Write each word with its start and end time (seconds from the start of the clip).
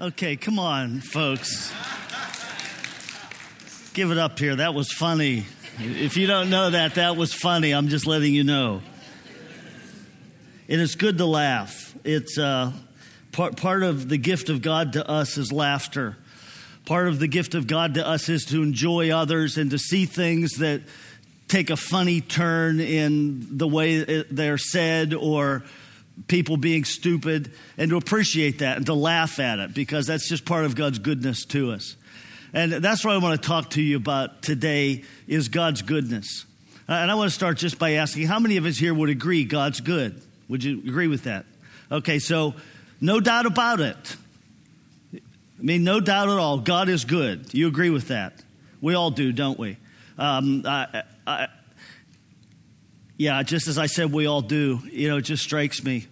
Okay, 0.00 0.34
come 0.36 0.58
on, 0.58 1.00
folks. 1.00 1.70
Give 3.92 4.10
it 4.10 4.16
up 4.16 4.38
here. 4.38 4.56
That 4.56 4.72
was 4.72 4.90
funny. 4.90 5.44
If 5.78 6.16
you 6.16 6.26
don't 6.26 6.48
know 6.48 6.70
that, 6.70 6.94
that 6.94 7.18
was 7.18 7.34
funny. 7.34 7.72
I'm 7.72 7.88
just 7.88 8.06
letting 8.06 8.32
you 8.32 8.42
know. 8.42 8.80
And 10.70 10.80
it's 10.80 10.94
good 10.94 11.18
to 11.18 11.26
laugh. 11.26 11.94
It's 12.02 12.38
uh, 12.38 12.72
part, 13.32 13.58
part 13.58 13.82
of 13.82 14.08
the 14.08 14.16
gift 14.16 14.48
of 14.48 14.62
God 14.62 14.94
to 14.94 15.06
us 15.06 15.36
is 15.36 15.52
laughter. 15.52 16.16
Part 16.86 17.08
of 17.08 17.18
the 17.18 17.28
gift 17.28 17.54
of 17.54 17.66
God 17.66 17.92
to 17.94 18.08
us 18.08 18.30
is 18.30 18.46
to 18.46 18.62
enjoy 18.62 19.10
others 19.10 19.58
and 19.58 19.70
to 19.70 19.78
see 19.78 20.06
things 20.06 20.52
that 20.60 20.80
take 21.46 21.68
a 21.68 21.76
funny 21.76 22.22
turn 22.22 22.80
in 22.80 23.58
the 23.58 23.68
way 23.68 24.22
they're 24.30 24.56
said 24.56 25.12
or 25.12 25.62
people 26.28 26.56
being 26.56 26.84
stupid 26.84 27.52
and 27.78 27.90
to 27.90 27.96
appreciate 27.96 28.58
that 28.58 28.76
and 28.76 28.86
to 28.86 28.94
laugh 28.94 29.38
at 29.38 29.58
it 29.58 29.74
because 29.74 30.06
that's 30.06 30.28
just 30.28 30.44
part 30.44 30.64
of 30.64 30.74
God's 30.74 30.98
goodness 30.98 31.44
to 31.46 31.72
us. 31.72 31.96
And 32.52 32.72
that's 32.72 33.04
what 33.04 33.14
I 33.14 33.18
want 33.18 33.40
to 33.40 33.46
talk 33.46 33.70
to 33.70 33.82
you 33.82 33.96
about 33.96 34.42
today 34.42 35.04
is 35.28 35.48
God's 35.48 35.82
goodness. 35.82 36.44
Uh, 36.88 36.94
and 36.94 37.10
I 37.10 37.14
want 37.14 37.30
to 37.30 37.34
start 37.34 37.58
just 37.58 37.78
by 37.78 37.92
asking 37.92 38.26
how 38.26 38.40
many 38.40 38.56
of 38.56 38.66
us 38.66 38.76
here 38.76 38.92
would 38.92 39.10
agree 39.10 39.44
God's 39.44 39.80
good? 39.80 40.20
Would 40.48 40.64
you 40.64 40.78
agree 40.78 41.06
with 41.06 41.24
that? 41.24 41.46
Okay, 41.92 42.18
so 42.18 42.54
no 43.00 43.20
doubt 43.20 43.46
about 43.46 43.80
it. 43.80 44.16
I 45.14 45.62
mean, 45.62 45.84
no 45.84 46.00
doubt 46.00 46.28
at 46.28 46.38
all, 46.38 46.58
God 46.58 46.88
is 46.88 47.04
good. 47.04 47.54
You 47.54 47.68
agree 47.68 47.90
with 47.90 48.08
that? 48.08 48.32
We 48.80 48.94
all 48.94 49.10
do, 49.10 49.30
don't 49.30 49.58
we? 49.58 49.76
Um, 50.18 50.64
I, 50.66 51.48
yeah, 53.20 53.42
just 53.42 53.68
as 53.68 53.76
I 53.76 53.84
said, 53.84 54.14
we 54.14 54.24
all 54.24 54.40
do. 54.40 54.80
You 54.90 55.10
know, 55.10 55.18
it 55.18 55.26
just 55.26 55.42
strikes 55.42 55.84
me. 55.84 56.06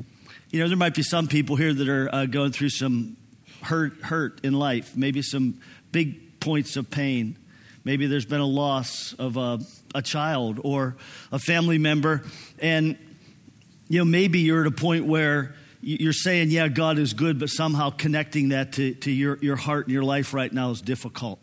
You 0.50 0.60
know, 0.60 0.68
there 0.68 0.76
might 0.76 0.94
be 0.94 1.02
some 1.02 1.26
people 1.26 1.56
here 1.56 1.72
that 1.72 1.88
are 1.88 2.14
uh, 2.14 2.26
going 2.26 2.52
through 2.52 2.68
some 2.68 3.16
hurt, 3.62 3.94
hurt 4.02 4.44
in 4.44 4.52
life, 4.52 4.94
maybe 4.94 5.22
some 5.22 5.58
big 5.90 6.38
points 6.38 6.76
of 6.76 6.90
pain. 6.90 7.38
Maybe 7.82 8.08
there's 8.08 8.26
been 8.26 8.42
a 8.42 8.46
loss 8.46 9.14
of 9.14 9.38
a, 9.38 9.58
a 9.94 10.02
child 10.02 10.60
or 10.62 10.96
a 11.32 11.38
family 11.38 11.78
member, 11.78 12.24
and 12.58 12.98
you 13.88 14.00
know, 14.00 14.04
maybe 14.04 14.40
you're 14.40 14.60
at 14.60 14.66
a 14.66 14.70
point 14.70 15.06
where 15.06 15.54
you're 15.80 16.12
saying, 16.12 16.50
"Yeah, 16.50 16.68
God 16.68 16.98
is 16.98 17.14
good," 17.14 17.38
but 17.38 17.48
somehow 17.48 17.88
connecting 17.88 18.50
that 18.50 18.74
to, 18.74 18.92
to 18.92 19.10
your, 19.10 19.38
your 19.40 19.56
heart 19.56 19.86
and 19.86 19.94
your 19.94 20.04
life 20.04 20.34
right 20.34 20.52
now 20.52 20.72
is 20.72 20.82
difficult. 20.82 21.38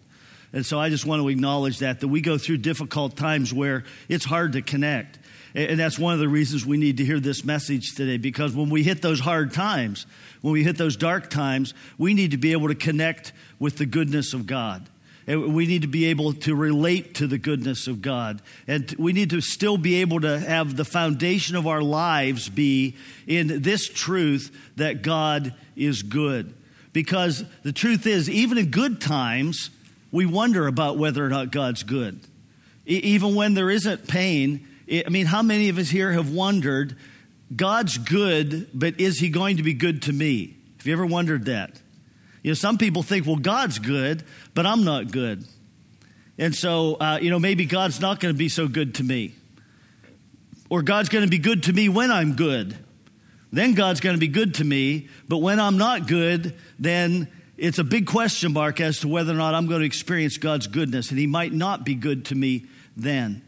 And 0.54 0.64
so 0.64 0.80
I 0.80 0.90
just 0.90 1.08
want 1.08 1.24
to 1.24 1.30
acknowledge 1.30 1.80
that 1.80 2.02
that 2.02 2.08
we 2.08 2.22
go 2.22 2.38
through 2.38 2.58
difficult 2.58 3.18
times 3.18 3.52
where 3.52 3.84
it's 4.08 4.26
hard 4.26 4.54
to 4.54 4.62
connect. 4.62 5.18
And 5.56 5.80
that's 5.80 5.98
one 5.98 6.14
of 6.14 6.20
the 6.20 6.28
reasons 6.28 6.66
we 6.66 6.76
need 6.76 6.98
to 6.98 7.06
hear 7.06 7.22
this 7.22 7.46
message 7.46 7.96
today 7.96 8.18
because 8.18 8.54
when 8.54 8.70
we 8.70 8.84
hit 8.84 9.02
those 9.02 9.22
hard 9.22 9.54
times, 9.54 10.06
when 10.42 10.52
we 10.52 10.66
hit 10.66 10.78
those 10.78 10.98
dark 10.98 11.30
times, 11.30 11.74
we 11.98 12.14
need 12.14 12.32
to 12.32 12.38
be 12.38 12.52
able 12.52 12.68
to 12.68 12.76
connect 12.76 13.32
with 13.58 13.78
the 13.78 13.86
goodness 13.86 14.34
of 14.34 14.48
God. 14.48 14.90
And 15.28 15.56
we 15.56 15.66
need 15.66 15.84
to 15.84 15.88
be 15.88 16.08
able 16.08 16.34
to 16.34 16.54
relate 16.56 17.16
to 17.16 17.28
the 17.28 17.38
goodness 17.38 17.88
of 17.88 18.02
God. 18.02 18.42
And 18.68 18.94
we 19.00 19.14
need 19.14 19.30
to 19.30 19.40
still 19.40 19.78
be 19.78 20.02
able 20.02 20.20
to 20.22 20.40
have 20.40 20.76
the 20.76 20.86
foundation 20.86 21.56
of 21.56 21.68
our 21.68 21.82
lives 21.82 22.50
be 22.50 22.98
in 23.26 23.62
this 23.62 23.88
truth 23.88 24.56
that 24.76 25.04
God 25.04 25.56
is 25.78 26.04
good. 26.04 26.54
Because 26.92 27.46
the 27.64 27.74
truth 27.74 28.06
is, 28.06 28.30
even 28.30 28.58
in 28.58 28.72
good 28.72 29.00
times, 29.00 29.70
we 30.12 30.26
wonder 30.26 30.68
about 30.68 30.98
whether 30.98 31.26
or 31.26 31.30
not 31.30 31.52
God's 31.52 31.84
good. 31.84 32.20
Even 32.86 33.36
when 33.36 33.54
there 33.54 33.72
isn't 33.72 34.08
pain, 34.08 34.68
I 34.90 35.10
mean, 35.10 35.26
how 35.26 35.42
many 35.42 35.70
of 35.70 35.78
us 35.78 35.90
here 35.90 36.12
have 36.12 36.32
wondered, 36.32 36.96
God's 37.56 37.98
good, 37.98 38.70
but 38.74 39.00
is 39.00 39.20
he 39.20 39.30
going 39.30 39.58
to 39.58 39.64
be 39.64 39.74
good 39.74 40.04
to 40.04 40.14
me? 40.14 40.56
Have 40.78 40.88
you 40.88 40.94
ever 40.94 41.06
wondered 41.06 41.46
that? 41.46 41.82
You 42.44 42.52
know, 42.52 42.56
some 42.56 42.78
people 42.78 43.02
think, 43.02 43.26
well, 43.26 43.38
God's 43.38 43.80
good, 43.80 44.24
but 44.54 44.66
I'm 44.66 44.84
not 44.84 45.12
good. 45.12 45.46
And 46.38 46.54
so, 46.54 46.96
uh, 46.96 47.18
you 47.22 47.30
know, 47.30 47.40
maybe 47.40 47.66
God's 47.66 48.00
not 48.00 48.20
going 48.20 48.34
to 48.34 48.38
be 48.38 48.50
so 48.50 48.68
good 48.68 48.96
to 48.96 49.04
me. 49.04 49.34
Or 50.70 50.82
God's 50.82 51.10
going 51.10 51.24
to 51.24 51.30
be 51.30 51.38
good 51.38 51.64
to 51.64 51.74
me 51.74 51.90
when 51.90 52.12
I'm 52.12 52.36
good. 52.36 52.78
Then 53.52 53.74
God's 53.74 54.00
going 54.00 54.16
to 54.16 54.20
be 54.20 54.28
good 54.28 54.56
to 54.56 54.64
me, 54.64 55.08
but 55.28 55.38
when 55.38 55.60
I'm 55.60 55.78
not 55.78 56.08
good, 56.08 56.56
then 56.78 57.30
it's 57.58 57.80
a 57.80 57.84
big 57.84 58.06
question 58.06 58.54
mark 58.54 58.82
as 58.82 59.00
to 59.00 59.08
whether 59.08 59.32
or 59.32 59.38
not 59.38 59.56
I'm 59.56 59.68
going 59.68 59.80
to 59.80 59.86
experience 59.86 60.38
God's 60.38 60.68
goodness, 60.68 61.10
and 61.10 61.20
He 61.20 61.28
might 61.28 61.54
not 61.54 61.86
be 61.86 61.96
good 61.96 62.26
to 62.26 62.36
me 62.36 62.66
then. 62.98 63.42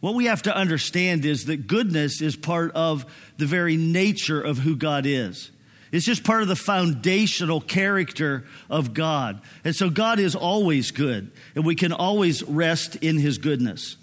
What 0.00 0.14
we 0.14 0.26
have 0.26 0.42
to 0.42 0.54
understand 0.54 1.24
is 1.24 1.46
that 1.46 1.66
goodness 1.66 2.20
is 2.22 2.36
part 2.36 2.72
of 2.72 3.04
the 3.36 3.46
very 3.46 3.76
nature 3.76 4.40
of 4.40 4.58
who 4.58 4.76
God 4.76 5.06
is. 5.06 5.50
It's 5.90 6.04
just 6.04 6.22
part 6.22 6.42
of 6.42 6.48
the 6.48 6.56
foundational 6.56 7.60
character 7.60 8.44
of 8.68 8.94
God. 8.94 9.40
And 9.64 9.74
so 9.74 9.90
God 9.90 10.18
is 10.18 10.34
always 10.34 10.90
good, 10.90 11.30
and 11.54 11.64
we 11.64 11.74
can 11.74 11.92
always 11.92 12.42
rest 12.42 12.96
in 12.96 13.18
his 13.18 13.38
goodness. 13.38 13.96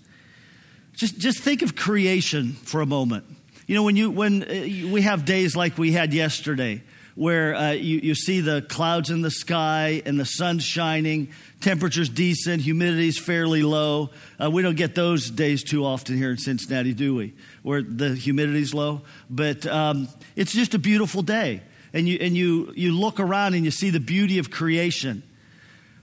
Just, 0.93 1.19
just 1.19 1.39
think 1.39 1.61
of 1.61 1.75
creation 1.75 2.53
for 2.53 2.81
a 2.81 2.85
moment. 2.85 3.25
You 3.67 3.75
know, 3.75 3.83
when, 3.83 3.95
you, 3.95 4.11
when 4.11 4.43
uh, 4.43 4.91
we 4.91 5.01
have 5.01 5.25
days 5.25 5.55
like 5.55 5.77
we 5.77 5.91
had 5.91 6.13
yesterday, 6.13 6.81
where 7.15 7.55
uh, 7.55 7.71
you, 7.71 7.99
you 7.99 8.13
see 8.13 8.41
the 8.41 8.61
clouds 8.61 9.09
in 9.09 9.21
the 9.21 9.31
sky 9.31 10.01
and 10.05 10.19
the 10.19 10.25
sun 10.25 10.59
shining, 10.59 11.29
temperature's 11.61 12.09
decent, 12.09 12.61
humidity's 12.61 13.17
fairly 13.17 13.63
low. 13.63 14.09
Uh, 14.41 14.51
we 14.51 14.61
don't 14.61 14.75
get 14.75 14.95
those 14.95 15.29
days 15.29 15.63
too 15.63 15.85
often 15.85 16.17
here 16.17 16.29
in 16.29 16.37
Cincinnati, 16.37 16.93
do 16.93 17.15
we? 17.15 17.33
Where 17.63 17.81
the 17.81 18.15
humidity's 18.15 18.73
low. 18.73 19.01
But 19.29 19.65
um, 19.65 20.09
it's 20.35 20.51
just 20.51 20.73
a 20.73 20.79
beautiful 20.79 21.21
day. 21.21 21.61
And, 21.93 22.09
you, 22.09 22.17
and 22.19 22.35
you, 22.35 22.73
you 22.75 22.91
look 22.91 23.21
around 23.21 23.53
and 23.53 23.63
you 23.63 23.71
see 23.71 23.89
the 23.89 24.01
beauty 24.01 24.37
of 24.37 24.51
creation. 24.51 25.23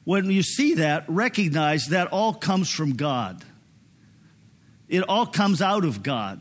When 0.05 0.31
you 0.31 0.43
see 0.43 0.75
that, 0.77 1.05
recognize 1.09 1.89
that 1.89 2.09
all 2.09 2.33
comes 2.33 2.71
from 2.71 2.94
God. 2.94 3.44
It 4.89 5.03
all 5.03 5.27
comes 5.27 5.61
out 5.61 5.84
of 5.84 6.03
God. 6.03 6.41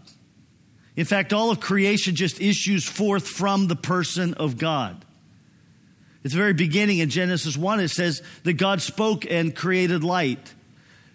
In 1.01 1.07
fact, 1.07 1.33
all 1.33 1.49
of 1.49 1.59
creation 1.59 2.13
just 2.13 2.39
issues 2.39 2.87
forth 2.87 3.27
from 3.27 3.65
the 3.65 3.75
person 3.75 4.35
of 4.35 4.59
God. 4.59 5.03
At 6.23 6.29
the 6.29 6.37
very 6.37 6.53
beginning 6.53 6.99
in 6.99 7.09
Genesis 7.09 7.57
1, 7.57 7.79
it 7.79 7.87
says 7.87 8.21
that 8.43 8.53
God 8.53 8.83
spoke 8.83 9.25
and 9.25 9.55
created 9.55 10.03
light. 10.03 10.53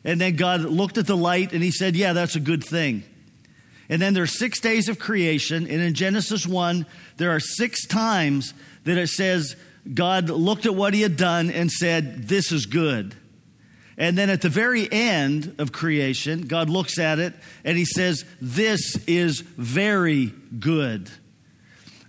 And 0.03 0.21
then 0.21 0.35
God 0.35 0.63
looked 0.63 0.99
at 0.99 1.07
the 1.07 1.17
light 1.17 1.53
and 1.53 1.63
he 1.63 1.71
said, 1.71 1.95
Yeah, 1.95 2.15
that's 2.15 2.35
a 2.35 2.41
good 2.41 2.65
thing. 2.65 3.05
And 3.89 4.03
then 4.03 4.13
there 4.13 4.25
are 4.25 4.27
six 4.27 4.59
days 4.59 4.89
of 4.89 4.99
creation. 4.99 5.69
And 5.69 5.81
in 5.81 5.95
Genesis 5.95 6.49
1, 6.49 6.85
there 7.19 7.31
are 7.31 7.39
six 7.39 7.87
times 7.87 8.55
that 8.83 8.99
it 8.99 9.11
says 9.11 9.55
God 9.95 10.31
looked 10.31 10.67
at 10.67 10.75
what 10.75 10.95
he 10.95 11.03
had 11.03 11.17
done 11.17 11.49
and 11.49 11.71
said, 11.71 12.27
This 12.27 12.51
is 12.51 12.67
good. 12.67 13.15
And 13.99 14.17
then 14.17 14.29
at 14.29 14.43
the 14.43 14.49
very 14.49 14.91
end 14.91 15.55
of 15.59 15.73
creation, 15.73 16.43
God 16.43 16.69
looks 16.69 16.99
at 16.99 17.19
it 17.19 17.33
and 17.65 17.79
he 17.79 17.85
says, 17.85 18.25
This 18.41 18.97
is 19.07 19.41
very 19.41 20.27
good. 20.59 21.11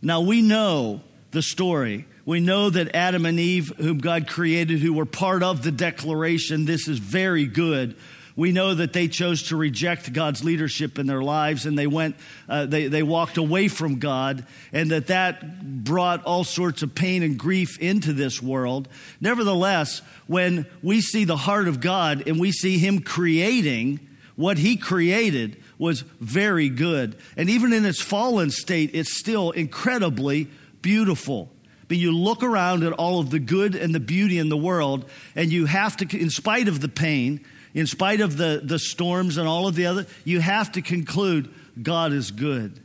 Now 0.02 0.22
we 0.22 0.42
know 0.42 1.02
the 1.32 1.42
story. 1.42 2.06
We 2.26 2.42
know 2.42 2.70
that 2.70 2.94
Adam 2.94 3.26
and 3.26 3.40
Eve, 3.40 3.72
whom 3.78 4.00
God 4.00 4.28
created, 4.28 4.80
who 4.80 4.92
were 4.92 5.06
part 5.06 5.44
of 5.44 5.64
the 5.64 5.72
declaration, 5.72 6.66
This 6.66 6.90
is 6.90 7.00
very 7.00 7.46
good, 7.46 7.96
we 8.38 8.52
know 8.52 8.76
that 8.76 8.94
they 8.94 9.08
chose 9.08 9.44
to 9.50 9.58
reject 9.58 10.14
God's 10.14 10.44
leadership 10.44 11.00
in 11.00 11.08
their 11.08 11.24
lives 11.24 11.66
and 11.66 11.78
they 11.78 11.88
went, 11.88 12.16
uh, 12.48 12.68
they, 12.68 12.88
they 12.88 13.02
walked 13.02 13.38
away 13.38 13.68
from 13.68 13.98
God, 13.98 14.46
and 14.72 14.92
that 14.92 15.08
that 15.08 15.84
brought 15.84 16.24
all 16.24 16.44
sorts 16.44 16.84
of 16.84 16.94
pain 16.94 17.24
and 17.24 17.38
grief 17.38 17.80
into 17.80 18.14
this 18.14 18.42
world. 18.42 18.88
Nevertheless, 19.20 20.04
when 20.28 20.68
we 20.84 21.02
see 21.02 21.26
the 21.26 21.36
heart 21.36 21.68
of 21.68 21.82
God 21.82 22.28
and 22.28 22.40
we 22.40 22.52
see 22.52 22.78
Him 22.78 23.00
creating, 23.00 24.00
what 24.36 24.60
He 24.60 24.78
created 24.78 25.58
was 25.80 26.02
very 26.20 26.70
good. 26.70 27.18
And 27.36 27.50
even 27.50 27.74
in 27.74 27.88
its 27.88 28.02
fallen 28.02 28.52
state, 28.52 28.92
it's 28.94 29.18
still 29.18 29.50
incredibly 29.50 30.48
beautiful. 30.84 31.50
But 31.88 31.98
you 31.98 32.12
look 32.12 32.44
around 32.44 32.84
at 32.84 32.94
all 32.94 33.20
of 33.20 33.32
the 33.32 33.40
good 33.40 33.74
and 33.74 33.96
the 33.96 34.00
beauty 34.00 34.38
in 34.38 34.50
the 34.50 34.58
world, 34.58 35.10
and 35.36 35.52
you 35.52 35.66
have 35.66 35.98
to, 35.98 36.18
in 36.20 36.30
spite 36.30 36.68
of 36.68 36.82
the 36.82 36.90
pain, 36.90 37.44
in 37.78 37.86
spite 37.86 38.22
of 38.22 38.38
the, 38.38 38.60
the 38.64 38.80
storms 38.80 39.38
and 39.38 39.48
all 39.48 39.68
of 39.68 39.76
the 39.76 39.86
other, 39.86 40.08
you 40.24 40.40
have 40.40 40.72
to 40.72 40.82
conclude 40.82 41.54
God 41.80 42.12
is 42.12 42.32
good. 42.32 42.82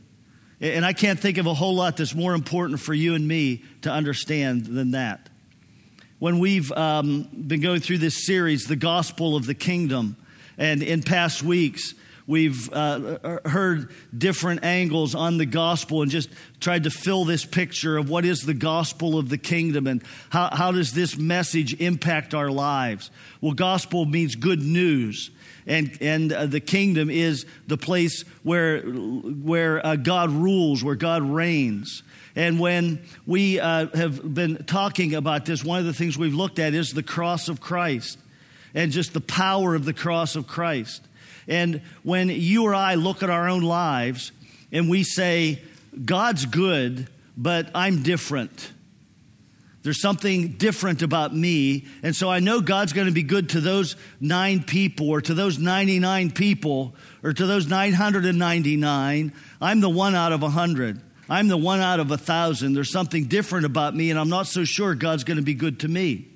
And 0.61 0.85
I 0.85 0.93
can't 0.93 1.19
think 1.19 1.39
of 1.39 1.47
a 1.47 1.53
whole 1.55 1.73
lot 1.73 1.97
that's 1.97 2.13
more 2.13 2.35
important 2.35 2.79
for 2.79 2.93
you 2.93 3.15
and 3.15 3.27
me 3.27 3.63
to 3.81 3.91
understand 3.91 4.67
than 4.67 4.91
that. 4.91 5.29
When 6.19 6.37
we've 6.37 6.71
um, 6.73 7.23
been 7.23 7.59
going 7.59 7.81
through 7.81 7.97
this 7.97 8.27
series, 8.27 8.65
The 8.65 8.75
Gospel 8.75 9.35
of 9.35 9.47
the 9.47 9.55
Kingdom, 9.55 10.15
and 10.59 10.83
in 10.83 11.01
past 11.01 11.41
weeks, 11.41 11.95
we've 12.27 12.71
uh, 12.71 13.39
heard 13.45 13.89
different 14.17 14.63
angles 14.63 15.15
on 15.15 15.37
the 15.37 15.45
gospel 15.45 16.01
and 16.01 16.11
just 16.11 16.29
tried 16.59 16.83
to 16.83 16.89
fill 16.89 17.25
this 17.25 17.45
picture 17.45 17.97
of 17.97 18.09
what 18.09 18.25
is 18.25 18.41
the 18.41 18.53
gospel 18.53 19.17
of 19.17 19.29
the 19.29 19.37
kingdom 19.37 19.87
and 19.87 20.03
how, 20.29 20.49
how 20.51 20.71
does 20.71 20.93
this 20.93 21.17
message 21.17 21.79
impact 21.81 22.33
our 22.33 22.49
lives. 22.49 23.11
Well, 23.41 23.53
gospel 23.53 24.05
means 24.05 24.35
good 24.35 24.61
news. 24.61 25.31
And, 25.65 25.97
and 26.01 26.33
uh, 26.33 26.45
the 26.45 26.59
kingdom 26.59 27.09
is 27.09 27.45
the 27.67 27.77
place 27.77 28.23
where, 28.43 28.81
where 28.81 29.85
uh, 29.85 29.95
God 29.95 30.29
rules, 30.31 30.83
where 30.83 30.95
God 30.95 31.23
reigns. 31.23 32.03
And 32.35 32.59
when 32.59 33.03
we 33.25 33.59
uh, 33.59 33.87
have 33.95 34.33
been 34.33 34.65
talking 34.65 35.13
about 35.13 35.45
this, 35.45 35.63
one 35.63 35.79
of 35.79 35.85
the 35.85 35.93
things 35.93 36.17
we've 36.17 36.33
looked 36.33 36.59
at 36.59 36.73
is 36.73 36.93
the 36.93 37.03
cross 37.03 37.47
of 37.47 37.61
Christ 37.61 38.17
and 38.73 38.91
just 38.91 39.13
the 39.13 39.21
power 39.21 39.75
of 39.75 39.85
the 39.85 39.93
cross 39.93 40.35
of 40.35 40.47
Christ. 40.47 41.07
And 41.47 41.81
when 42.03 42.29
you 42.29 42.63
or 42.63 42.73
I 42.73 42.95
look 42.95 43.23
at 43.23 43.29
our 43.29 43.49
own 43.49 43.61
lives 43.61 44.31
and 44.71 44.89
we 44.89 45.03
say, 45.03 45.61
God's 46.05 46.45
good, 46.45 47.07
but 47.37 47.69
I'm 47.75 48.03
different. 48.03 48.71
There's 49.83 50.01
something 50.01 50.53
different 50.53 51.01
about 51.01 51.35
me. 51.35 51.85
And 52.03 52.15
so 52.15 52.29
I 52.29 52.39
know 52.39 52.61
God's 52.61 52.93
going 52.93 53.07
to 53.07 53.13
be 53.13 53.23
good 53.23 53.49
to 53.49 53.59
those 53.59 53.97
nine 54.21 54.63
people 54.63 55.09
or 55.09 55.19
to 55.19 55.33
those 55.33 55.59
99 55.59 56.31
people 56.31 56.95
or 57.21 57.33
to 57.33 57.45
those 57.45 57.67
999. 57.67 59.33
I'm 59.61 59.79
the 59.81 59.89
one 59.89 60.15
out 60.15 60.31
of 60.31 60.41
a 60.41 60.45
100. 60.45 61.01
I'm 61.29 61.49
the 61.49 61.57
one 61.57 61.81
out 61.81 61.99
of 61.99 62.11
a 62.11 62.17
thousand. 62.17 62.73
There's 62.73 62.91
something 62.91 63.25
different 63.25 63.65
about 63.65 63.95
me, 63.95 64.09
and 64.09 64.19
I'm 64.19 64.29
not 64.29 64.47
so 64.47 64.63
sure 64.63 64.95
God's 64.95 65.23
going 65.23 65.37
to 65.37 65.43
be 65.43 65.53
good 65.53 65.81
to 65.81 65.87
me. 65.87 66.27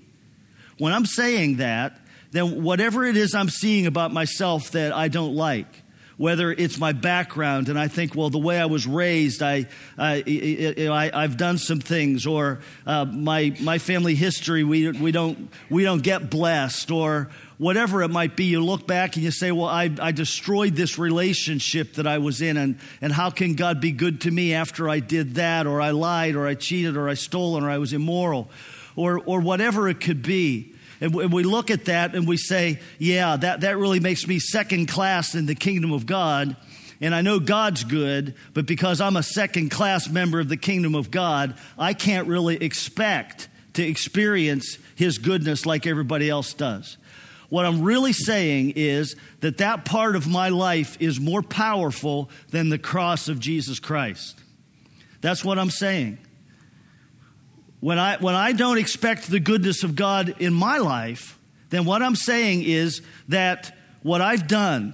When 0.78 0.94
I'm 0.94 1.06
saying 1.06 1.58
that, 1.58 2.00
then 2.32 2.64
whatever 2.64 3.06
it 3.06 3.18
is 3.18 3.34
I'm 3.34 3.50
seeing 3.50 3.88
about 3.88 4.12
myself 4.12 4.72
that 4.72 4.94
I 4.94 5.08
don't 5.08 5.36
like, 5.36 5.84
whether 6.18 6.52
it's 6.52 6.78
my 6.80 6.92
background 6.92 7.70
and 7.70 7.80
I 7.80 7.88
think, 7.88 8.16
well, 8.16 8.30
the 8.30 8.40
way 8.40 8.60
I 8.60 8.66
was 8.66 8.88
raised, 8.88 9.44
I, 9.44 9.68
I, 9.98 11.12
I, 11.14 11.22
have 11.22 11.38
done 11.38 11.60
some 11.60 11.80
things, 11.80 12.26
or 12.26 12.60
uh, 12.86 13.06
my, 13.06 13.56
my 13.62 13.78
family 13.78 14.16
history, 14.16 14.64
we, 14.64 14.92
we, 14.92 15.12
don't, 15.12 15.50
we 15.70 15.84
don't 15.84 16.02
get 16.02 16.30
blessed, 16.30 16.90
or 16.90 17.30
whatever 17.60 18.02
it 18.02 18.10
might 18.10 18.36
be, 18.36 18.46
you 18.46 18.64
look 18.64 18.88
back 18.88 19.16
and 19.16 19.24
you 19.24 19.32
say, 19.32 19.52
well, 19.52 19.68
I, 19.68 19.92
I 20.00 20.12
destroyed 20.12 20.76
this 20.76 20.98
relationship 20.98 21.94
that 21.94 22.08
I 22.08 22.18
was 22.18 22.42
in, 22.42 22.58
and, 22.58 22.80
and 23.00 23.14
how 23.14 23.30
can 23.30 23.54
God 23.54 23.80
be 23.80 23.92
good 23.92 24.22
to 24.22 24.32
me 24.32 24.56
after 24.56 24.90
I 24.90 25.00
did 25.00 25.36
that, 25.36 25.68
or 25.68 25.80
I 25.82 25.92
lied, 25.92 26.36
or 26.36 26.48
I 26.48 26.56
cheated, 26.56 26.98
or 26.98 27.08
I 27.08 27.14
stole, 27.14 27.64
or 27.64 27.70
I 27.70 27.78
was 27.78 27.94
immoral, 27.94 28.50
or, 28.96 29.22
or 29.24 29.40
whatever 29.40 29.88
it 29.88 30.02
could 30.02 30.24
be. 30.24 30.74
And 31.00 31.14
we 31.14 31.44
look 31.44 31.70
at 31.70 31.86
that 31.86 32.16
and 32.16 32.28
we 32.28 32.38
say, 32.38 32.80
yeah, 32.98 33.38
that, 33.38 33.62
that 33.62 33.78
really 33.78 34.00
makes 34.00 34.28
me 34.28 34.40
second 34.40 34.88
class 34.88 35.36
in 35.36 35.46
the 35.46 35.56
kingdom 35.56 35.92
of 35.92 36.06
God. 36.06 36.56
And 37.00 37.14
I 37.14 37.22
know 37.22 37.40
God's 37.40 37.84
good, 37.84 38.34
but 38.54 38.66
because 38.66 39.00
I'm 39.00 39.16
a 39.16 39.24
second 39.24 39.70
class 39.70 40.10
member 40.10 40.40
of 40.40 40.50
the 40.50 40.58
kingdom 40.58 40.96
of 40.96 41.12
God, 41.12 41.56
I 41.78 41.94
can't 41.94 42.28
really 42.28 42.56
expect 42.56 43.50
to 43.74 43.84
experience 43.84 44.80
his 44.96 45.20
goodness 45.20 45.66
like 45.68 45.86
everybody 45.86 46.30
else 46.30 46.54
does. 46.54 46.98
What 47.50 47.66
I'm 47.66 47.84
really 47.84 48.14
saying 48.14 48.74
is 48.76 49.16
that 49.42 49.60
that 49.60 49.86
part 49.86 50.16
of 50.16 50.28
my 50.28 50.50
life 50.50 50.98
is 51.00 51.20
more 51.20 51.44
powerful 51.44 52.30
than 52.50 52.70
the 52.70 52.80
cross 52.80 53.30
of 53.30 53.40
Jesus 53.40 53.80
Christ. 53.80 54.40
That's 55.22 55.46
what 55.46 55.60
I'm 55.60 55.70
saying. 55.70 56.18
When 57.88 58.00
I, 58.00 58.18
when 58.18 58.36
I 58.36 58.52
don't 58.52 58.80
expect 58.80 59.32
the 59.32 59.40
goodness 59.40 59.84
of 59.84 59.96
God 59.96 60.36
in 60.40 60.54
my 60.54 60.80
life, 60.80 61.40
then 61.70 61.86
what 61.86 62.04
I'm 62.04 62.18
saying 62.18 62.64
is 62.64 63.02
that 63.30 63.74
what 64.04 64.20
I've 64.20 64.46
done, 64.46 64.94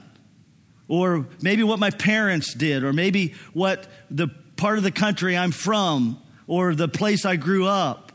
or 0.88 1.26
maybe 1.42 1.64
what 1.64 1.80
my 1.80 1.90
parents 1.90 2.54
did, 2.54 2.84
or 2.84 2.94
maybe 2.94 3.34
what 3.52 3.88
the 4.12 4.28
part 4.58 4.78
of 4.78 4.84
the 4.84 4.92
country 4.92 5.36
I'm 5.36 5.50
from, 5.50 6.22
or 6.46 6.76
the 6.76 6.88
place 6.88 7.26
I 7.26 7.36
grew 7.36 7.66
up, 7.66 8.12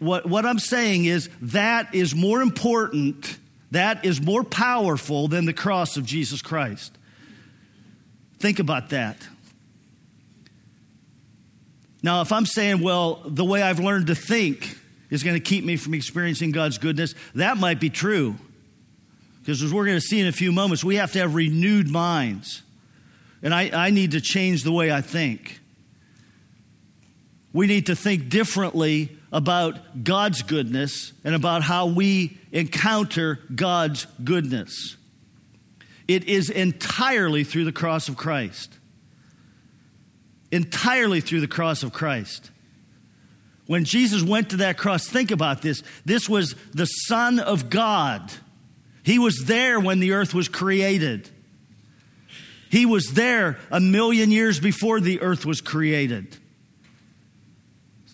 what, 0.00 0.26
what 0.26 0.44
I'm 0.44 0.58
saying 0.58 1.06
is 1.06 1.30
that 1.40 1.94
is 1.94 2.14
more 2.14 2.42
important, 2.42 3.38
that 3.70 4.04
is 4.04 4.20
more 4.20 4.44
powerful 4.44 5.28
than 5.28 5.46
the 5.46 5.54
cross 5.54 5.96
of 5.96 6.04
Jesus 6.04 6.42
Christ. 6.42 6.94
Think 8.38 8.58
about 8.58 8.90
that. 8.90 9.16
Now, 12.04 12.20
if 12.20 12.32
I'm 12.32 12.44
saying, 12.44 12.82
well, 12.82 13.22
the 13.24 13.46
way 13.46 13.62
I've 13.62 13.80
learned 13.80 14.08
to 14.08 14.14
think 14.14 14.76
is 15.08 15.22
going 15.22 15.36
to 15.36 15.40
keep 15.40 15.64
me 15.64 15.78
from 15.78 15.94
experiencing 15.94 16.50
God's 16.50 16.76
goodness, 16.76 17.14
that 17.34 17.56
might 17.56 17.80
be 17.80 17.88
true. 17.88 18.34
Because 19.40 19.62
as 19.62 19.72
we're 19.72 19.86
going 19.86 19.96
to 19.96 20.02
see 20.02 20.20
in 20.20 20.26
a 20.26 20.32
few 20.32 20.52
moments, 20.52 20.84
we 20.84 20.96
have 20.96 21.12
to 21.12 21.20
have 21.20 21.34
renewed 21.34 21.88
minds. 21.88 22.60
And 23.42 23.54
I, 23.54 23.86
I 23.86 23.88
need 23.88 24.10
to 24.10 24.20
change 24.20 24.64
the 24.64 24.70
way 24.70 24.92
I 24.92 25.00
think. 25.00 25.60
We 27.54 27.66
need 27.66 27.86
to 27.86 27.96
think 27.96 28.28
differently 28.28 29.16
about 29.32 30.04
God's 30.04 30.42
goodness 30.42 31.14
and 31.24 31.34
about 31.34 31.62
how 31.62 31.86
we 31.86 32.36
encounter 32.52 33.40
God's 33.54 34.06
goodness. 34.22 34.98
It 36.06 36.24
is 36.24 36.50
entirely 36.50 37.44
through 37.44 37.64
the 37.64 37.72
cross 37.72 38.10
of 38.10 38.18
Christ 38.18 38.78
entirely 40.54 41.20
through 41.20 41.40
the 41.40 41.48
cross 41.48 41.82
of 41.82 41.92
Christ. 41.92 42.50
When 43.66 43.84
Jesus 43.84 44.22
went 44.22 44.50
to 44.50 44.58
that 44.58 44.78
cross, 44.78 45.06
think 45.06 45.30
about 45.30 45.62
this. 45.62 45.82
This 46.04 46.28
was 46.28 46.54
the 46.72 46.86
Son 46.86 47.40
of 47.40 47.70
God. 47.70 48.32
He 49.02 49.18
was 49.18 49.44
there 49.46 49.80
when 49.80 49.98
the 49.98 50.12
earth 50.12 50.32
was 50.32 50.48
created. 50.48 51.28
He 52.70 52.86
was 52.86 53.12
there 53.12 53.58
a 53.70 53.80
million 53.80 54.30
years 54.30 54.60
before 54.60 55.00
the 55.00 55.22
earth 55.22 55.44
was 55.44 55.60
created. 55.60 56.36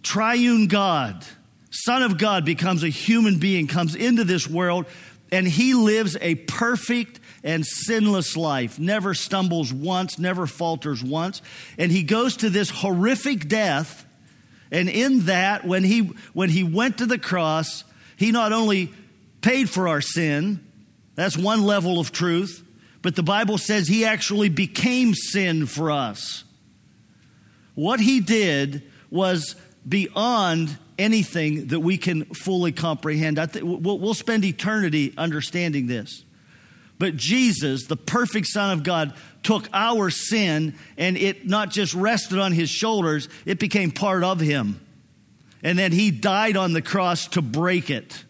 Triune 0.02 0.66
God, 0.66 1.24
Son 1.70 2.02
of 2.02 2.16
God, 2.16 2.46
becomes 2.46 2.82
a 2.82 2.88
human 2.88 3.38
being, 3.38 3.66
comes 3.66 3.94
into 3.94 4.24
this 4.24 4.48
world, 4.48 4.86
and 5.30 5.46
he 5.46 5.74
lives 5.74 6.16
a 6.20 6.36
perfect 6.36 7.20
and 7.42 7.64
sinless 7.64 8.36
life, 8.36 8.78
never 8.78 9.14
stumbles 9.14 9.72
once, 9.72 10.18
never 10.18 10.46
falters 10.46 11.02
once. 11.02 11.40
And 11.78 11.90
he 11.90 12.02
goes 12.02 12.36
to 12.38 12.50
this 12.50 12.70
horrific 12.70 13.48
death. 13.48 14.06
And 14.70 14.88
in 14.88 15.26
that, 15.26 15.66
when 15.66 15.82
he, 15.82 16.12
when 16.32 16.50
he 16.50 16.62
went 16.62 16.98
to 16.98 17.06
the 17.06 17.18
cross, 17.18 17.84
he 18.16 18.30
not 18.30 18.52
only 18.52 18.92
paid 19.40 19.70
for 19.70 19.88
our 19.88 20.00
sin, 20.00 20.64
that's 21.14 21.36
one 21.36 21.62
level 21.62 21.98
of 21.98 22.12
truth, 22.12 22.62
but 23.02 23.16
the 23.16 23.22
Bible 23.22 23.58
says 23.58 23.88
he 23.88 24.04
actually 24.04 24.50
became 24.50 25.14
sin 25.14 25.66
for 25.66 25.90
us. 25.90 26.44
What 27.74 28.00
he 28.00 28.20
did 28.20 28.82
was 29.10 29.56
beyond 29.88 30.76
anything 30.98 31.68
that 31.68 31.80
we 31.80 31.96
can 31.96 32.26
fully 32.26 32.72
comprehend. 32.72 33.38
I 33.38 33.46
th- 33.46 33.64
we'll, 33.64 33.98
we'll 33.98 34.14
spend 34.14 34.44
eternity 34.44 35.14
understanding 35.16 35.86
this. 35.86 36.24
But 37.00 37.16
Jesus, 37.16 37.86
the 37.86 37.96
perfect 37.96 38.46
Son 38.46 38.72
of 38.72 38.82
God, 38.82 39.14
took 39.42 39.66
our 39.72 40.10
sin 40.10 40.74
and 40.98 41.16
it 41.16 41.46
not 41.46 41.70
just 41.70 41.94
rested 41.94 42.38
on 42.38 42.52
his 42.52 42.68
shoulders, 42.68 43.26
it 43.46 43.58
became 43.58 43.90
part 43.90 44.22
of 44.22 44.38
him. 44.38 44.78
And 45.62 45.78
then 45.78 45.92
he 45.92 46.10
died 46.10 46.58
on 46.58 46.74
the 46.74 46.82
cross 46.82 47.26
to 47.28 47.40
break 47.40 47.88
it. 47.88 48.22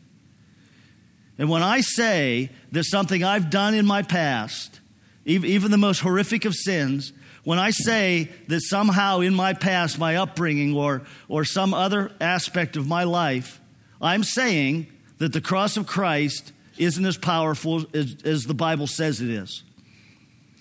And 1.36 1.48
when 1.50 1.64
I 1.64 1.80
say 1.80 2.50
that 2.70 2.84
something 2.84 3.24
I've 3.24 3.50
done 3.50 3.74
in 3.74 3.86
my 3.86 4.02
past, 4.02 4.78
even 5.24 5.72
the 5.72 5.76
most 5.76 5.98
horrific 5.98 6.44
of 6.44 6.54
sins, 6.54 7.12
when 7.42 7.58
I 7.58 7.70
say 7.70 8.30
that 8.46 8.60
somehow 8.60 9.18
in 9.18 9.34
my 9.34 9.52
past, 9.52 9.98
my 9.98 10.14
upbringing, 10.14 10.76
or, 10.76 11.02
or 11.26 11.44
some 11.44 11.74
other 11.74 12.12
aspect 12.20 12.76
of 12.76 12.86
my 12.86 13.02
life, 13.02 13.60
I'm 14.00 14.22
saying 14.22 14.86
that 15.18 15.32
the 15.32 15.40
cross 15.40 15.76
of 15.76 15.88
Christ 15.88 16.52
isn't 16.78 17.04
as 17.04 17.16
powerful 17.16 17.86
as, 17.94 18.16
as 18.24 18.44
the 18.44 18.54
Bible 18.54 18.86
says 18.86 19.20
it 19.20 19.30
is. 19.30 19.62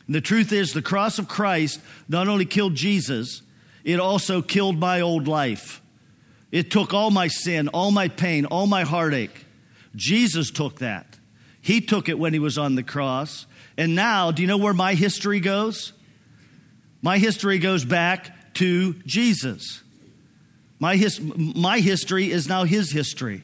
And 0.08 0.16
the 0.16 0.22
truth 0.22 0.52
is, 0.52 0.74
the 0.74 0.82
cross 0.82 1.20
of 1.20 1.28
Christ 1.28 1.80
not 2.08 2.28
only 2.28 2.46
killed 2.46 2.76
Jesus, 2.76 3.42
it 3.84 4.00
also 4.00 4.42
killed 4.42 4.80
my 4.80 5.02
old 5.02 5.28
life. 5.28 5.82
It 6.52 6.72
took 6.72 6.94
all 6.94 7.12
my 7.12 7.28
sin, 7.28 7.68
all 7.70 7.92
my 7.92 8.08
pain, 8.08 8.46
all 8.46 8.66
my 8.66 8.84
heartache. 8.84 9.46
Jesus 9.96 10.52
took 10.52 10.80
that. 10.80 11.18
He 11.62 11.82
took 11.82 12.10
it 12.10 12.18
when 12.18 12.34
he 12.34 12.40
was 12.40 12.58
on 12.58 12.76
the 12.76 12.84
cross. 12.84 13.46
And 13.78 13.96
now, 13.96 14.32
do 14.32 14.42
you 14.42 14.48
know 14.48 14.58
where 14.58 14.74
my 14.74 14.96
history 14.96 15.40
goes? 15.40 15.94
My 17.02 17.18
history 17.18 17.60
goes 17.60 17.86
back 17.86 18.54
to 18.56 18.94
Jesus. 19.06 19.84
My, 20.80 20.96
his, 20.96 21.20
my 21.22 21.80
history 21.80 22.32
is 22.32 22.48
now 22.48 22.64
his 22.64 22.92
history. 22.92 23.44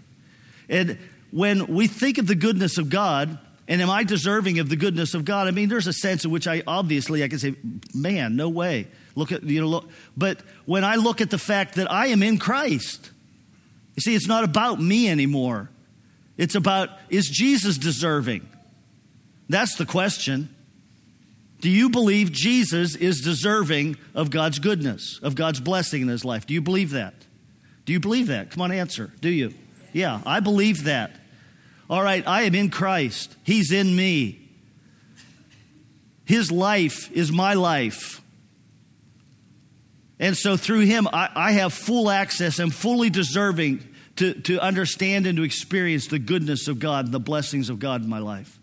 And 0.67 0.97
when 1.35 1.67
we 1.67 1.87
think 1.87 2.17
of 2.17 2.27
the 2.27 2.35
goodness 2.35 2.77
of 2.77 2.89
God, 2.89 3.37
and 3.67 3.81
am 3.81 3.89
I 3.89 4.05
deserving 4.05 4.59
of 4.59 4.69
the 4.69 4.77
goodness 4.77 5.13
of 5.13 5.25
God? 5.25 5.49
I 5.49 5.51
mean, 5.51 5.67
there's 5.67 5.85
a 5.85 5.91
sense 5.91 6.23
in 6.23 6.31
which 6.31 6.47
I 6.47 6.63
obviously 6.65 7.25
I 7.25 7.27
can 7.27 7.39
say, 7.39 7.55
man, 7.93 8.37
no 8.37 8.47
way. 8.47 8.87
Look 9.15 9.33
at 9.33 9.43
you 9.43 9.59
know, 9.59 9.67
look. 9.67 9.89
but 10.15 10.39
when 10.63 10.85
I 10.85 10.95
look 10.95 11.19
at 11.19 11.31
the 11.31 11.37
fact 11.37 11.75
that 11.75 11.91
I 11.91 12.07
am 12.07 12.23
in 12.23 12.37
Christ, 12.37 13.11
you 13.95 14.01
see, 14.01 14.15
it's 14.15 14.29
not 14.29 14.45
about 14.45 14.81
me 14.81 15.09
anymore. 15.09 15.69
It's 16.37 16.55
about 16.55 16.89
is 17.09 17.27
Jesus 17.27 17.77
deserving? 17.77 18.47
That's 19.49 19.75
the 19.75 19.85
question. 19.85 20.55
Do 21.59 21.69
you 21.69 21.89
believe 21.89 22.31
Jesus 22.31 22.95
is 22.95 23.19
deserving 23.19 23.97
of 24.13 24.29
God's 24.29 24.59
goodness, 24.59 25.19
of 25.21 25.35
God's 25.35 25.59
blessing 25.59 26.01
in 26.01 26.07
his 26.07 26.23
life? 26.23 26.45
Do 26.45 26.53
you 26.53 26.61
believe 26.61 26.91
that? 26.91 27.13
Do 27.83 27.91
you 27.91 27.99
believe 27.99 28.27
that? 28.27 28.51
Come 28.51 28.61
on, 28.61 28.71
answer. 28.71 29.11
Do 29.19 29.27
you? 29.27 29.53
Yeah, 29.91 30.21
I 30.25 30.39
believe 30.39 30.85
that. 30.85 31.11
All 31.89 32.01
right, 32.01 32.25
I 32.27 32.43
am 32.43 32.55
in 32.55 32.69
Christ, 32.69 33.35
He's 33.43 33.71
in 33.71 33.95
me. 33.95 34.41
His 36.25 36.51
life 36.51 37.11
is 37.11 37.31
my 37.31 37.53
life. 37.53 38.21
And 40.19 40.35
so 40.35 40.57
through 40.57 40.81
him, 40.81 41.07
I, 41.11 41.29
I, 41.35 41.51
have 41.51 41.73
full 41.73 42.09
access. 42.09 42.59
I'm 42.59 42.69
fully 42.69 43.09
deserving 43.09 43.87
to, 44.15 44.33
to 44.41 44.59
understand 44.59 45.27
and 45.27 45.37
to 45.37 45.43
experience 45.43 46.07
the 46.07 46.19
goodness 46.19 46.67
of 46.67 46.79
God 46.79 47.05
and 47.05 47.13
the 47.13 47.19
blessings 47.19 47.69
of 47.69 47.79
God 47.79 48.01
in 48.01 48.09
my 48.09 48.19
life. 48.19 48.57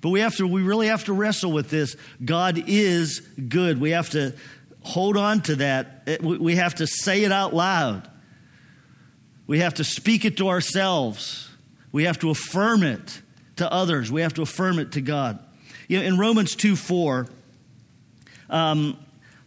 But 0.00 0.10
we 0.10 0.20
have 0.20 0.36
to, 0.36 0.46
we 0.46 0.62
really 0.62 0.88
have 0.88 1.04
to 1.04 1.12
wrestle 1.12 1.52
with 1.52 1.70
this. 1.70 1.96
God 2.24 2.62
is 2.66 3.20
good. 3.20 3.80
We 3.80 3.90
have 3.90 4.10
to 4.10 4.34
hold 4.82 5.16
on 5.16 5.40
to 5.42 5.56
that. 5.56 6.20
We 6.20 6.56
have 6.56 6.74
to 6.76 6.86
say 6.86 7.24
it 7.24 7.32
out 7.32 7.54
loud. 7.54 8.10
We 9.46 9.60
have 9.60 9.74
to 9.74 9.84
speak 9.84 10.24
it 10.24 10.36
to 10.38 10.48
ourselves. 10.48 11.45
We 11.96 12.04
have 12.04 12.18
to 12.18 12.28
affirm 12.28 12.82
it 12.82 13.22
to 13.56 13.72
others. 13.72 14.12
We 14.12 14.20
have 14.20 14.34
to 14.34 14.42
affirm 14.42 14.78
it 14.78 14.92
to 14.92 15.00
God. 15.00 15.38
You 15.88 15.98
know, 15.98 16.04
in 16.04 16.18
Romans 16.18 16.54
2 16.54 16.76
4, 16.76 17.26
um, 18.50 18.98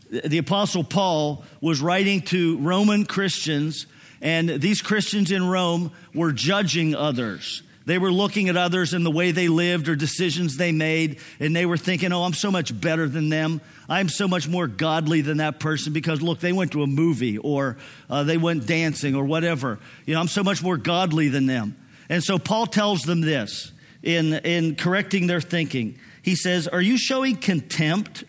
the 0.10 0.40
Apostle 0.40 0.84
Paul 0.84 1.44
was 1.62 1.80
writing 1.80 2.22
to 2.22 2.58
Roman 2.58 3.06
Christians, 3.06 3.86
and 4.20 4.50
these 4.50 4.82
Christians 4.82 5.32
in 5.32 5.48
Rome 5.48 5.92
were 6.16 6.32
judging 6.32 6.96
others. 6.96 7.62
They 7.86 8.00
were 8.00 8.12
looking 8.12 8.50
at 8.50 8.58
others 8.58 8.96
and 8.96 9.06
the 9.06 9.12
way 9.12 9.30
they 9.30 9.48
lived 9.48 9.88
or 9.88 9.96
decisions 9.96 10.58
they 10.58 10.72
made, 10.72 11.20
and 11.40 11.56
they 11.56 11.68
were 11.68 11.78
thinking, 11.78 12.12
oh, 12.12 12.24
I'm 12.24 12.34
so 12.34 12.50
much 12.50 12.82
better 12.82 13.08
than 13.08 13.30
them. 13.30 13.62
I'm 13.88 14.10
so 14.10 14.28
much 14.28 14.48
more 14.48 14.66
godly 14.66 15.22
than 15.22 15.38
that 15.38 15.60
person 15.60 15.94
because, 15.94 16.20
look, 16.20 16.40
they 16.40 16.52
went 16.52 16.72
to 16.72 16.82
a 16.82 16.88
movie 16.88 17.38
or 17.38 17.78
uh, 18.10 18.24
they 18.24 18.38
went 18.38 18.66
dancing 18.66 19.14
or 19.14 19.26
whatever. 19.26 19.78
You 20.08 20.16
know, 20.16 20.20
I'm 20.20 20.28
so 20.28 20.44
much 20.44 20.64
more 20.64 20.78
godly 20.78 21.28
than 21.28 21.46
them. 21.46 21.76
And 22.10 22.24
so 22.24 22.40
Paul 22.40 22.66
tells 22.66 23.02
them 23.04 23.22
this 23.22 23.72
in, 24.04 24.34
in 24.34 24.76
correcting 24.76 25.28
their 25.28 25.42
thinking. 25.42 26.00
He 26.24 26.36
says, 26.36 26.68
Are 26.68 26.82
you 26.82 26.98
showing 26.98 27.38
contempt 27.38 28.24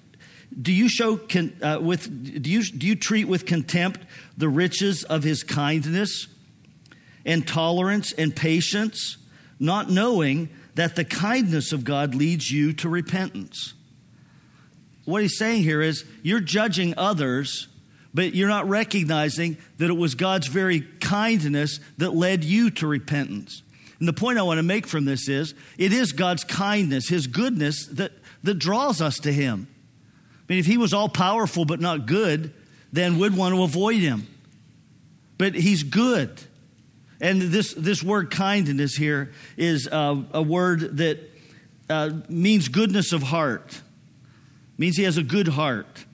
do 0.60 0.72
you 0.72 0.88
show 0.88 1.16
con, 1.16 1.56
uh, 1.62 1.78
with 1.80 2.42
do 2.42 2.50
you 2.50 2.62
do 2.62 2.86
you 2.86 2.96
treat 2.96 3.26
with 3.26 3.46
contempt 3.46 4.00
the 4.36 4.48
riches 4.48 5.04
of 5.04 5.22
his 5.22 5.42
kindness 5.42 6.26
and 7.24 7.46
tolerance 7.46 8.12
and 8.12 8.34
patience, 8.34 9.16
not 9.58 9.90
knowing 9.90 10.48
that 10.74 10.96
the 10.96 11.04
kindness 11.04 11.72
of 11.72 11.84
God 11.84 12.14
leads 12.14 12.50
you 12.50 12.72
to 12.74 12.88
repentance? 12.88 13.74
What 15.04 15.22
he's 15.22 15.38
saying 15.38 15.62
here 15.62 15.80
is 15.80 16.04
you're 16.22 16.40
judging 16.40 16.94
others, 16.96 17.68
but 18.12 18.34
you're 18.34 18.48
not 18.48 18.68
recognizing 18.68 19.56
that 19.78 19.88
it 19.88 19.96
was 19.96 20.14
God's 20.14 20.48
very 20.48 20.80
kindness 21.00 21.80
that 21.98 22.14
led 22.14 22.42
you 22.44 22.70
to 22.70 22.86
repentance. 22.86 23.62
And 24.00 24.08
the 24.08 24.12
point 24.12 24.38
I 24.38 24.42
want 24.42 24.58
to 24.58 24.62
make 24.62 24.86
from 24.86 25.04
this 25.04 25.28
is 25.28 25.54
it 25.78 25.92
is 25.92 26.12
God's 26.12 26.42
kindness, 26.42 27.08
his 27.08 27.28
goodness 27.28 27.86
that, 27.86 28.12
that 28.42 28.54
draws 28.54 29.00
us 29.00 29.20
to 29.20 29.32
him 29.32 29.68
I 30.50 30.54
mean, 30.54 30.58
if 30.58 30.66
he 30.66 30.78
was 30.78 30.92
all 30.92 31.08
powerful 31.08 31.64
but 31.64 31.78
not 31.78 32.06
good, 32.06 32.52
then 32.92 33.20
we'd 33.20 33.36
want 33.36 33.54
to 33.54 33.62
avoid 33.62 34.00
him. 34.00 34.26
But 35.38 35.54
he's 35.54 35.84
good. 35.84 36.40
And 37.20 37.40
this, 37.40 37.72
this 37.72 38.02
word 38.02 38.32
kindness 38.32 38.96
here 38.96 39.30
is 39.56 39.86
uh, 39.86 40.20
a 40.32 40.42
word 40.42 40.96
that 40.96 41.20
uh, 41.88 42.10
means 42.28 42.66
goodness 42.66 43.12
of 43.12 43.22
heart, 43.22 43.80
means 44.76 44.96
he 44.96 45.04
has 45.04 45.18
a 45.18 45.22
good 45.22 45.46
heart. 45.46 46.04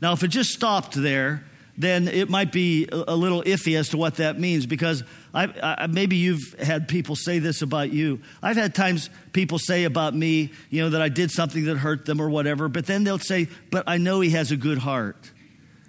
Now, 0.00 0.14
if 0.14 0.22
it 0.22 0.28
just 0.28 0.54
stopped 0.54 0.94
there, 0.94 1.44
then 1.76 2.08
it 2.08 2.30
might 2.30 2.52
be 2.52 2.88
a 2.90 3.14
little 3.14 3.42
iffy 3.42 3.76
as 3.76 3.90
to 3.90 3.98
what 3.98 4.14
that 4.14 4.40
means 4.40 4.64
because 4.64 5.04
I, 5.38 5.84
I, 5.84 5.86
maybe 5.86 6.16
you've 6.16 6.56
had 6.58 6.88
people 6.88 7.14
say 7.14 7.38
this 7.38 7.62
about 7.62 7.92
you. 7.92 8.20
I've 8.42 8.56
had 8.56 8.74
times 8.74 9.08
people 9.32 9.60
say 9.60 9.84
about 9.84 10.12
me, 10.12 10.50
you 10.68 10.82
know, 10.82 10.90
that 10.90 11.00
I 11.00 11.08
did 11.08 11.30
something 11.30 11.66
that 11.66 11.76
hurt 11.76 12.06
them 12.06 12.20
or 12.20 12.28
whatever, 12.28 12.68
but 12.68 12.86
then 12.86 13.04
they'll 13.04 13.20
say, 13.20 13.46
but 13.70 13.84
I 13.86 13.98
know 13.98 14.20
he 14.20 14.30
has 14.30 14.50
a 14.50 14.56
good 14.56 14.78
heart. 14.78 15.30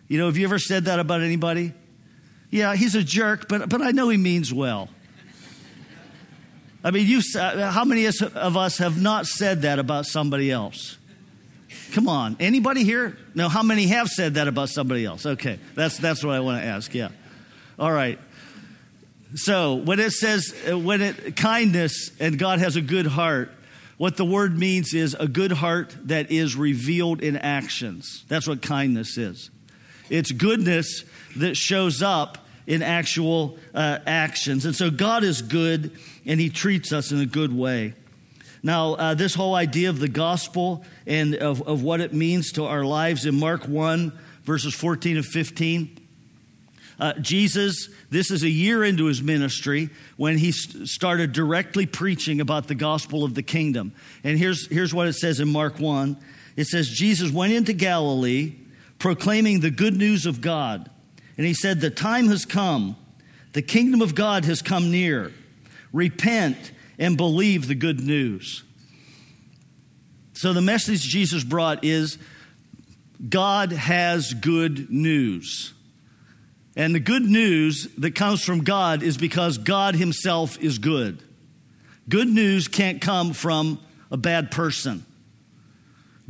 You 0.07 0.19
know, 0.19 0.27
have 0.27 0.37
you 0.37 0.45
ever 0.45 0.59
said 0.59 0.85
that 0.85 0.99
about 0.99 1.21
anybody? 1.21 1.73
Yeah, 2.51 2.75
he's 2.75 2.93
a 2.93 3.03
jerk, 3.03 3.47
but, 3.49 3.69
but 3.69 3.81
I 3.81 3.89
know 3.89 4.09
he 4.09 4.17
means 4.17 4.53
well. 4.53 4.87
I 6.83 6.91
mean, 6.91 7.07
you, 7.07 7.21
uh, 7.35 7.71
how 7.71 7.85
many 7.85 8.05
of 8.05 8.55
us 8.55 8.77
have 8.77 9.01
not 9.01 9.25
said 9.25 9.63
that 9.63 9.79
about 9.79 10.05
somebody 10.05 10.51
else? 10.51 10.99
Come 11.93 12.07
on. 12.07 12.37
Anybody 12.39 12.83
here? 12.83 13.17
No, 13.33 13.49
how 13.49 13.63
many 13.63 13.87
have 13.87 14.09
said 14.09 14.35
that 14.35 14.47
about 14.47 14.69
somebody 14.69 15.05
else? 15.05 15.25
Okay. 15.25 15.59
That's 15.73 15.97
that's 15.97 16.23
what 16.23 16.35
I 16.35 16.39
want 16.39 16.61
to 16.61 16.67
ask. 16.67 16.93
Yeah. 16.93 17.09
All 17.79 17.91
right. 17.91 18.19
So, 19.35 19.75
when 19.75 19.99
it 19.99 20.11
says 20.11 20.55
uh, 20.69 20.77
when 20.77 21.01
it 21.01 21.35
kindness 21.35 22.11
and 22.19 22.39
God 22.39 22.59
has 22.59 22.75
a 22.75 22.81
good 22.81 23.05
heart, 23.05 23.51
what 23.97 24.17
the 24.17 24.25
word 24.25 24.57
means 24.57 24.93
is 24.93 25.13
a 25.13 25.27
good 25.27 25.51
heart 25.51 25.95
that 26.05 26.31
is 26.31 26.55
revealed 26.55 27.21
in 27.21 27.37
actions. 27.37 28.23
That's 28.27 28.47
what 28.47 28.61
kindness 28.61 29.17
is. 29.17 29.51
It's 30.09 30.31
goodness 30.31 31.03
that 31.35 31.55
shows 31.55 32.01
up 32.01 32.39
in 32.65 32.81
actual 32.81 33.57
uh, 33.73 33.99
actions. 34.07 34.65
And 34.65 34.75
so 34.75 34.89
God 34.89 35.23
is 35.23 35.41
good 35.41 35.91
and 36.25 36.39
he 36.39 36.49
treats 36.49 36.93
us 36.93 37.11
in 37.11 37.19
a 37.19 37.25
good 37.25 37.55
way. 37.55 37.93
Now, 38.63 38.93
uh, 38.93 39.13
this 39.13 39.35
whole 39.35 39.55
idea 39.55 39.89
of 39.89 39.99
the 39.99 40.07
gospel 40.07 40.83
and 41.05 41.35
of, 41.35 41.61
of 41.67 41.83
what 41.83 42.01
it 42.01 42.13
means 42.13 42.53
to 42.53 42.65
our 42.65 42.83
lives 42.83 43.25
in 43.25 43.35
Mark 43.35 43.67
1, 43.67 44.17
verses 44.43 44.73
14 44.73 45.17
and 45.17 45.25
15. 45.25 46.08
Uh, 46.99 47.13
Jesus, 47.13 47.89
this 48.09 48.29
is 48.29 48.43
a 48.43 48.49
year 48.49 48.83
into 48.83 49.05
his 49.05 49.21
ministry 49.21 49.89
when 50.17 50.37
he 50.37 50.51
st- 50.51 50.87
started 50.89 51.31
directly 51.31 51.85
preaching 51.85 52.41
about 52.41 52.67
the 52.67 52.75
gospel 52.75 53.23
of 53.23 53.35
the 53.35 53.43
kingdom. 53.43 53.93
And 54.23 54.37
here's, 54.37 54.67
here's 54.67 54.93
what 54.93 55.07
it 55.07 55.13
says 55.13 55.39
in 55.39 55.47
Mark 55.47 55.79
1 55.79 56.17
it 56.57 56.67
says, 56.67 56.89
Jesus 56.89 57.31
went 57.31 57.53
into 57.53 57.71
Galilee 57.71 58.55
proclaiming 58.97 59.61
the 59.61 59.71
good 59.71 59.95
news 59.95 60.25
of 60.25 60.41
God. 60.41 60.91
And 61.37 61.45
he 61.45 61.53
said, 61.53 61.79
The 61.79 61.89
time 61.89 62.27
has 62.27 62.45
come, 62.45 62.97
the 63.53 63.61
kingdom 63.61 64.01
of 64.01 64.13
God 64.13 64.43
has 64.43 64.61
come 64.61 64.91
near. 64.91 65.31
Repent 65.93 66.73
and 66.97 67.15
believe 67.15 67.67
the 67.67 67.75
good 67.75 68.01
news. 68.01 68.63
So, 70.33 70.51
the 70.51 70.61
message 70.61 71.01
Jesus 71.01 71.45
brought 71.45 71.85
is 71.85 72.17
God 73.27 73.71
has 73.71 74.33
good 74.33 74.91
news. 74.91 75.73
And 76.75 76.93
the 76.95 76.99
good 76.99 77.23
news 77.23 77.87
that 77.97 78.15
comes 78.15 78.43
from 78.43 78.63
God 78.63 79.03
is 79.03 79.17
because 79.17 79.57
God 79.57 79.95
Himself 79.95 80.59
is 80.61 80.77
good. 80.77 81.21
Good 82.07 82.27
news 82.27 82.67
can't 82.67 83.01
come 83.01 83.33
from 83.33 83.79
a 84.11 84.17
bad 84.17 84.51
person. 84.51 85.05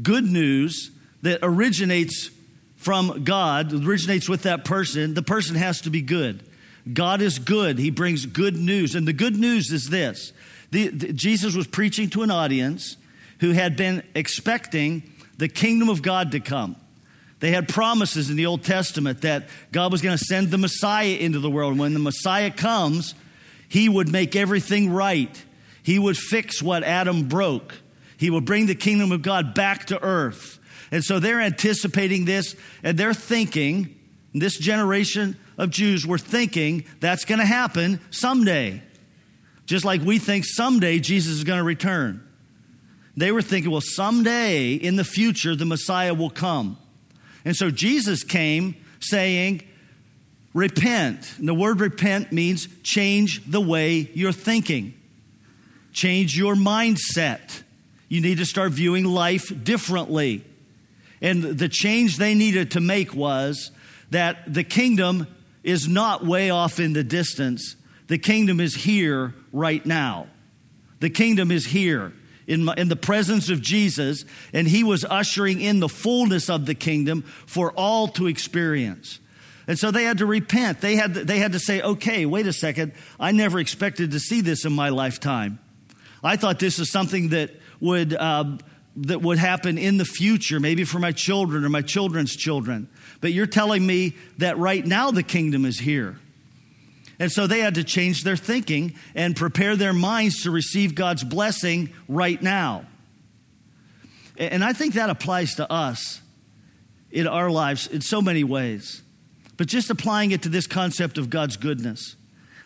Good 0.01 0.25
news 0.25 0.91
that 1.21 1.39
originates 1.41 2.31
from 2.75 3.23
God, 3.23 3.73
originates 3.73 4.29
with 4.29 4.43
that 4.43 4.63
person, 4.63 5.13
the 5.13 5.21
person 5.21 5.55
has 5.55 5.81
to 5.81 5.89
be 5.89 6.01
good. 6.01 6.43
God 6.91 7.21
is 7.21 7.37
good. 7.37 7.77
He 7.77 7.89
brings 7.89 8.25
good 8.25 8.55
news. 8.55 8.95
And 8.95 9.07
the 9.07 9.13
good 9.13 9.35
news 9.35 9.71
is 9.71 9.89
this 9.89 10.31
the, 10.71 10.87
the, 10.87 11.13
Jesus 11.13 11.55
was 11.55 11.67
preaching 11.67 12.09
to 12.11 12.23
an 12.23 12.31
audience 12.31 12.95
who 13.39 13.51
had 13.51 13.75
been 13.75 14.03
expecting 14.15 15.11
the 15.37 15.47
kingdom 15.47 15.89
of 15.89 16.01
God 16.01 16.31
to 16.31 16.39
come. 16.39 16.75
They 17.39 17.51
had 17.51 17.69
promises 17.69 18.29
in 18.29 18.35
the 18.35 18.45
Old 18.45 18.63
Testament 18.63 19.21
that 19.21 19.47
God 19.71 19.91
was 19.91 20.01
going 20.01 20.17
to 20.17 20.23
send 20.23 20.51
the 20.51 20.57
Messiah 20.57 21.15
into 21.15 21.39
the 21.39 21.49
world. 21.49 21.71
And 21.71 21.79
when 21.79 21.93
the 21.93 21.99
Messiah 21.99 22.51
comes, 22.51 23.15
he 23.69 23.87
would 23.87 24.11
make 24.11 24.35
everything 24.35 24.91
right. 24.91 25.45
He 25.83 25.97
would 25.99 26.17
fix 26.17 26.61
what 26.61 26.83
Adam 26.83 27.27
broke. 27.27 27.75
He 28.17 28.29
would 28.29 28.45
bring 28.45 28.65
the 28.65 28.75
kingdom 28.75 29.11
of 29.11 29.21
God 29.21 29.53
back 29.53 29.85
to 29.85 30.03
earth. 30.03 30.59
And 30.91 31.03
so 31.03 31.19
they're 31.19 31.39
anticipating 31.39 32.25
this 32.25 32.55
and 32.83 32.97
they're 32.97 33.13
thinking, 33.13 33.95
this 34.33 34.57
generation 34.57 35.37
of 35.57 35.69
Jews 35.69 36.05
were 36.05 36.17
thinking 36.17 36.85
that's 36.99 37.25
going 37.25 37.39
to 37.39 37.45
happen 37.45 38.01
someday. 38.11 38.81
Just 39.65 39.85
like 39.85 40.01
we 40.01 40.19
think 40.19 40.45
someday 40.45 40.99
Jesus 40.99 41.33
is 41.33 41.43
going 41.43 41.59
to 41.59 41.63
return. 41.63 42.27
They 43.15 43.31
were 43.31 43.41
thinking, 43.41 43.71
well, 43.71 43.81
someday 43.81 44.73
in 44.73 44.95
the 44.95 45.03
future, 45.03 45.55
the 45.55 45.65
Messiah 45.65 46.13
will 46.13 46.29
come. 46.29 46.77
And 47.45 47.55
so 47.55 47.71
Jesus 47.71 48.23
came 48.23 48.75
saying, 48.99 49.63
repent. 50.53 51.37
And 51.37 51.47
the 51.47 51.53
word 51.53 51.79
repent 51.79 52.31
means 52.31 52.67
change 52.83 53.49
the 53.49 53.61
way 53.61 54.09
you're 54.13 54.31
thinking, 54.31 54.93
change 55.93 56.37
your 56.37 56.55
mindset. 56.55 57.63
You 58.07 58.21
need 58.21 58.39
to 58.39 58.45
start 58.45 58.71
viewing 58.71 59.05
life 59.05 59.51
differently. 59.63 60.43
And 61.21 61.43
the 61.43 61.69
change 61.69 62.17
they 62.17 62.33
needed 62.33 62.71
to 62.71 62.81
make 62.81 63.13
was 63.13 63.71
that 64.11 64.51
the 64.51 64.63
kingdom 64.63 65.27
is 65.63 65.87
not 65.87 66.25
way 66.25 66.49
off 66.49 66.79
in 66.79 66.93
the 66.93 67.03
distance, 67.03 67.75
the 68.07 68.17
kingdom 68.17 68.59
is 68.59 68.73
here 68.73 69.35
right 69.53 69.85
now. 69.85 70.27
The 70.99 71.09
kingdom 71.09 71.51
is 71.51 71.65
here. 71.65 72.13
In, 72.49 72.65
my, 72.65 72.73
in 72.75 72.89
the 72.89 72.95
presence 72.95 73.49
of 73.49 73.61
Jesus, 73.61 74.25
and 74.51 74.67
he 74.67 74.83
was 74.83 75.05
ushering 75.05 75.61
in 75.61 75.79
the 75.79 75.87
fullness 75.87 76.49
of 76.49 76.65
the 76.65 76.73
kingdom 76.73 77.21
for 77.45 77.71
all 77.73 78.07
to 78.09 78.27
experience. 78.27 79.19
And 79.67 79.77
so 79.77 79.91
they 79.91 80.03
had 80.03 80.17
to 80.17 80.25
repent. 80.25 80.81
They 80.81 80.95
had, 80.95 81.13
they 81.13 81.37
had 81.37 81.51
to 81.51 81.59
say, 81.59 81.79
okay, 81.79 82.25
wait 82.25 82.47
a 82.47 82.53
second. 82.53 82.93
I 83.19 83.31
never 83.31 83.59
expected 83.59 84.11
to 84.11 84.19
see 84.19 84.41
this 84.41 84.65
in 84.65 84.73
my 84.73 84.89
lifetime. 84.89 85.59
I 86.23 86.37
thought 86.37 86.57
this 86.57 86.79
is 86.79 86.91
something 86.91 87.29
that 87.29 87.51
would, 87.79 88.15
uh, 88.15 88.57
that 88.95 89.21
would 89.21 89.37
happen 89.37 89.77
in 89.77 89.97
the 89.97 90.05
future, 90.05 90.59
maybe 90.59 90.85
for 90.85 90.97
my 90.97 91.11
children 91.11 91.63
or 91.63 91.69
my 91.69 91.83
children's 91.83 92.35
children. 92.35 92.89
But 93.21 93.31
you're 93.31 93.45
telling 93.45 93.85
me 93.85 94.15
that 94.39 94.57
right 94.57 94.83
now 94.83 95.11
the 95.11 95.23
kingdom 95.23 95.65
is 95.65 95.77
here. 95.77 96.17
And 97.19 97.29
so 97.31 97.47
they 97.47 97.59
had 97.59 97.75
to 97.75 97.83
change 97.83 98.23
their 98.23 98.37
thinking 98.37 98.95
and 99.13 99.35
prepare 99.35 99.75
their 99.75 99.93
minds 99.93 100.43
to 100.43 100.51
receive 100.51 100.95
God's 100.95 101.23
blessing 101.23 101.93
right 102.07 102.41
now. 102.41 102.85
And 104.37 104.63
I 104.63 104.71
think 104.71 104.93
that 104.93 105.09
applies 105.09 105.55
to 105.55 105.69
us 105.69 106.21
in 107.11 107.27
our 107.27 107.51
lives 107.51 107.87
in 107.87 107.99
so 107.99 108.21
many 108.21 108.45
ways. 108.45 109.01
But 109.57 109.67
just 109.67 109.89
applying 109.89 110.31
it 110.31 110.43
to 110.43 110.49
this 110.49 110.65
concept 110.65 111.17
of 111.17 111.29
God's 111.29 111.57
goodness. 111.57 112.15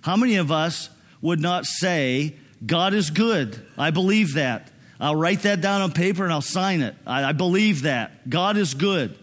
How 0.04 0.16
many 0.16 0.36
of 0.36 0.52
us 0.52 0.90
would 1.22 1.40
not 1.40 1.66
say, 1.66 2.36
God 2.64 2.94
is 2.94 3.10
good? 3.10 3.66
I 3.78 3.90
believe 3.90 4.36
that. 4.36 4.70
I'll 5.00 5.16
write 5.16 5.42
that 5.42 5.60
down 5.60 5.82
on 5.82 5.92
paper 5.92 6.24
and 6.24 6.32
I'll 6.32 6.42
sign 6.42 6.82
it. 6.82 6.96
I, 7.08 7.26
I 7.26 7.32
believe 7.32 7.82
that. 7.82 8.30
God 8.30 8.58
is 8.58 8.76
good. 8.76 9.18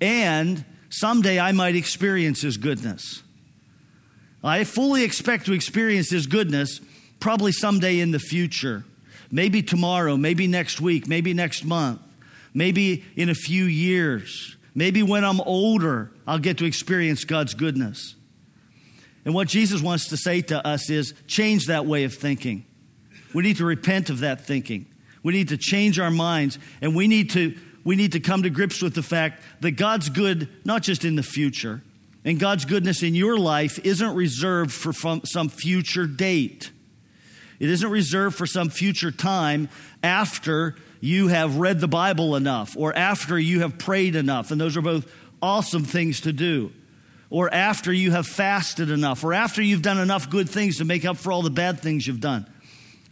And 0.00 0.64
someday 0.90 1.38
I 1.38 1.52
might 1.52 1.76
experience 1.76 2.42
His 2.42 2.56
goodness. 2.56 3.22
I 4.44 4.64
fully 4.64 5.04
expect 5.04 5.46
to 5.46 5.52
experience 5.52 6.10
His 6.10 6.26
goodness 6.26 6.80
probably 7.18 7.52
someday 7.52 8.00
in 8.00 8.10
the 8.10 8.18
future. 8.18 8.84
Maybe 9.30 9.62
tomorrow, 9.62 10.16
maybe 10.16 10.46
next 10.46 10.80
week, 10.80 11.08
maybe 11.08 11.32
next 11.32 11.64
month, 11.64 12.00
maybe 12.52 13.04
in 13.16 13.30
a 13.30 13.34
few 13.34 13.64
years. 13.64 14.56
Maybe 14.74 15.02
when 15.02 15.24
I'm 15.24 15.40
older, 15.40 16.10
I'll 16.26 16.38
get 16.38 16.58
to 16.58 16.66
experience 16.66 17.24
God's 17.24 17.54
goodness. 17.54 18.14
And 19.24 19.34
what 19.34 19.48
Jesus 19.48 19.80
wants 19.80 20.08
to 20.08 20.16
say 20.16 20.42
to 20.42 20.64
us 20.66 20.90
is 20.90 21.14
change 21.26 21.66
that 21.66 21.86
way 21.86 22.04
of 22.04 22.12
thinking. 22.12 22.66
We 23.32 23.42
need 23.42 23.56
to 23.56 23.64
repent 23.64 24.10
of 24.10 24.20
that 24.20 24.42
thinking. 24.42 24.86
We 25.22 25.32
need 25.32 25.48
to 25.48 25.56
change 25.56 25.98
our 25.98 26.10
minds, 26.10 26.58
and 26.82 26.94
we 26.94 27.08
need 27.08 27.30
to, 27.30 27.56
we 27.82 27.96
need 27.96 28.12
to 28.12 28.20
come 28.20 28.42
to 28.42 28.50
grips 28.50 28.82
with 28.82 28.94
the 28.94 29.02
fact 29.02 29.42
that 29.60 29.72
God's 29.72 30.10
good, 30.10 30.48
not 30.66 30.82
just 30.82 31.04
in 31.04 31.16
the 31.16 31.22
future, 31.22 31.80
and 32.24 32.40
God's 32.40 32.64
goodness 32.64 33.02
in 33.02 33.14
your 33.14 33.36
life 33.36 33.78
isn't 33.84 34.14
reserved 34.14 34.72
for 34.72 34.92
some 35.24 35.48
future 35.48 36.06
date. 36.06 36.70
It 37.60 37.68
isn't 37.70 37.90
reserved 37.90 38.36
for 38.36 38.46
some 38.46 38.70
future 38.70 39.10
time 39.10 39.68
after 40.02 40.76
you 41.00 41.28
have 41.28 41.56
read 41.56 41.80
the 41.80 41.88
Bible 41.88 42.34
enough 42.34 42.76
or 42.76 42.96
after 42.96 43.38
you 43.38 43.60
have 43.60 43.78
prayed 43.78 44.16
enough. 44.16 44.50
And 44.50 44.60
those 44.60 44.76
are 44.76 44.82
both 44.82 45.10
awesome 45.42 45.84
things 45.84 46.22
to 46.22 46.32
do. 46.32 46.72
Or 47.28 47.52
after 47.52 47.92
you 47.92 48.12
have 48.12 48.26
fasted 48.26 48.90
enough 48.90 49.22
or 49.22 49.34
after 49.34 49.60
you've 49.60 49.82
done 49.82 49.98
enough 49.98 50.30
good 50.30 50.48
things 50.48 50.78
to 50.78 50.84
make 50.84 51.04
up 51.04 51.16
for 51.16 51.30
all 51.30 51.42
the 51.42 51.50
bad 51.50 51.80
things 51.80 52.06
you've 52.06 52.20
done. 52.20 52.46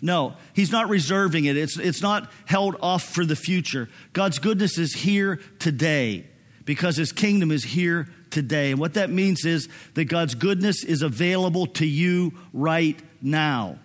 No, 0.01 0.35
he's 0.55 0.73
not 0.73 0.89
reserving 0.89 1.45
it. 1.45 1.57
It's, 1.57 1.79
it's 1.79 2.03
not 2.03 2.31
held 2.45 2.77
off 2.81 3.05
for 3.05 3.25
the 3.25 3.37
future. 3.37 3.89
God's 4.13 4.39
goodness 4.39 4.79
is 4.79 4.95
here 4.95 5.41
today 5.59 6.27
because 6.65 6.97
his 6.97 7.13
kingdom 7.13 7.51
is 7.51 7.63
here 7.63 8.09
today. 8.33 8.73
And 8.73 8.81
what 8.81 8.95
that 8.95 9.11
means 9.11 9.45
is 9.45 9.69
that 9.95 10.07
God's 10.07 10.35
goodness 10.35 10.83
is 10.83 11.03
available 11.03 11.67
to 11.67 11.87
you 11.87 12.33
right 12.53 12.99
now. 13.21 13.79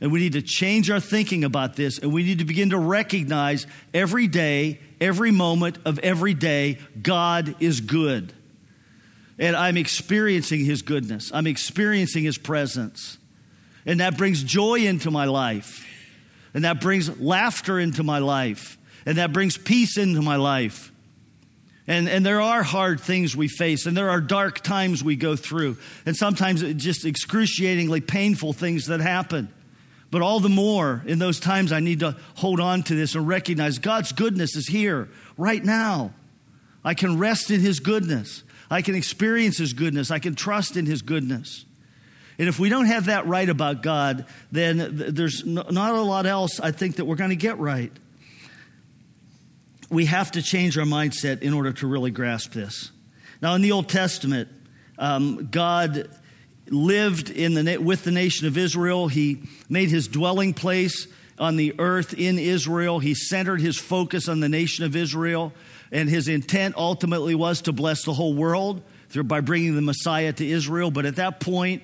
And 0.00 0.12
we 0.12 0.20
need 0.20 0.34
to 0.34 0.42
change 0.42 0.90
our 0.90 1.00
thinking 1.00 1.42
about 1.44 1.74
this, 1.74 1.98
and 1.98 2.12
we 2.12 2.22
need 2.22 2.40
to 2.40 2.44
begin 2.44 2.70
to 2.70 2.78
recognize 2.78 3.66
every 3.94 4.28
day, 4.28 4.80
every 5.00 5.30
moment 5.30 5.78
of 5.86 5.98
every 6.00 6.34
day, 6.34 6.78
God 7.00 7.56
is 7.60 7.80
good. 7.80 8.32
And 9.38 9.56
I'm 9.56 9.76
experiencing 9.76 10.64
His 10.64 10.82
goodness, 10.82 11.30
I'm 11.32 11.46
experiencing 11.46 12.24
His 12.24 12.38
presence. 12.38 13.18
And 13.86 14.00
that 14.00 14.18
brings 14.18 14.42
joy 14.42 14.80
into 14.80 15.10
my 15.10 15.26
life, 15.26 15.86
and 16.52 16.64
that 16.64 16.80
brings 16.80 17.20
laughter 17.20 17.78
into 17.78 18.02
my 18.02 18.18
life, 18.18 18.76
and 19.06 19.16
that 19.18 19.32
brings 19.32 19.56
peace 19.56 19.96
into 19.96 20.20
my 20.20 20.36
life. 20.36 20.92
And, 21.88 22.08
and 22.08 22.26
there 22.26 22.40
are 22.40 22.62
hard 22.62 23.00
things 23.00 23.36
we 23.36 23.46
face, 23.46 23.86
and 23.86 23.96
there 23.96 24.10
are 24.10 24.20
dark 24.20 24.60
times 24.60 25.04
we 25.04 25.14
go 25.14 25.36
through, 25.36 25.76
and 26.04 26.16
sometimes 26.16 26.62
just 26.74 27.04
excruciatingly 27.04 28.00
painful 28.00 28.52
things 28.52 28.86
that 28.86 29.00
happen. 29.00 29.52
But 30.10 30.22
all 30.22 30.40
the 30.40 30.48
more 30.48 31.02
in 31.06 31.18
those 31.18 31.38
times, 31.38 31.72
I 31.72 31.80
need 31.80 32.00
to 32.00 32.16
hold 32.34 32.60
on 32.60 32.82
to 32.84 32.94
this 32.94 33.14
and 33.14 33.26
recognize 33.26 33.78
God's 33.78 34.12
goodness 34.12 34.56
is 34.56 34.66
here 34.66 35.08
right 35.36 35.64
now. 35.64 36.12
I 36.84 36.94
can 36.94 37.18
rest 37.18 37.50
in 37.50 37.60
His 37.60 37.78
goodness, 37.80 38.42
I 38.68 38.82
can 38.82 38.96
experience 38.96 39.58
His 39.58 39.72
goodness, 39.72 40.10
I 40.10 40.18
can 40.18 40.34
trust 40.34 40.76
in 40.76 40.86
His 40.86 41.02
goodness. 41.02 41.64
And 42.38 42.48
if 42.48 42.58
we 42.58 42.68
don't 42.68 42.86
have 42.86 43.06
that 43.06 43.26
right 43.26 43.48
about 43.48 43.82
God, 43.82 44.26
then 44.52 44.90
there's 44.92 45.46
not 45.46 45.94
a 45.94 46.02
lot 46.02 46.26
else 46.26 46.60
I 46.60 46.70
think 46.70 46.96
that 46.96 47.06
we're 47.06 47.16
going 47.16 47.30
to 47.30 47.36
get 47.36 47.58
right 47.58 47.92
we 49.90 50.06
have 50.06 50.32
to 50.32 50.42
change 50.42 50.76
our 50.78 50.84
mindset 50.84 51.42
in 51.42 51.52
order 51.52 51.72
to 51.72 51.86
really 51.86 52.10
grasp 52.10 52.52
this. 52.52 52.90
Now, 53.40 53.54
in 53.54 53.62
the 53.62 53.72
Old 53.72 53.88
Testament, 53.88 54.48
um, 54.98 55.48
God 55.50 56.08
lived 56.68 57.30
in 57.30 57.54
the, 57.54 57.78
with 57.78 58.04
the 58.04 58.10
nation 58.10 58.46
of 58.46 58.58
Israel. 58.58 59.08
He 59.08 59.42
made 59.68 59.90
his 59.90 60.08
dwelling 60.08 60.54
place 60.54 61.06
on 61.38 61.56
the 61.56 61.74
earth 61.78 62.14
in 62.14 62.38
Israel. 62.38 62.98
He 62.98 63.14
centered 63.14 63.60
his 63.60 63.78
focus 63.78 64.28
on 64.28 64.40
the 64.40 64.48
nation 64.48 64.84
of 64.84 64.96
Israel, 64.96 65.52
and 65.92 66.08
his 66.08 66.28
intent 66.28 66.74
ultimately 66.76 67.34
was 67.34 67.62
to 67.62 67.72
bless 67.72 68.04
the 68.04 68.14
whole 68.14 68.34
world 68.34 68.82
through, 69.10 69.24
by 69.24 69.40
bringing 69.40 69.76
the 69.76 69.82
Messiah 69.82 70.32
to 70.32 70.46
Israel. 70.46 70.90
But 70.90 71.06
at 71.06 71.16
that 71.16 71.38
point, 71.38 71.82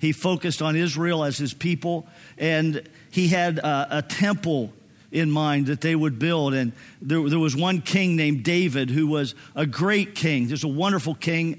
he 0.00 0.12
focused 0.12 0.60
on 0.60 0.74
Israel 0.74 1.22
as 1.22 1.38
his 1.38 1.54
people, 1.54 2.08
and 2.36 2.88
he 3.10 3.28
had 3.28 3.58
a 3.58 4.04
temple 4.08 4.72
in 5.14 5.30
mind 5.30 5.66
that 5.66 5.80
they 5.80 5.94
would 5.94 6.18
build. 6.18 6.54
And 6.54 6.72
there, 7.00 7.26
there 7.28 7.38
was 7.38 7.54
one 7.54 7.80
king 7.80 8.16
named 8.16 8.42
David 8.42 8.90
who 8.90 9.06
was 9.06 9.36
a 9.54 9.64
great 9.64 10.16
king. 10.16 10.48
There's 10.48 10.64
a 10.64 10.68
wonderful 10.68 11.14
king, 11.14 11.56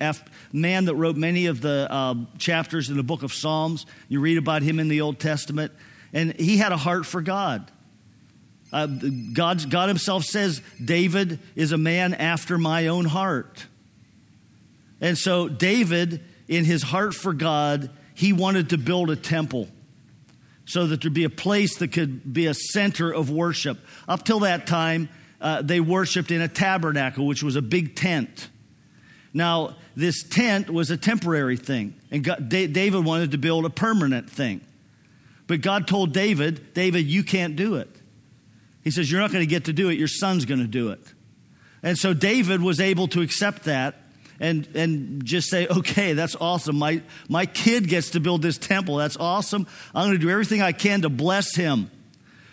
man 0.51 0.85
that 0.85 0.95
wrote 0.95 1.15
many 1.15 1.45
of 1.45 1.61
the 1.61 1.87
uh, 1.89 2.15
chapters 2.37 2.89
in 2.89 2.97
the 2.97 3.03
book 3.03 3.23
of 3.23 3.31
Psalms. 3.33 3.85
You 4.09 4.19
read 4.19 4.37
about 4.37 4.61
him 4.61 4.77
in 4.77 4.89
the 4.89 4.99
Old 4.99 5.19
Testament. 5.19 5.71
And 6.13 6.33
he 6.33 6.57
had 6.57 6.73
a 6.73 6.77
heart 6.77 7.05
for 7.05 7.21
God. 7.21 7.71
Uh, 8.73 8.87
God, 8.87 9.69
God 9.69 9.87
Himself 9.87 10.25
says, 10.25 10.61
David 10.83 11.39
is 11.55 11.71
a 11.71 11.77
man 11.77 12.13
after 12.13 12.57
my 12.57 12.87
own 12.87 13.05
heart. 13.05 13.65
And 14.99 15.17
so, 15.17 15.47
David, 15.47 16.21
in 16.49 16.65
his 16.65 16.83
heart 16.83 17.13
for 17.13 17.31
God, 17.31 17.89
he 18.15 18.33
wanted 18.33 18.71
to 18.71 18.77
build 18.77 19.09
a 19.11 19.15
temple 19.15 19.69
so 20.65 20.87
that 20.87 21.01
there'd 21.01 21.13
be 21.13 21.23
a 21.23 21.29
place 21.29 21.77
that 21.77 21.91
could 21.91 22.33
be 22.33 22.47
a 22.47 22.53
center 22.53 23.11
of 23.11 23.29
worship. 23.29 23.77
Up 24.07 24.25
till 24.25 24.39
that 24.39 24.67
time, 24.67 25.09
uh, 25.39 25.61
they 25.61 25.79
worshiped 25.79 26.31
in 26.31 26.41
a 26.41 26.47
tabernacle, 26.47 27.27
which 27.27 27.43
was 27.43 27.55
a 27.55 27.61
big 27.61 27.95
tent. 27.95 28.49
Now, 29.33 29.75
this 29.95 30.23
tent 30.23 30.69
was 30.69 30.91
a 30.91 30.97
temporary 30.97 31.57
thing, 31.57 31.95
and 32.09 32.23
God, 32.23 32.49
David 32.49 33.03
wanted 33.05 33.31
to 33.31 33.37
build 33.37 33.65
a 33.65 33.69
permanent 33.69 34.29
thing. 34.29 34.61
But 35.47 35.61
God 35.61 35.87
told 35.87 36.13
David, 36.13 36.73
David, 36.73 37.05
you 37.05 37.23
can't 37.23 37.55
do 37.55 37.75
it. 37.75 37.89
He 38.83 38.91
says, 38.91 39.11
You're 39.11 39.21
not 39.21 39.31
going 39.31 39.43
to 39.43 39.49
get 39.49 39.65
to 39.65 39.73
do 39.73 39.89
it, 39.89 39.99
your 39.99 40.07
son's 40.07 40.45
going 40.45 40.61
to 40.61 40.67
do 40.67 40.89
it. 40.89 41.01
And 41.83 41.97
so 41.97 42.13
David 42.13 42.61
was 42.61 42.79
able 42.79 43.07
to 43.09 43.21
accept 43.21 43.65
that 43.65 43.95
and, 44.39 44.67
and 44.75 45.25
just 45.25 45.49
say, 45.49 45.67
okay, 45.67 46.13
that's 46.13 46.35
awesome. 46.39 46.77
My, 46.77 47.01
my 47.29 47.45
kid 47.45 47.87
gets 47.87 48.11
to 48.11 48.19
build 48.19 48.41
this 48.41 48.57
temple. 48.57 48.97
That's 48.97 49.17
awesome. 49.17 49.67
I'm 49.93 50.07
going 50.07 50.19
to 50.19 50.25
do 50.25 50.29
everything 50.29 50.61
I 50.61 50.71
can 50.71 51.01
to 51.03 51.09
bless 51.09 51.55
him. 51.55 51.89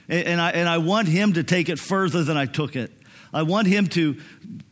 And, 0.09 0.27
and, 0.27 0.41
I, 0.41 0.51
and 0.51 0.69
I 0.69 0.79
want 0.79 1.09
him 1.09 1.35
to 1.35 1.43
take 1.43 1.69
it 1.69 1.79
further 1.79 2.23
than 2.23 2.37
I 2.37 2.47
took 2.47 2.77
it. 2.77 2.93
I 3.33 3.43
want 3.43 3.67
him 3.67 3.87
to 3.89 4.19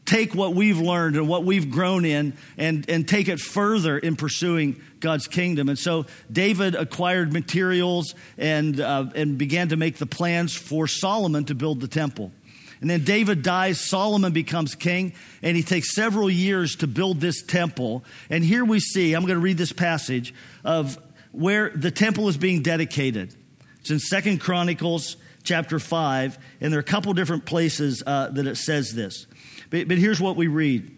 take 0.04 0.34
what 0.34 0.54
we've 0.54 0.78
learned 0.78 1.16
and 1.16 1.28
what 1.28 1.44
we've 1.44 1.70
grown 1.70 2.04
in 2.04 2.36
and, 2.58 2.88
and 2.90 3.08
take 3.08 3.28
it 3.28 3.38
further 3.38 3.96
in 3.96 4.16
pursuing 4.16 4.80
God's 4.98 5.28
kingdom. 5.28 5.68
And 5.68 5.78
so 5.78 6.06
David 6.30 6.74
acquired 6.74 7.32
materials 7.32 8.14
and, 8.36 8.78
uh, 8.80 9.06
and 9.14 9.38
began 9.38 9.68
to 9.68 9.76
make 9.76 9.96
the 9.96 10.06
plans 10.06 10.54
for 10.54 10.86
Solomon 10.86 11.44
to 11.46 11.54
build 11.54 11.80
the 11.80 11.88
temple. 11.88 12.32
And 12.80 12.88
then 12.88 13.04
David 13.04 13.42
dies, 13.42 13.78
Solomon 13.78 14.32
becomes 14.32 14.74
king, 14.74 15.12
and 15.42 15.56
he 15.56 15.62
takes 15.62 15.94
several 15.94 16.30
years 16.30 16.76
to 16.76 16.86
build 16.86 17.20
this 17.20 17.42
temple. 17.42 18.04
And 18.30 18.42
here 18.42 18.64
we 18.64 18.80
see, 18.80 19.12
I'm 19.12 19.22
going 19.22 19.34
to 19.34 19.40
read 19.40 19.58
this 19.58 19.72
passage 19.72 20.34
of 20.64 20.98
where 21.32 21.70
the 21.70 21.90
temple 21.90 22.28
is 22.28 22.38
being 22.38 22.62
dedicated. 22.62 23.34
It's 23.80 23.90
in 23.90 23.98
Second 23.98 24.40
Chronicles 24.40 25.16
chapter 25.42 25.78
5, 25.78 26.38
and 26.60 26.72
there 26.72 26.78
are 26.78 26.80
a 26.80 26.84
couple 26.84 27.12
different 27.12 27.44
places 27.44 28.02
uh, 28.06 28.28
that 28.28 28.46
it 28.46 28.56
says 28.56 28.94
this. 28.94 29.26
But, 29.68 29.88
but 29.88 29.98
here's 29.98 30.20
what 30.20 30.36
we 30.36 30.46
read 30.46 30.96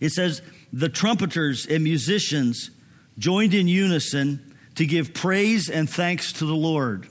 it 0.00 0.10
says, 0.10 0.40
The 0.72 0.88
trumpeters 0.88 1.66
and 1.66 1.84
musicians 1.84 2.70
joined 3.18 3.52
in 3.52 3.68
unison 3.68 4.54
to 4.76 4.86
give 4.86 5.12
praise 5.12 5.68
and 5.68 5.88
thanks 5.90 6.32
to 6.34 6.46
the 6.46 6.54
Lord 6.54 7.08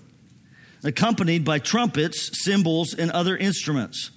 accompanied 0.83 1.43
by 1.43 1.59
trumpets, 1.59 2.29
cymbals, 2.43 2.93
and 2.93 3.11
other 3.11 3.35
instruments. 3.35 4.11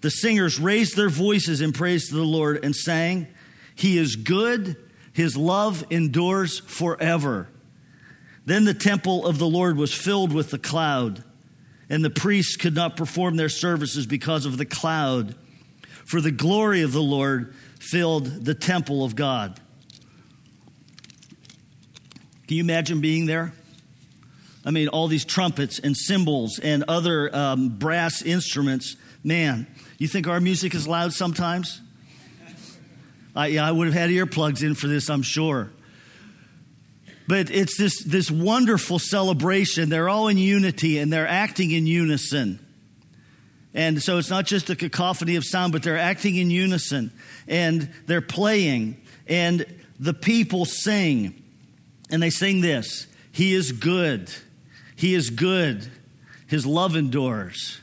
The 0.00 0.10
singers 0.10 0.58
raised 0.58 0.96
their 0.96 1.08
voices 1.08 1.60
in 1.60 1.72
praise 1.72 2.08
to 2.08 2.14
the 2.14 2.24
Lord 2.24 2.64
and 2.64 2.74
sang, 2.74 3.28
He 3.74 3.98
is 3.98 4.16
good, 4.16 4.76
His 5.12 5.36
love 5.36 5.84
endures 5.90 6.58
forever. 6.60 7.48
Then 8.46 8.64
the 8.64 8.74
temple 8.74 9.26
of 9.26 9.38
the 9.38 9.46
Lord 9.46 9.76
was 9.76 9.94
filled 9.94 10.32
with 10.32 10.50
the 10.50 10.58
cloud, 10.58 11.22
and 11.88 12.04
the 12.04 12.10
priests 12.10 12.56
could 12.56 12.74
not 12.74 12.96
perform 12.96 13.36
their 13.36 13.48
services 13.48 14.06
because 14.06 14.46
of 14.46 14.56
the 14.56 14.64
cloud, 14.64 15.34
for 16.04 16.20
the 16.20 16.30
glory 16.30 16.82
of 16.82 16.92
the 16.92 17.02
Lord 17.02 17.54
filled 17.78 18.44
the 18.44 18.54
temple 18.54 19.04
of 19.04 19.14
God. 19.14 19.60
Can 22.46 22.56
you 22.56 22.64
imagine 22.64 23.00
being 23.00 23.26
there? 23.26 23.52
I 24.64 24.70
mean, 24.70 24.88
all 24.88 25.08
these 25.08 25.24
trumpets 25.24 25.78
and 25.78 25.96
cymbals 25.96 26.58
and 26.58 26.84
other 26.86 27.34
um, 27.34 27.78
brass 27.78 28.22
instruments. 28.22 28.96
Man, 29.24 29.66
you 29.98 30.08
think 30.08 30.28
our 30.28 30.40
music 30.40 30.74
is 30.74 30.86
loud 30.86 31.12
sometimes? 31.12 31.80
I, 33.34 33.48
yeah, 33.48 33.66
I 33.66 33.70
would 33.70 33.86
have 33.86 33.94
had 33.94 34.10
earplugs 34.10 34.62
in 34.62 34.74
for 34.74 34.88
this, 34.88 35.08
I'm 35.08 35.22
sure. 35.22 35.70
But 37.28 37.50
it's 37.50 37.78
this, 37.78 38.02
this 38.02 38.30
wonderful 38.30 38.98
celebration. 38.98 39.88
They're 39.88 40.08
all 40.08 40.28
in 40.28 40.36
unity 40.36 40.98
and 40.98 41.12
they're 41.12 41.28
acting 41.28 41.70
in 41.70 41.86
unison. 41.86 42.58
And 43.72 44.02
so 44.02 44.18
it's 44.18 44.30
not 44.30 44.46
just 44.46 44.68
a 44.68 44.74
cacophony 44.74 45.36
of 45.36 45.44
sound, 45.44 45.72
but 45.72 45.84
they're 45.84 45.96
acting 45.96 46.34
in 46.36 46.50
unison 46.50 47.12
and 47.46 47.88
they're 48.06 48.20
playing. 48.20 49.00
And 49.28 49.64
the 50.00 50.12
people 50.12 50.64
sing. 50.64 51.40
And 52.10 52.20
they 52.20 52.30
sing 52.30 52.60
this 52.60 53.06
He 53.30 53.54
is 53.54 53.70
good. 53.70 54.30
He 55.00 55.14
is 55.14 55.30
good. 55.30 55.90
His 56.46 56.66
love 56.66 56.94
endures. 56.94 57.80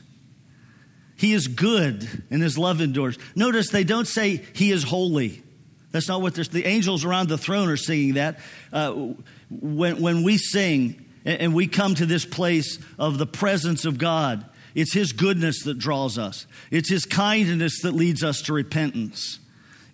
He 1.16 1.32
is 1.32 1.48
good 1.48 2.08
and 2.30 2.40
his 2.40 2.56
love 2.56 2.80
endures. 2.80 3.18
Notice 3.34 3.70
they 3.70 3.82
don't 3.82 4.06
say 4.06 4.44
he 4.52 4.70
is 4.70 4.84
holy. 4.84 5.42
That's 5.90 6.06
not 6.06 6.22
what 6.22 6.34
the 6.34 6.64
angels 6.64 7.04
around 7.04 7.28
the 7.28 7.36
throne 7.36 7.70
are 7.70 7.76
singing 7.76 8.14
that. 8.14 8.38
Uh, 8.72 9.14
when, 9.50 10.00
when 10.00 10.22
we 10.22 10.38
sing 10.38 11.04
and 11.24 11.54
we 11.54 11.66
come 11.66 11.96
to 11.96 12.06
this 12.06 12.24
place 12.24 12.78
of 13.00 13.18
the 13.18 13.26
presence 13.26 13.84
of 13.84 13.98
God, 13.98 14.44
it's 14.76 14.92
his 14.92 15.12
goodness 15.12 15.64
that 15.64 15.76
draws 15.76 16.18
us, 16.18 16.46
it's 16.70 16.88
his 16.88 17.04
kindness 17.04 17.82
that 17.82 17.94
leads 17.94 18.22
us 18.22 18.42
to 18.42 18.52
repentance. 18.52 19.40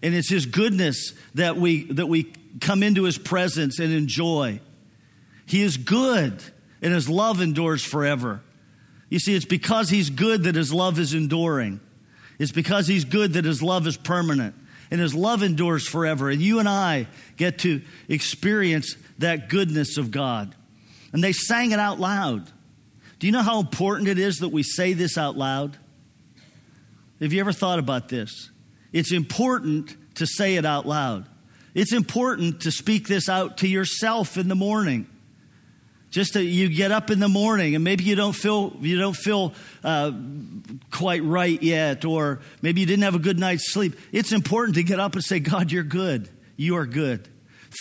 And 0.02 0.14
it's 0.14 0.28
his 0.28 0.44
goodness 0.44 1.14
that 1.36 1.56
we, 1.56 1.84
that 1.84 2.06
we 2.06 2.30
come 2.60 2.82
into 2.82 3.04
his 3.04 3.16
presence 3.16 3.78
and 3.78 3.94
enjoy. 3.94 4.60
He 5.46 5.62
is 5.62 5.78
good, 5.78 6.42
and 6.82 6.92
his 6.92 7.08
love 7.08 7.40
endures 7.40 7.84
forever. 7.84 8.40
You 9.08 9.18
see, 9.18 9.34
it's 9.34 9.44
because 9.44 9.90
he's 9.90 10.10
good 10.10 10.44
that 10.44 10.54
his 10.54 10.72
love 10.72 10.98
is 10.98 11.14
enduring. 11.14 11.80
It's 12.38 12.52
because 12.52 12.86
he's 12.86 13.04
good 13.04 13.34
that 13.34 13.44
his 13.44 13.62
love 13.62 13.86
is 13.86 13.96
permanent 13.96 14.54
and 14.90 15.00
his 15.00 15.14
love 15.14 15.42
endures 15.42 15.86
forever. 15.86 16.30
And 16.30 16.40
you 16.40 16.58
and 16.58 16.68
I 16.68 17.06
get 17.36 17.58
to 17.60 17.82
experience 18.08 18.96
that 19.18 19.48
goodness 19.48 19.96
of 19.98 20.10
God. 20.10 20.54
And 21.12 21.22
they 21.22 21.32
sang 21.32 21.72
it 21.72 21.78
out 21.78 22.00
loud. 22.00 22.50
Do 23.18 23.26
you 23.26 23.32
know 23.32 23.42
how 23.42 23.60
important 23.60 24.08
it 24.08 24.18
is 24.18 24.38
that 24.38 24.48
we 24.48 24.62
say 24.62 24.92
this 24.92 25.16
out 25.16 25.36
loud? 25.36 25.78
Have 27.20 27.32
you 27.32 27.40
ever 27.40 27.52
thought 27.52 27.78
about 27.78 28.08
this? 28.08 28.50
It's 28.92 29.12
important 29.12 29.96
to 30.16 30.26
say 30.26 30.56
it 30.56 30.64
out 30.64 30.86
loud. 30.86 31.28
It's 31.74 31.92
important 31.92 32.62
to 32.62 32.70
speak 32.70 33.08
this 33.08 33.28
out 33.28 33.58
to 33.58 33.68
yourself 33.68 34.36
in 34.36 34.48
the 34.48 34.54
morning. 34.54 35.08
Just 36.14 36.34
that 36.34 36.44
you 36.44 36.68
get 36.68 36.92
up 36.92 37.10
in 37.10 37.18
the 37.18 37.28
morning 37.28 37.74
and 37.74 37.82
maybe 37.82 38.04
you 38.04 38.14
don't 38.14 38.34
feel 38.34 38.76
you 38.80 39.00
don't 39.00 39.16
feel 39.16 39.52
uh, 39.82 40.12
quite 40.92 41.24
right 41.24 41.60
yet, 41.60 42.04
or 42.04 42.38
maybe 42.62 42.82
you 42.82 42.86
didn't 42.86 43.02
have 43.02 43.16
a 43.16 43.18
good 43.18 43.36
night's 43.36 43.72
sleep. 43.72 43.96
It's 44.12 44.30
important 44.30 44.76
to 44.76 44.84
get 44.84 45.00
up 45.00 45.14
and 45.14 45.24
say, 45.24 45.40
"God, 45.40 45.72
you're 45.72 45.82
good. 45.82 46.28
You 46.56 46.76
are 46.76 46.86
good. 46.86 47.28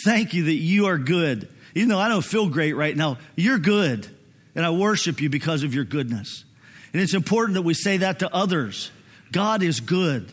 Thank 0.04 0.34
you 0.34 0.46
that 0.46 0.56
you 0.56 0.88
are 0.88 0.98
good. 0.98 1.48
Even 1.76 1.90
though 1.90 2.00
I 2.00 2.08
don't 2.08 2.26
feel 2.26 2.50
great 2.50 2.74
right 2.74 2.98
now, 2.98 3.20
you're 3.36 3.60
good, 3.60 4.08
and 4.56 4.66
I 4.66 4.72
worship 4.72 5.22
you 5.22 5.30
because 5.30 5.62
of 5.62 5.76
your 5.76 5.86
goodness." 5.86 6.44
And 6.92 7.04
it's 7.04 7.14
important 7.14 7.54
that 7.54 7.62
we 7.62 7.76
say 7.76 7.98
that 7.98 8.18
to 8.18 8.34
others. 8.34 8.90
God 9.32 9.62
is 9.62 9.80
good. 9.80 10.32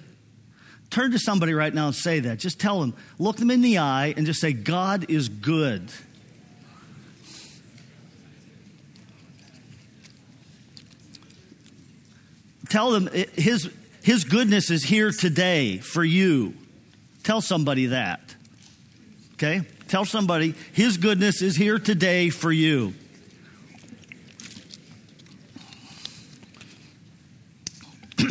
Turn 0.89 1.11
to 1.11 1.19
somebody 1.19 1.53
right 1.53 1.75
now 1.75 1.89
and 1.89 1.95
say 1.95 2.21
that. 2.21 2.39
Just 2.39 2.59
tell 2.59 2.81
them, 2.81 2.95
look 3.19 3.37
them 3.37 3.51
in 3.51 3.61
the 3.61 3.77
eye, 3.77 4.15
and 4.17 4.25
just 4.25 4.41
say, 4.41 4.55
God 4.55 5.11
is 5.11 5.29
good. 5.29 5.93
Tell 12.71 12.93
them 12.93 13.11
eh, 13.13 13.27
his, 13.35 13.69
his 14.03 14.25
goodness 14.25 14.71
is 14.71 14.83
here 14.83 15.11
today 15.11 15.79
for 15.79 16.03
you. 16.03 16.55
Tell 17.25 17.43
somebody 17.43 17.87
that. 17.87 18.35
Okay? 19.35 19.63
Tell 19.89 20.05
somebody 20.07 20.55
his 20.73 20.97
goodness 20.97 21.43
is 21.43 21.57
here 21.57 21.79
today 21.79 22.31
for 22.31 22.51
you. 22.51 22.95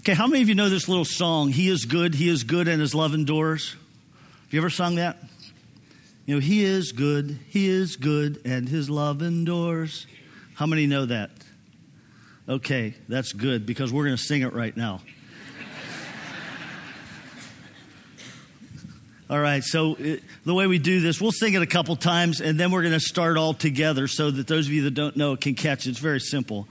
Okay, 0.00 0.14
how 0.14 0.28
many 0.28 0.40
of 0.40 0.48
you 0.48 0.54
know 0.54 0.68
this 0.68 0.88
little 0.88 1.04
song, 1.04 1.48
He 1.48 1.68
is 1.68 1.84
good, 1.84 2.14
He 2.14 2.28
is 2.28 2.44
good, 2.44 2.68
and 2.68 2.80
His 2.80 2.94
love 2.94 3.12
endures? 3.12 3.72
Have 3.72 4.54
you 4.54 4.60
ever 4.60 4.70
sung 4.70 4.94
that? 4.94 5.16
You 6.26 6.36
know, 6.36 6.40
He 6.40 6.62
is 6.62 6.92
good, 6.92 7.40
He 7.48 7.66
is 7.66 7.96
good, 7.96 8.40
and 8.44 8.68
His 8.68 8.88
love 8.88 9.20
endures. 9.20 10.06
How 10.54 10.66
many 10.66 10.86
know 10.86 11.06
that? 11.06 11.35
Okay, 12.48 12.94
that's 13.08 13.32
good 13.32 13.66
because 13.66 13.92
we're 13.92 14.04
going 14.04 14.16
to 14.16 14.22
sing 14.22 14.42
it 14.42 14.52
right 14.52 14.76
now. 14.76 15.00
All 19.28 19.40
right, 19.40 19.64
so 19.64 19.96
it, 19.98 20.22
the 20.44 20.54
way 20.54 20.68
we 20.68 20.78
do 20.78 21.00
this, 21.00 21.20
we'll 21.20 21.32
sing 21.32 21.54
it 21.54 21.62
a 21.62 21.66
couple 21.66 21.96
times 21.96 22.40
and 22.40 22.60
then 22.60 22.70
we're 22.70 22.82
going 22.82 22.94
to 22.94 23.00
start 23.00 23.36
all 23.36 23.54
together 23.54 24.06
so 24.06 24.30
that 24.30 24.46
those 24.46 24.68
of 24.68 24.72
you 24.72 24.82
that 24.82 24.92
don't 24.92 25.16
know 25.16 25.34
can 25.34 25.56
catch 25.56 25.86
it. 25.86 25.90
It's 25.90 25.98
very 25.98 26.20
simple. 26.20 26.68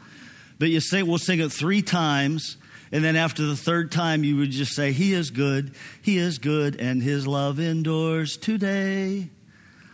But 0.58 0.70
you 0.70 0.80
sing, 0.80 1.06
we'll 1.06 1.18
sing 1.18 1.42
it 1.42 1.52
three 1.52 1.82
times 1.82 2.56
and 2.92 3.04
then 3.04 3.16
after 3.16 3.46
the 3.46 3.58
third 3.58 3.92
time, 3.92 4.24
you 4.24 4.38
would 4.38 4.52
just 4.52 4.74
say, 4.74 4.94
He 4.94 5.14
is 5.14 5.32
good, 5.32 5.74
He 6.02 6.18
is 6.18 6.38
good, 6.38 6.80
and 6.80 7.04
His 7.04 7.28
love 7.28 7.60
endures 7.60 8.38
today. 8.38 9.30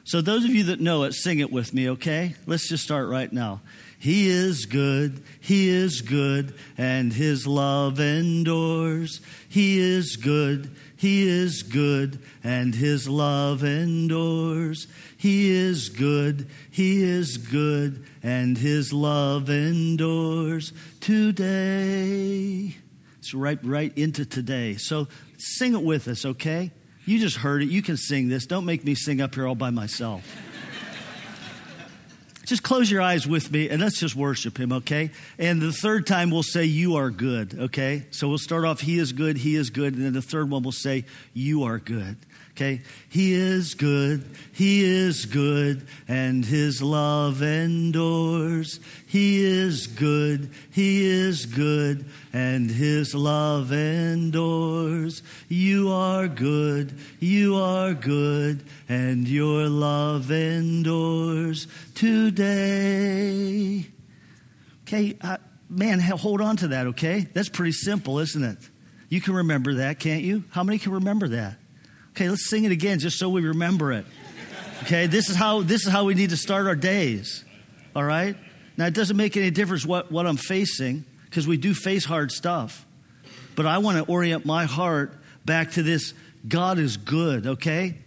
So, 0.04 0.22
those 0.22 0.44
of 0.46 0.52
you 0.52 0.66
that 0.66 0.80
know 0.80 1.04
it, 1.04 1.14
sing 1.14 1.40
it 1.40 1.52
with 1.52 1.74
me, 1.74 1.90
okay? 1.92 2.36
Let's 2.46 2.68
just 2.68 2.84
start 2.84 3.10
right 3.10 3.32
now. 3.32 3.62
He 4.02 4.30
is 4.30 4.66
good, 4.66 5.22
He 5.42 5.70
is 5.70 6.02
good, 6.02 6.56
and 6.76 7.14
His 7.14 7.46
love 7.46 8.00
endures. 8.00 9.22
He 9.48 9.78
is 9.78 10.16
good, 10.16 10.76
He 10.98 11.30
is 11.30 11.62
good, 11.62 12.20
and 12.44 12.74
His 12.74 13.08
love 13.08 13.64
endures. 13.64 14.88
He 15.18 15.52
is 15.52 15.90
good, 15.90 16.50
He 16.72 17.04
is 17.04 17.38
good, 17.38 18.04
and 18.24 18.58
His 18.58 18.92
love 18.92 19.52
endures 19.52 20.74
today. 21.00 22.76
It's 23.20 23.36
right, 23.36 23.60
right 23.62 23.96
into 23.96 24.26
today. 24.26 24.78
So 24.78 25.10
sing 25.38 25.76
it 25.76 25.84
with 25.84 26.08
us, 26.08 26.26
okay? 26.26 26.72
You 27.06 27.20
just 27.20 27.38
heard 27.38 27.62
it. 27.62 27.70
You 27.70 27.84
can 27.84 27.98
sing 27.98 28.30
this. 28.30 28.48
Don't 28.48 28.66
make 28.66 28.84
me 28.84 28.96
sing 28.96 29.22
up 29.22 29.36
here 29.36 29.46
all 29.46 29.54
by 29.54 29.70
myself. 29.70 30.24
Just 32.52 32.64
close 32.64 32.92
your 32.92 33.02
eyes 33.02 33.26
with 33.26 33.50
me 33.50 33.70
and 33.70 33.82
let's 33.82 33.98
just 33.98 34.14
worship 34.14 34.60
him, 34.60 34.74
okay? 34.74 35.10
And 35.40 35.62
the 35.62 35.72
third 35.72 36.06
time 36.06 36.32
we'll 36.32 36.44
say, 36.44 36.66
You 36.66 36.98
are 36.98 37.10
good, 37.10 37.58
okay? 37.58 38.04
So 38.12 38.28
we'll 38.28 38.40
start 38.40 38.66
off, 38.66 38.82
He 38.82 39.00
is 39.00 39.14
good, 39.14 39.38
He 39.38 39.56
is 39.56 39.70
good. 39.70 39.94
And 39.94 40.04
then 40.04 40.12
the 40.12 40.22
third 40.22 40.50
one 40.50 40.62
we'll 40.62 40.74
say, 40.74 41.06
You 41.34 41.64
are 41.64 41.80
good. 41.80 42.18
Okay? 42.52 42.82
He 43.10 43.34
is 43.34 43.74
good. 43.76 44.30
He 44.52 44.84
is 44.84 45.26
good. 45.26 45.88
And 46.08 46.44
his 46.44 46.82
love 46.82 47.42
endures. 47.42 48.82
He 49.08 49.44
is 49.44 49.88
good. 49.88 50.52
He 50.70 51.06
is 51.06 51.46
good. 51.46 52.06
And 52.34 52.70
his 52.70 53.16
love 53.16 53.72
endures. 53.72 55.24
You 55.48 55.92
are 55.92 56.28
good. 56.28 56.94
You 57.20 57.56
are 57.56 57.94
good. 57.94 58.64
And 58.90 59.28
your 59.28 59.70
love 59.70 60.30
endures 60.30 61.68
today. 61.96 63.86
Okay? 64.84 65.18
Uh, 65.22 65.38
man, 65.70 66.00
hold 66.00 66.42
on 66.42 66.58
to 66.58 66.70
that, 66.70 66.88
okay? 66.88 67.28
That's 67.34 67.50
pretty 67.50 67.72
simple, 67.72 68.20
isn't 68.20 68.44
it? 68.44 68.58
You 69.10 69.22
can 69.22 69.34
remember 69.36 69.76
that, 69.76 70.00
can't 70.00 70.24
you? 70.24 70.44
How 70.52 70.64
many 70.64 70.80
can 70.80 70.94
remember 70.94 71.28
that? 71.30 71.58
Okay, 72.12 72.30
let's 72.30 72.50
sing 72.50 72.64
it 72.66 72.72
again 72.72 73.00
just 73.00 73.18
so 73.18 73.30
we 73.30 73.42
remember 73.42 73.92
it. 73.92 74.06
Okay, 74.84 75.08
this 75.08 75.30
is 75.30 75.36
how 75.36 75.62
this 75.62 75.86
is 75.86 75.92
how 75.92 76.06
we 76.06 76.14
need 76.14 76.32
to 76.32 76.38
start 76.38 76.68
our 76.68 76.76
days. 76.76 77.46
All 77.96 78.04
right? 78.04 78.36
Now 78.78 78.88
it 78.88 78.94
doesn't 78.94 79.18
make 79.18 79.38
any 79.38 79.52
difference 79.52 79.86
what, 79.86 80.12
what 80.12 80.26
I'm 80.26 80.38
facing, 80.38 81.06
because 81.26 81.48
we 81.48 81.58
do 81.58 81.74
face 81.74 82.06
hard 82.06 82.32
stuff. 82.32 82.86
But 83.56 83.66
I 83.66 83.78
want 83.78 83.98
to 83.98 84.12
orient 84.12 84.46
my 84.46 84.66
heart 84.66 85.14
back 85.46 85.72
to 85.72 85.84
this 85.84 86.14
God 86.48 86.80
is 86.80 86.98
good, 86.98 87.48
okay? 87.48 87.98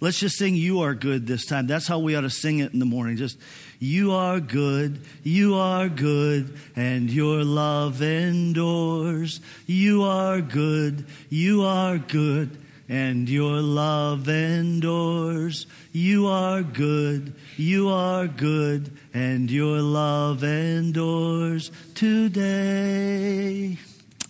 Let's 0.00 0.18
just 0.18 0.36
sing 0.36 0.54
You 0.54 0.80
Are 0.80 0.94
Good 0.94 1.26
this 1.26 1.46
time. 1.46 1.66
That's 1.66 1.86
how 1.86 1.98
we 1.98 2.14
ought 2.14 2.22
to 2.22 2.30
sing 2.30 2.58
it 2.58 2.72
in 2.72 2.78
the 2.78 2.84
morning. 2.84 3.16
Just, 3.16 3.38
You 3.78 4.12
are 4.12 4.40
good, 4.40 5.00
you 5.22 5.54
are 5.54 5.88
good, 5.88 6.58
and 6.76 7.10
your 7.10 7.44
love 7.44 8.02
endures. 8.02 9.40
You 9.66 10.02
are 10.02 10.40
good, 10.40 11.06
you 11.30 11.62
are 11.62 11.98
good, 11.98 12.58
and 12.88 13.28
your 13.28 13.60
love 13.60 14.28
endures. 14.28 15.66
You 15.92 16.26
are 16.26 16.62
good, 16.62 17.34
you 17.56 17.88
are 17.88 18.26
good, 18.26 18.96
and 19.14 19.50
your 19.50 19.80
love 19.80 20.42
endures 20.44 21.70
today. 21.94 23.78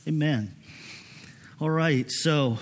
Amen. 0.06 0.54
All 1.60 1.70
right, 1.70 2.10
so 2.10 2.58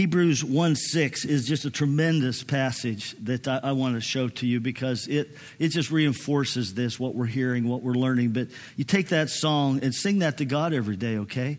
Hebrews 0.00 0.42
1 0.42 0.76
6 0.76 1.26
is 1.26 1.46
just 1.46 1.66
a 1.66 1.70
tremendous 1.70 2.42
passage 2.42 3.14
that 3.22 3.46
I, 3.46 3.60
I, 3.64 3.72
want 3.72 3.96
to 3.96 4.00
show 4.00 4.28
to 4.28 4.46
you 4.46 4.58
because 4.58 5.06
it, 5.06 5.36
it 5.58 5.68
just 5.68 5.90
reinforces 5.90 6.72
this, 6.72 6.98
what 6.98 7.14
we're 7.14 7.26
hearing, 7.26 7.68
what 7.68 7.82
we're 7.82 7.92
learning. 7.92 8.30
But 8.30 8.48
you 8.76 8.84
take 8.84 9.08
that 9.08 9.28
song 9.28 9.80
and 9.82 9.94
sing 9.94 10.20
that 10.20 10.38
to 10.38 10.46
God 10.46 10.72
every 10.72 10.96
day, 10.96 11.18
okay? 11.18 11.58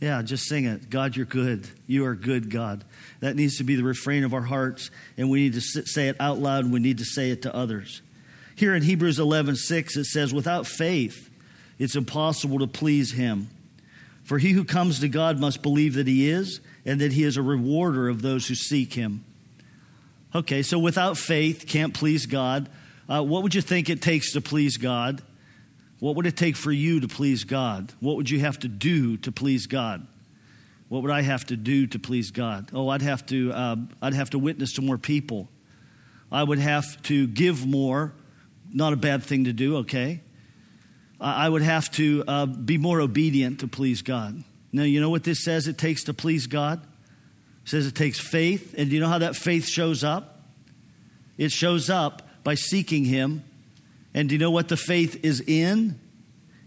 Yeah, 0.00 0.22
just 0.22 0.46
sing 0.46 0.64
it. 0.64 0.88
God, 0.88 1.14
you're 1.14 1.26
good. 1.26 1.68
You 1.86 2.06
are 2.06 2.14
good, 2.14 2.50
God. 2.50 2.86
That 3.20 3.36
needs 3.36 3.58
to 3.58 3.64
be 3.64 3.76
the 3.76 3.84
refrain 3.84 4.24
of 4.24 4.32
our 4.32 4.40
hearts, 4.40 4.90
and 5.18 5.28
we 5.28 5.40
need 5.40 5.52
to 5.52 5.60
say 5.60 6.08
it 6.08 6.16
out 6.18 6.38
loud, 6.38 6.64
and 6.64 6.72
we 6.72 6.80
need 6.80 6.96
to 6.98 7.04
say 7.04 7.32
it 7.32 7.42
to 7.42 7.54
others. 7.54 8.00
Here 8.56 8.74
in 8.74 8.82
Hebrews 8.82 9.18
11 9.18 9.56
6, 9.56 9.98
it 9.98 10.06
says, 10.06 10.32
Without 10.32 10.66
faith, 10.66 11.28
it's 11.78 11.96
impossible 11.96 12.60
to 12.60 12.66
please 12.66 13.12
Him. 13.12 13.50
For 14.24 14.38
he 14.38 14.52
who 14.52 14.64
comes 14.64 15.00
to 15.00 15.08
God 15.08 15.38
must 15.38 15.62
believe 15.62 15.94
that 15.94 16.06
He 16.06 16.28
is 16.28 16.60
and 16.84 17.00
that 17.00 17.12
he 17.12 17.24
is 17.24 17.36
a 17.36 17.42
rewarder 17.42 18.08
of 18.08 18.22
those 18.22 18.46
who 18.46 18.54
seek 18.54 18.92
him. 18.92 19.24
Okay, 20.34 20.62
so 20.62 20.78
without 20.78 21.16
faith, 21.16 21.64
can't 21.66 21.94
please 21.94 22.26
God. 22.26 22.68
Uh, 23.08 23.22
what 23.22 23.42
would 23.42 23.54
you 23.54 23.60
think 23.60 23.88
it 23.88 24.02
takes 24.02 24.32
to 24.32 24.40
please 24.40 24.76
God? 24.76 25.22
What 26.00 26.16
would 26.16 26.26
it 26.26 26.36
take 26.36 26.56
for 26.56 26.72
you 26.72 27.00
to 27.00 27.08
please 27.08 27.44
God? 27.44 27.92
What 28.00 28.16
would 28.16 28.28
you 28.28 28.40
have 28.40 28.58
to 28.60 28.68
do 28.68 29.16
to 29.18 29.32
please 29.32 29.66
God? 29.66 30.06
What 30.88 31.02
would 31.02 31.10
I 31.10 31.22
have 31.22 31.46
to 31.46 31.56
do 31.56 31.86
to 31.86 31.98
please 31.98 32.30
God? 32.30 32.68
Oh, 32.74 32.88
I'd 32.88 33.02
have 33.02 33.24
to, 33.26 33.52
uh, 33.52 33.76
I'd 34.02 34.14
have 34.14 34.30
to 34.30 34.38
witness 34.38 34.72
to 34.74 34.82
more 34.82 34.98
people. 34.98 35.48
I 36.30 36.42
would 36.42 36.58
have 36.58 37.00
to 37.04 37.26
give 37.26 37.66
more. 37.66 38.12
Not 38.72 38.92
a 38.92 38.96
bad 38.96 39.22
thing 39.22 39.44
to 39.44 39.52
do, 39.52 39.78
okay? 39.78 40.20
I 41.24 41.48
would 41.48 41.62
have 41.62 41.90
to 41.92 42.24
uh, 42.28 42.46
be 42.46 42.76
more 42.76 43.00
obedient 43.00 43.60
to 43.60 43.68
please 43.68 44.02
God. 44.02 44.44
Now, 44.72 44.82
you 44.82 45.00
know 45.00 45.10
what 45.10 45.24
this 45.24 45.42
says 45.42 45.68
it 45.68 45.78
takes 45.78 46.04
to 46.04 46.14
please 46.14 46.46
God? 46.46 46.82
It 47.64 47.68
says 47.68 47.86
it 47.86 47.94
takes 47.94 48.20
faith. 48.20 48.74
And 48.76 48.90
do 48.90 48.96
you 48.96 49.00
know 49.00 49.08
how 49.08 49.18
that 49.18 49.34
faith 49.34 49.66
shows 49.66 50.04
up? 50.04 50.42
It 51.38 51.50
shows 51.50 51.88
up 51.88 52.22
by 52.44 52.54
seeking 52.54 53.04
Him. 53.04 53.42
And 54.12 54.28
do 54.28 54.34
you 54.34 54.38
know 54.38 54.50
what 54.50 54.68
the 54.68 54.76
faith 54.76 55.24
is 55.24 55.40
in? 55.40 55.98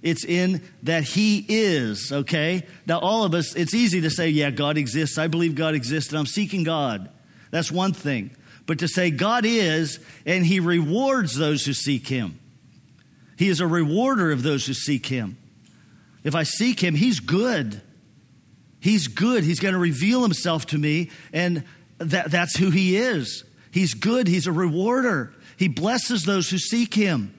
It's 0.01 0.25
in 0.25 0.61
that 0.83 1.03
He 1.03 1.45
is, 1.47 2.11
okay? 2.11 2.65
Now, 2.85 2.99
all 2.99 3.23
of 3.25 3.33
us, 3.33 3.55
it's 3.55 3.73
easy 3.73 4.01
to 4.01 4.09
say, 4.09 4.29
yeah, 4.29 4.49
God 4.49 4.77
exists. 4.77 5.17
I 5.17 5.27
believe 5.27 5.55
God 5.55 5.75
exists, 5.75 6.11
and 6.11 6.19
I'm 6.19 6.25
seeking 6.25 6.63
God. 6.63 7.09
That's 7.51 7.71
one 7.71 7.93
thing. 7.93 8.31
But 8.65 8.79
to 8.79 8.87
say 8.87 9.11
God 9.11 9.45
is, 9.45 9.99
and 10.25 10.45
He 10.45 10.59
rewards 10.59 11.35
those 11.35 11.65
who 11.65 11.73
seek 11.73 12.07
Him. 12.07 12.39
He 13.37 13.47
is 13.47 13.61
a 13.61 13.67
rewarder 13.67 14.31
of 14.31 14.43
those 14.43 14.65
who 14.65 14.73
seek 14.73 15.05
Him. 15.05 15.37
If 16.23 16.35
I 16.35 16.43
seek 16.43 16.81
Him, 16.83 16.95
He's 16.95 17.19
good. 17.19 17.81
He's 18.79 19.07
good. 19.07 19.43
He's 19.43 19.59
going 19.59 19.73
to 19.73 19.79
reveal 19.79 20.21
himself 20.23 20.67
to 20.67 20.77
me, 20.77 21.09
and 21.33 21.63
that, 21.97 22.31
that's 22.31 22.57
who 22.57 22.69
he 22.69 22.95
is. 22.97 23.43
He's 23.71 23.93
good. 23.93 24.27
He's 24.27 24.47
a 24.47 24.51
rewarder. 24.51 25.33
He 25.57 25.67
blesses 25.67 26.23
those 26.23 26.49
who 26.49 26.57
seek 26.57 26.93
him. 26.93 27.33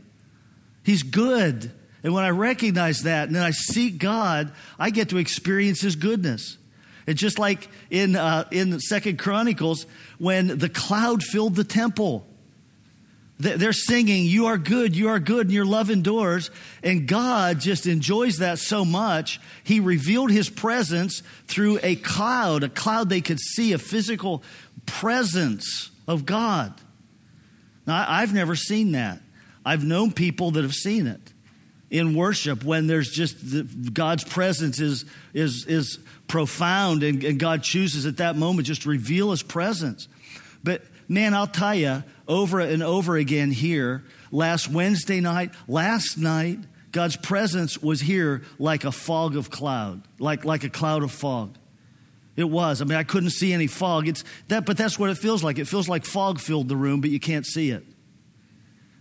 He's 0.83 1.03
good. 1.03 1.73
And 2.03 2.13
when 2.13 2.25
I 2.25 2.31
recognize 2.31 3.03
that 3.05 3.29
and 3.29 3.37
then 3.37 3.43
I 3.43 3.51
seek 3.51 3.99
God, 3.99 4.53
I 4.79 4.91
get 4.91 5.09
to 5.09 5.19
experience 5.19 5.81
his 5.81 5.97
goodness. 5.97 6.59
It's 7.07 7.21
just 7.21 7.39
like 7.39 7.69
in, 7.91 8.17
uh, 8.17 8.45
in 8.51 8.79
Second 8.81 9.19
Chronicles 9.19 9.87
when 10.19 10.59
the 10.59 10.69
cloud 10.69 11.23
filled 11.23 11.55
the 11.55 11.65
temple. 11.65 12.27
They're 13.39 13.73
singing, 13.73 14.25
You 14.25 14.47
are 14.47 14.59
good, 14.59 14.97
you 14.97 15.09
are 15.09 15.21
good, 15.21 15.47
and 15.47 15.53
your 15.53 15.65
love 15.65 15.91
endures. 15.91 16.51
And 16.83 17.07
God 17.07 17.61
just 17.61 17.87
enjoys 17.87 18.39
that 18.39 18.59
so 18.59 18.85
much. 18.85 19.41
He 19.63 19.79
revealed 19.79 20.33
his 20.33 20.51
presence 20.51 21.23
through 21.47 21.79
a 21.83 21.95
cloud, 21.95 22.65
a 22.65 22.69
cloud 22.69 23.09
they 23.09 23.21
could 23.21 23.39
see, 23.39 23.73
a 23.73 23.79
physical 23.79 24.43
presence 24.87 25.91
of 26.09 26.27
God. 26.27 26.75
Now, 27.87 28.05
I've 28.09 28.35
never 28.35 28.57
seen 28.57 28.93
that. 28.93 29.21
I've 29.65 29.85
known 29.85 30.13
people 30.13 30.51
that 30.53 30.63
have 30.63 30.75
seen 30.75 31.07
it 31.07 31.21
in 31.91 32.15
worship 32.15 32.65
when 32.65 32.87
there's 32.87 33.11
just 33.11 33.51
the, 33.51 33.63
God's 33.63 34.25
presence 34.25 34.81
is, 34.81 35.05
is, 35.33 35.65
is 35.67 35.99
profound 36.27 37.03
and, 37.03 37.25
and 37.25 37.39
God 37.39 37.63
chooses 37.63 38.05
at 38.05 38.19
that 38.19 38.37
moment 38.37 38.67
just 38.67 38.83
to 38.83 38.89
reveal 38.91 39.31
his 39.31 39.43
presence. 39.43 40.09
But 40.63 40.83
man, 41.09 41.35
I'll 41.35 41.47
tell 41.47 41.75
you, 41.75 42.03
over 42.29 42.61
and 42.61 42.83
over 42.83 43.17
again 43.17 43.51
here. 43.51 44.05
Last 44.31 44.69
Wednesday 44.69 45.21
night, 45.21 45.53
last 45.67 46.19
night, 46.19 46.59
God's 46.93 47.17
presence 47.17 47.83
was 47.83 48.01
here 48.01 48.43
like 48.59 48.85
a 48.85 48.93
fog 48.93 49.37
of 49.37 49.51
cloud, 49.51 50.03
like, 50.19 50.45
like 50.45 50.65
a 50.65 50.71
cloud 50.71 51.03
of 51.03 51.11
fog. 51.11 51.57
It 52.37 52.49
was. 52.49 52.81
I 52.81 52.85
mean, 52.85 52.97
I 52.97 53.03
couldn't 53.03 53.31
see 53.31 53.53
any 53.53 53.67
fog. 53.67 54.07
It's 54.07 54.23
that, 54.47 54.65
but 54.65 54.77
that's 54.77 54.99
what 54.99 55.11
it 55.11 55.19
feels 55.19 55.43
like. 55.43 55.59
It 55.59 55.67
feels 55.67 55.89
like 55.89 56.05
fog 56.05 56.39
filled 56.39 56.69
the 56.69 56.77
room, 56.77 57.01
but 57.01 57.11
you 57.11 57.19
can't 57.19 57.45
see 57.45 57.71
it. 57.71 57.85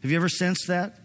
Have 0.02 0.10
you 0.10 0.18
ever 0.18 0.30
sensed 0.30 0.68
that? 0.68 1.00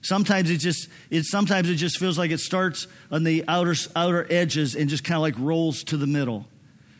Sometimes 0.00 0.50
it 0.50 0.58
just 0.58 0.88
it 1.10 1.24
sometimes 1.24 1.68
it 1.68 1.76
just 1.76 1.98
feels 1.98 2.18
like 2.18 2.30
it 2.30 2.40
starts 2.40 2.86
on 3.10 3.24
the 3.24 3.44
outer 3.48 3.74
outer 3.96 4.26
edges 4.30 4.74
and 4.74 4.88
just 4.88 5.02
kind 5.02 5.16
of 5.16 5.22
like 5.22 5.34
rolls 5.38 5.82
to 5.84 5.96
the 5.96 6.06
middle, 6.06 6.46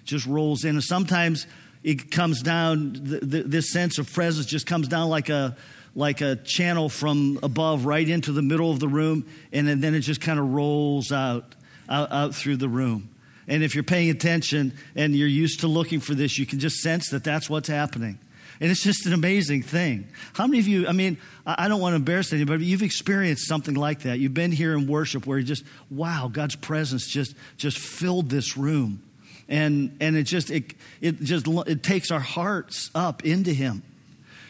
just 0.04 0.26
rolls 0.26 0.64
in. 0.64 0.70
And 0.70 0.84
sometimes 0.84 1.46
it 1.84 2.10
comes 2.10 2.42
down, 2.42 2.94
this 2.94 3.70
sense 3.70 3.98
of 3.98 4.10
presence 4.10 4.46
just 4.46 4.66
comes 4.66 4.88
down 4.88 5.10
like 5.10 5.28
a, 5.28 5.54
like 5.94 6.22
a 6.22 6.36
channel 6.36 6.88
from 6.88 7.38
above 7.42 7.84
right 7.84 8.08
into 8.08 8.32
the 8.32 8.42
middle 8.42 8.70
of 8.70 8.80
the 8.80 8.88
room, 8.88 9.26
and 9.52 9.68
then 9.68 9.94
it 9.94 10.00
just 10.00 10.22
kind 10.22 10.40
of 10.40 10.52
rolls 10.52 11.12
out, 11.12 11.54
out, 11.88 12.10
out 12.10 12.34
through 12.34 12.56
the 12.56 12.68
room. 12.68 13.10
And 13.46 13.62
if 13.62 13.74
you're 13.74 13.84
paying 13.84 14.08
attention 14.08 14.72
and 14.96 15.14
you're 15.14 15.28
used 15.28 15.60
to 15.60 15.68
looking 15.68 16.00
for 16.00 16.14
this, 16.14 16.38
you 16.38 16.46
can 16.46 16.58
just 16.58 16.76
sense 16.76 17.10
that 17.10 17.22
that's 17.22 17.50
what's 17.50 17.68
happening. 17.68 18.18
And 18.60 18.70
it's 18.70 18.82
just 18.82 19.04
an 19.04 19.12
amazing 19.12 19.62
thing. 19.62 20.08
How 20.32 20.46
many 20.46 20.60
of 20.60 20.68
you, 20.68 20.88
I 20.88 20.92
mean, 20.92 21.18
I 21.44 21.68
don't 21.68 21.80
want 21.80 21.92
to 21.92 21.96
embarrass 21.96 22.32
anybody, 22.32 22.58
but 22.58 22.66
you've 22.66 22.82
experienced 22.82 23.46
something 23.46 23.74
like 23.74 24.02
that. 24.02 24.18
You've 24.18 24.32
been 24.32 24.52
here 24.52 24.72
in 24.74 24.86
worship 24.86 25.26
where 25.26 25.38
you 25.38 25.44
just, 25.44 25.64
wow, 25.90 26.30
God's 26.32 26.56
presence 26.56 27.06
just, 27.06 27.34
just 27.58 27.76
filled 27.76 28.30
this 28.30 28.56
room 28.56 29.02
and 29.48 29.96
and 30.00 30.16
it 30.16 30.24
just 30.24 30.50
it 30.50 30.74
it 31.00 31.20
just 31.20 31.46
it 31.66 31.82
takes 31.82 32.10
our 32.10 32.20
hearts 32.20 32.90
up 32.94 33.24
into 33.24 33.52
him. 33.52 33.82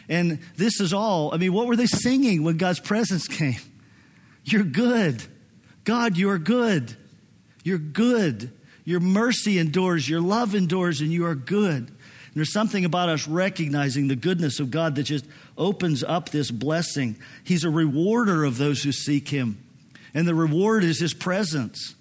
And 0.07 0.39
this 0.55 0.79
is 0.79 0.93
all 0.93 1.33
i 1.33 1.37
mean 1.37 1.53
what 1.53 1.67
were 1.67 1.75
they 1.75 1.87
singing 1.87 2.43
when 2.43 2.57
god's 2.57 2.79
presence 2.79 3.27
came? 3.27 3.59
You're 4.43 4.63
good. 4.63 5.23
God 5.83 6.17
you're 6.17 6.37
good. 6.37 6.95
You're 7.63 7.77
good. 7.77 8.51
Your 8.83 8.99
mercy 8.99 9.57
endures 9.57 10.07
your 10.07 10.21
love 10.21 10.55
endures 10.55 11.01
and 11.01 11.11
you 11.11 11.25
are 11.25 11.35
good. 11.35 11.87
And 11.87 12.35
there's 12.35 12.53
something 12.53 12.85
about 12.85 13.09
us 13.09 13.27
recognizing 13.27 14.07
the 14.07 14.15
goodness 14.15 14.59
of 14.59 14.71
god 14.71 14.95
that 14.95 15.03
just 15.03 15.25
opens 15.57 16.03
up 16.03 16.29
this 16.29 16.51
blessing. 16.51 17.15
He's 17.43 17.63
a 17.63 17.69
rewarder 17.69 18.43
of 18.43 18.57
those 18.57 18.83
who 18.83 18.91
seek 18.91 19.29
him. 19.29 19.61
And 20.13 20.27
the 20.27 20.35
reward 20.35 20.83
is 20.83 20.99
his 20.99 21.13
presence 21.13 21.94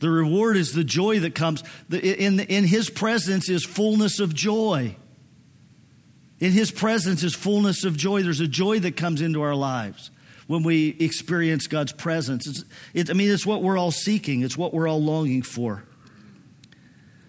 the 0.00 0.10
reward 0.10 0.56
is 0.56 0.72
the 0.72 0.84
joy 0.84 1.20
that 1.20 1.34
comes. 1.34 1.62
In, 1.90 2.40
in 2.40 2.64
His 2.64 2.90
presence 2.90 3.48
is 3.48 3.64
fullness 3.64 4.18
of 4.18 4.34
joy. 4.34 4.96
In 6.40 6.52
His 6.52 6.70
presence 6.70 7.22
is 7.22 7.34
fullness 7.34 7.84
of 7.84 7.96
joy. 7.96 8.22
There's 8.22 8.40
a 8.40 8.48
joy 8.48 8.80
that 8.80 8.96
comes 8.96 9.20
into 9.20 9.42
our 9.42 9.54
lives 9.54 10.10
when 10.46 10.62
we 10.62 10.96
experience 10.98 11.66
God's 11.66 11.92
presence. 11.92 12.48
It's, 12.48 12.64
it, 12.94 13.10
I 13.10 13.12
mean, 13.12 13.30
it's 13.30 13.46
what 13.46 13.62
we're 13.62 13.78
all 13.78 13.92
seeking, 13.92 14.42
it's 14.42 14.56
what 14.56 14.74
we're 14.74 14.88
all 14.88 15.02
longing 15.02 15.42
for. 15.42 15.84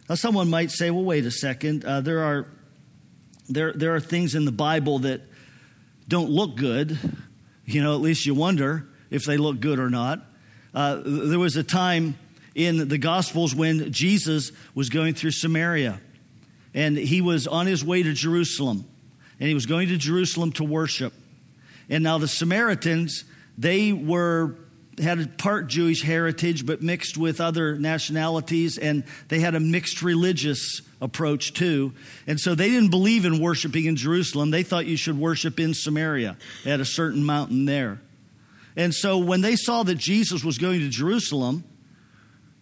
Now, 0.10 0.16
someone 0.16 0.50
might 0.50 0.72
say, 0.72 0.90
well, 0.90 1.04
wait 1.04 1.26
a 1.26 1.32
second. 1.32 1.86
Uh, 1.86 2.02
there, 2.02 2.24
are, 2.24 2.48
there, 3.48 3.74
there 3.74 3.96
are 3.96 4.00
things 4.00 4.34
in 4.34 4.46
the 4.46 4.52
Bible 4.52 5.00
that 5.00 5.22
don't 6.08 6.30
look 6.30 6.56
good. 6.56 6.98
You 7.66 7.84
know, 7.84 7.94
at 7.96 8.02
least 8.02 8.26
you 8.26 8.34
wonder 8.34 8.90
if 9.10 9.24
they 9.24 9.38
look 9.38 9.60
good 9.60 9.80
or 9.80 9.90
not. 9.90 10.26
Uh, 10.74 11.02
there 11.06 11.40
was 11.40 11.56
a 11.58 11.64
time 11.64 12.18
in 12.56 12.88
the 12.88 12.98
Gospels 12.98 13.56
when 13.56 13.92
Jesus 13.92 14.52
was 14.76 14.90
going 14.90 15.14
through 15.14 15.32
Samaria. 15.32 16.00
And 16.74 16.98
he 16.98 17.22
was 17.22 17.48
on 17.48 17.66
his 17.66 17.84
way 17.84 18.04
to 18.04 18.14
Jerusalem. 18.14 18.86
And 19.40 19.48
he 19.48 19.54
was 19.54 19.66
going 19.66 19.90
to 19.90 19.98
Jerusalem 19.98 20.52
to 20.54 20.64
worship. 20.64 21.14
And 21.90 22.04
now 22.04 22.18
the 22.18 22.28
Samaritans, 22.28 23.26
they 23.58 23.92
were 23.92 24.56
had 25.00 25.20
a 25.20 25.28
part 25.28 25.68
Jewish 25.68 26.02
heritage, 26.04 26.66
but 26.66 26.82
mixed 26.82 27.18
with 27.18 27.42
other 27.42 27.78
nationalities, 27.78 28.78
and 28.78 29.04
they 29.30 29.40
had 29.40 29.56
a 29.56 29.60
mixed 29.60 30.02
religious 30.02 30.82
approach 31.00 31.54
too. 31.54 31.94
And 32.28 32.40
so 32.40 32.56
they 32.56 32.70
didn't 32.70 32.92
believe 32.92 33.26
in 33.26 33.42
worshiping 33.42 33.86
in 33.86 33.96
Jerusalem. 33.96 34.52
They 34.52 34.64
thought 34.64 34.86
you 34.86 34.98
should 34.98 35.18
worship 35.18 35.60
in 35.60 35.74
Samaria 35.74 36.38
at 36.66 36.80
a 36.80 36.86
certain 36.86 37.24
mountain 37.24 37.66
there. 37.66 38.02
And 38.76 38.94
so 38.94 39.18
when 39.18 39.42
they 39.42 39.56
saw 39.56 39.84
that 39.84 39.96
Jesus 39.96 40.44
was 40.44 40.58
going 40.58 40.80
to 40.80 40.90
Jerusalem, 40.90 41.64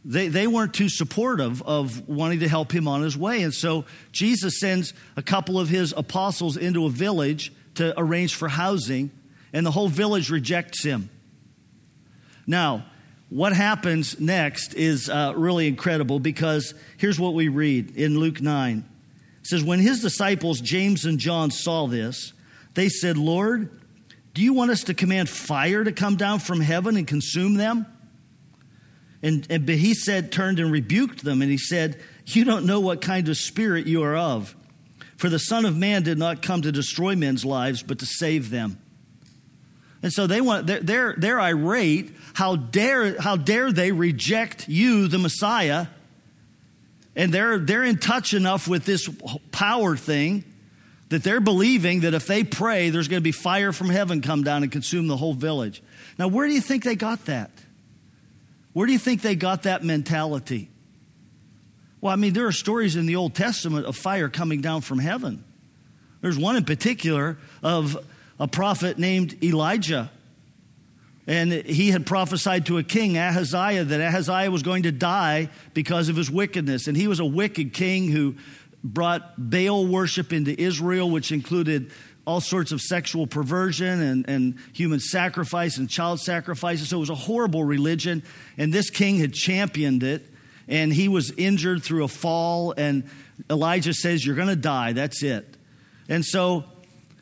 they, 0.06 0.30
they 0.30 0.48
weren't 0.48 0.74
too 0.74 0.90
supportive 0.90 1.62
of 1.64 2.08
wanting 2.08 2.40
to 2.40 2.48
help 2.48 2.72
him 2.72 2.88
on 2.88 3.02
his 3.02 3.18
way. 3.18 3.44
And 3.44 3.54
so 3.54 3.86
Jesus 4.12 4.60
sends 4.60 4.94
a 5.18 5.22
couple 5.22 5.60
of 5.60 5.68
his 5.68 5.94
apostles 5.96 6.58
into 6.58 6.86
a 6.86 6.90
village 6.90 7.52
to 7.76 7.94
arrange 8.00 8.36
for 8.36 8.48
housing, 8.48 9.12
and 9.54 9.66
the 9.66 9.72
whole 9.72 9.90
village 9.90 10.30
rejects 10.30 10.84
him. 10.84 11.10
Now, 12.48 12.86
what 13.30 13.54
happens 13.54 14.20
next 14.20 14.74
is 14.74 15.10
uh, 15.10 15.34
really 15.36 15.68
incredible 15.68 16.20
because 16.20 16.74
here's 16.98 17.20
what 17.20 17.34
we 17.34 17.48
read 17.48 17.96
in 17.96 18.18
Luke 18.20 18.42
9. 18.42 18.86
It 19.42 19.48
says, 19.48 19.64
When 19.64 19.80
his 19.80 20.02
disciples, 20.02 20.60
James 20.60 21.06
and 21.06 21.20
John, 21.20 21.52
saw 21.52 21.88
this, 21.88 22.34
they 22.74 22.90
said, 22.90 23.18
Lord, 23.18 23.70
do 24.34 24.42
you 24.42 24.54
want 24.54 24.72
us 24.72 24.86
to 24.86 24.94
command 24.94 25.30
fire 25.30 25.84
to 25.84 25.92
come 25.92 26.16
down 26.16 26.40
from 26.40 26.60
heaven 26.60 26.98
and 26.98 27.06
consume 27.06 27.56
them? 27.56 27.86
And, 29.22 29.46
and 29.50 29.66
but 29.66 29.76
he 29.76 29.94
said, 29.94 30.32
turned 30.32 30.60
and 30.60 30.72
rebuked 30.72 31.24
them, 31.24 31.42
and 31.42 31.52
he 31.52 31.58
said, 31.58 32.00
You 32.26 32.46
don't 32.46 32.66
know 32.66 32.80
what 32.80 33.02
kind 33.02 33.28
of 33.28 33.38
spirit 33.38 33.86
you 33.86 34.04
are 34.04 34.16
of. 34.16 34.56
For 35.18 35.30
the 35.30 35.40
Son 35.40 35.66
of 35.66 35.76
Man 35.76 36.04
did 36.04 36.18
not 36.18 36.42
come 36.42 36.62
to 36.62 36.72
destroy 36.72 37.16
men's 37.16 37.44
lives, 37.44 37.84
but 37.84 38.00
to 38.00 38.06
save 38.06 38.50
them. 38.50 38.80
And 40.02 40.14
so 40.14 40.28
they 40.28 40.40
want 40.40 40.68
they're, 40.68 40.80
they're, 40.80 41.16
they're 41.18 41.42
irate. 41.42 42.16
How 42.34 42.56
dare 42.56 43.20
how 43.20 43.36
dare 43.36 43.72
they 43.72 43.92
reject 43.92 44.70
you, 44.70 45.10
the 45.10 45.18
Messiah? 45.18 45.88
And 47.18 47.34
they're 47.34 47.58
they're 47.58 47.84
in 47.84 47.98
touch 47.98 48.34
enough 48.34 48.68
with 48.68 48.86
this 48.86 49.10
power 49.52 49.98
thing 49.98 50.46
that 51.10 51.24
they're 51.24 51.42
believing 51.42 52.02
that 52.02 52.14
if 52.14 52.28
they 52.28 52.46
pray, 52.46 52.92
there's 52.92 53.10
going 53.10 53.20
to 53.20 53.24
be 53.24 53.34
fire 53.34 53.74
from 53.74 53.90
heaven 53.90 54.22
come 54.22 54.44
down 54.44 54.64
and 54.64 54.72
consume 54.72 55.08
the 55.08 55.18
whole 55.18 55.34
village. 55.34 55.82
Now, 56.18 56.28
where 56.28 56.48
do 56.48 56.54
you 56.54 56.62
think 56.62 56.84
they 56.84 56.96
got 56.96 57.26
that? 57.26 57.52
Where 58.74 58.86
do 58.86 58.94
you 58.94 59.00
think 59.00 59.22
they 59.22 59.36
got 59.36 59.64
that 59.64 59.84
mentality? 59.84 60.70
Well, 62.02 62.14
I 62.14 62.16
mean, 62.16 62.34
there 62.34 62.48
are 62.48 62.52
stories 62.52 62.96
in 62.96 63.06
the 63.06 63.16
Old 63.16 63.36
Testament 63.36 63.86
of 63.86 63.96
fire 63.98 64.30
coming 64.30 64.62
down 64.62 64.82
from 64.82 65.00
heaven. 65.00 65.44
There's 66.22 66.38
one 66.38 66.56
in 66.56 66.66
particular 66.66 67.38
of 67.62 67.98
a 68.40 68.48
prophet 68.48 68.98
named 68.98 69.44
Elijah. 69.44 70.12
And 71.28 71.52
he 71.52 71.92
had 71.92 72.06
prophesied 72.06 72.66
to 72.68 72.78
a 72.78 72.84
king, 72.84 73.18
Ahaziah, 73.18 73.84
that 73.84 74.02
Ahaziah 74.02 74.50
was 74.50 74.64
going 74.64 74.84
to 74.84 74.92
die 74.92 75.50
because 75.74 76.10
of 76.10 76.16
his 76.16 76.32
wickedness. 76.32 76.88
And 76.88 76.98
he 76.98 77.08
was 77.08 77.20
a 77.20 77.26
wicked 77.26 77.74
king 77.74 78.08
who 78.08 78.36
brought 78.84 79.34
Baal 79.38 79.86
worship 79.86 80.34
into 80.34 80.60
Israel, 80.60 81.10
which 81.10 81.32
included 81.32 81.92
all 82.30 82.40
sorts 82.40 82.72
of 82.72 82.80
sexual 82.80 83.26
perversion 83.26 84.02
and, 84.02 84.30
and 84.30 84.56
human 84.72 85.00
sacrifice 85.00 85.78
and 85.78 85.90
child 85.90 86.20
sacrifices. 86.20 86.90
So 86.90 86.98
it 86.98 87.00
was 87.00 87.10
a 87.10 87.16
horrible 87.16 87.64
religion. 87.64 88.22
And 88.56 88.72
this 88.72 88.92
king 88.92 89.18
had 89.18 89.34
championed 89.34 90.04
it. 90.04 90.26
And 90.68 90.94
he 90.94 91.08
was 91.08 91.32
injured 91.32 91.82
through 91.82 92.04
a 92.04 92.08
fall. 92.08 92.76
And 92.78 93.10
Elijah 93.50 93.96
says, 93.96 94.24
You're 94.24 94.36
going 94.36 94.48
to 94.48 94.56
die. 94.56 94.94
That's 94.94 95.24
it. 95.24 95.58
And 96.08 96.24
so 96.24 96.66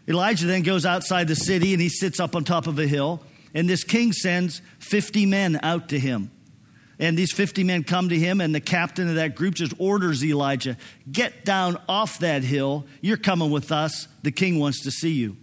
Elijah 0.10 0.46
then 0.46 0.63
goes 0.63 0.86
outside 0.86 1.30
the 1.30 1.36
city 1.36 1.72
and 1.72 1.82
he 1.82 1.88
sits 1.88 2.20
up 2.20 2.36
on 2.36 2.43
top 2.43 2.67
of 2.67 2.78
a 2.78 2.86
hill. 2.86 3.22
And 3.54 3.70
this 3.70 3.86
king 3.86 4.12
sends 4.12 4.62
50 4.80 5.26
men 5.26 5.58
out 5.63 5.88
to 5.89 6.00
him. 6.00 6.32
And 7.00 7.18
these 7.18 7.32
50 7.32 7.64
men 7.64 7.84
come 7.84 8.10
to 8.10 8.18
him, 8.18 8.42
and 8.42 8.56
the 8.56 8.60
captain 8.60 9.08
of 9.08 9.16
that 9.16 9.36
group 9.36 9.54
just 9.56 9.74
orders 9.78 10.24
Elijah, 10.24 10.78
Get 11.12 11.46
down 11.46 11.80
off 11.88 12.20
that 12.20 12.44
hill. 12.44 12.86
You're 13.02 13.18
coming 13.18 13.52
with 13.52 13.72
us. 13.72 14.08
The 14.24 14.32
king 14.32 14.60
wants 14.60 14.84
to 14.84 14.92
see 14.92 15.12
you. 15.12 15.38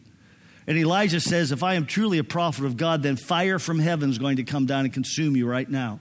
And 0.66 0.76
Elijah 0.76 1.20
says, 1.20 1.52
If 1.52 1.62
I 1.62 1.74
am 1.74 1.86
truly 1.86 2.18
a 2.18 2.24
prophet 2.24 2.64
of 2.64 2.76
God, 2.76 3.02
then 3.02 3.16
fire 3.16 3.58
from 3.58 3.78
heaven 3.78 4.10
is 4.10 4.18
going 4.18 4.36
to 4.36 4.44
come 4.44 4.66
down 4.66 4.84
and 4.84 4.92
consume 4.92 5.36
you 5.36 5.46
right 5.46 5.68
now. 5.68 6.00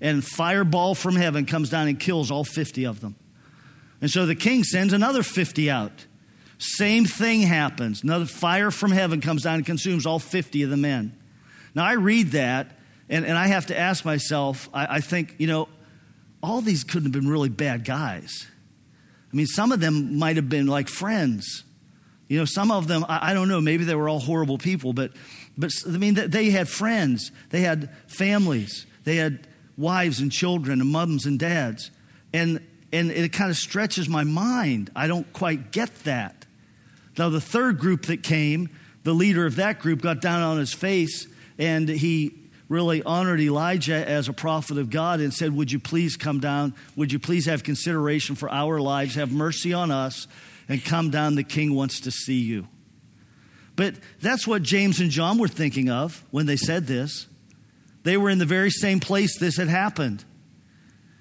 And 0.00 0.24
fireball 0.24 0.94
from 0.94 1.16
heaven 1.16 1.46
comes 1.46 1.70
down 1.70 1.88
and 1.88 1.98
kills 1.98 2.30
all 2.30 2.44
50 2.44 2.84
of 2.84 3.00
them. 3.00 3.16
And 4.00 4.10
so 4.10 4.26
the 4.26 4.34
king 4.34 4.62
sends 4.62 4.92
another 4.92 5.22
50 5.22 5.70
out. 5.70 6.06
Same 6.58 7.04
thing 7.06 7.42
happens. 7.42 8.02
Another 8.02 8.26
fire 8.26 8.70
from 8.70 8.92
heaven 8.92 9.20
comes 9.20 9.42
down 9.42 9.56
and 9.56 9.66
consumes 9.66 10.06
all 10.06 10.18
50 10.18 10.62
of 10.62 10.70
the 10.70 10.76
men. 10.76 11.16
Now, 11.74 11.84
I 11.84 11.92
read 11.92 12.28
that, 12.28 12.75
and, 13.08 13.24
and 13.24 13.38
I 13.38 13.46
have 13.46 13.66
to 13.66 13.78
ask 13.78 14.04
myself, 14.04 14.68
I, 14.74 14.96
I 14.96 15.00
think, 15.00 15.34
you 15.38 15.46
know, 15.46 15.68
all 16.42 16.60
these 16.60 16.84
couldn't 16.84 17.04
have 17.04 17.12
been 17.12 17.30
really 17.30 17.48
bad 17.48 17.84
guys. 17.84 18.46
I 19.32 19.36
mean, 19.36 19.46
some 19.46 19.72
of 19.72 19.80
them 19.80 20.18
might 20.18 20.36
have 20.36 20.48
been 20.48 20.66
like 20.66 20.88
friends. 20.88 21.64
You 22.28 22.38
know, 22.38 22.44
some 22.44 22.70
of 22.70 22.88
them, 22.88 23.04
I, 23.08 23.30
I 23.30 23.34
don't 23.34 23.48
know, 23.48 23.60
maybe 23.60 23.84
they 23.84 23.94
were 23.94 24.08
all 24.08 24.18
horrible 24.18 24.58
people, 24.58 24.92
but, 24.92 25.12
but 25.56 25.70
I 25.86 25.90
mean, 25.90 26.14
they 26.14 26.50
had 26.50 26.68
friends, 26.68 27.30
they 27.50 27.60
had 27.60 27.90
families, 28.08 28.86
they 29.04 29.16
had 29.16 29.46
wives 29.76 30.20
and 30.20 30.32
children 30.32 30.80
and 30.80 30.90
moms 30.90 31.26
and 31.26 31.38
dads. 31.38 31.90
And, 32.32 32.60
and 32.92 33.10
it 33.10 33.32
kind 33.32 33.50
of 33.50 33.56
stretches 33.56 34.08
my 34.08 34.24
mind. 34.24 34.90
I 34.96 35.06
don't 35.06 35.30
quite 35.32 35.70
get 35.70 35.94
that. 36.04 36.46
Now, 37.18 37.28
the 37.28 37.40
third 37.40 37.78
group 37.78 38.06
that 38.06 38.22
came, 38.22 38.70
the 39.04 39.12
leader 39.12 39.46
of 39.46 39.56
that 39.56 39.78
group 39.78 40.02
got 40.02 40.20
down 40.20 40.42
on 40.42 40.58
his 40.58 40.72
face 40.72 41.28
and 41.58 41.88
he 41.88 42.45
really 42.68 43.02
honored 43.02 43.40
Elijah 43.40 44.08
as 44.08 44.28
a 44.28 44.32
prophet 44.32 44.78
of 44.78 44.90
God 44.90 45.20
and 45.20 45.32
said, 45.32 45.54
Would 45.54 45.70
you 45.70 45.78
please 45.78 46.16
come 46.16 46.40
down? 46.40 46.74
Would 46.96 47.12
you 47.12 47.18
please 47.18 47.46
have 47.46 47.62
consideration 47.62 48.34
for 48.34 48.50
our 48.50 48.80
lives? 48.80 49.14
Have 49.14 49.32
mercy 49.32 49.72
on 49.72 49.90
us 49.90 50.26
and 50.68 50.84
come 50.84 51.10
down. 51.10 51.34
The 51.34 51.44
king 51.44 51.74
wants 51.74 52.00
to 52.00 52.10
see 52.10 52.40
you. 52.40 52.66
But 53.76 53.94
that's 54.20 54.46
what 54.46 54.62
James 54.62 55.00
and 55.00 55.10
John 55.10 55.38
were 55.38 55.48
thinking 55.48 55.90
of 55.90 56.24
when 56.30 56.46
they 56.46 56.56
said 56.56 56.86
this. 56.86 57.26
They 58.02 58.16
were 58.16 58.30
in 58.30 58.38
the 58.38 58.46
very 58.46 58.70
same 58.70 59.00
place 59.00 59.38
this 59.38 59.56
had 59.56 59.68
happened. 59.68 60.24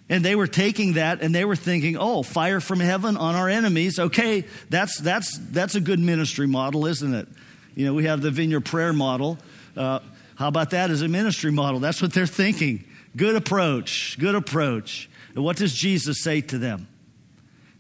And 0.08 0.24
they 0.24 0.36
were 0.36 0.48
taking 0.48 0.94
that 0.94 1.22
and 1.22 1.34
they 1.34 1.46
were 1.46 1.56
thinking, 1.56 1.98
oh, 1.98 2.24
fire 2.24 2.60
from 2.60 2.80
heaven 2.80 3.18
on 3.18 3.36
our 3.36 3.50
enemies. 3.50 4.00
Okay, 4.00 4.46
that's, 4.70 5.00
that's, 5.00 5.38
that's 5.50 5.76
a 5.76 5.82
good 5.82 6.00
ministry 6.00 6.48
model, 6.48 6.86
isn't 6.86 7.14
it? 7.14 7.28
You 7.76 7.88
know, 7.88 7.94
we 7.94 8.06
have 8.06 8.22
the 8.22 8.32
vineyard 8.32 8.62
prayer 8.62 8.94
model. 8.94 9.38
Uh, 9.76 10.00
how 10.36 10.48
about 10.48 10.72
that 10.72 10.90
as 10.92 11.02
a 11.02 11.08
ministry 11.08 11.52
model? 11.52 11.80
That's 11.80 12.02
what 12.02 12.14
they're 12.14 12.28
thinking. 12.28 12.86
Good 13.16 13.36
approach, 13.36 14.18
good 14.20 14.36
approach. 14.36 15.10
And 15.34 15.44
what 15.44 15.58
does 15.58 15.74
Jesus 15.74 16.22
say 16.22 16.42
to 16.42 16.58
them? 16.58 16.88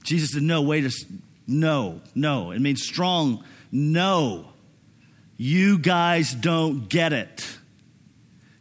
Jesus 0.04 0.32
said, 0.32 0.44
no, 0.44 0.62
wait 0.62 0.86
a, 0.86 0.92
no, 1.48 2.02
no. 2.14 2.52
It 2.52 2.60
means 2.60 2.84
strong, 2.84 3.44
no. 3.72 4.48
You 5.38 5.78
guys 5.78 6.34
don't 6.34 6.88
get 6.88 7.12
it. 7.12 7.46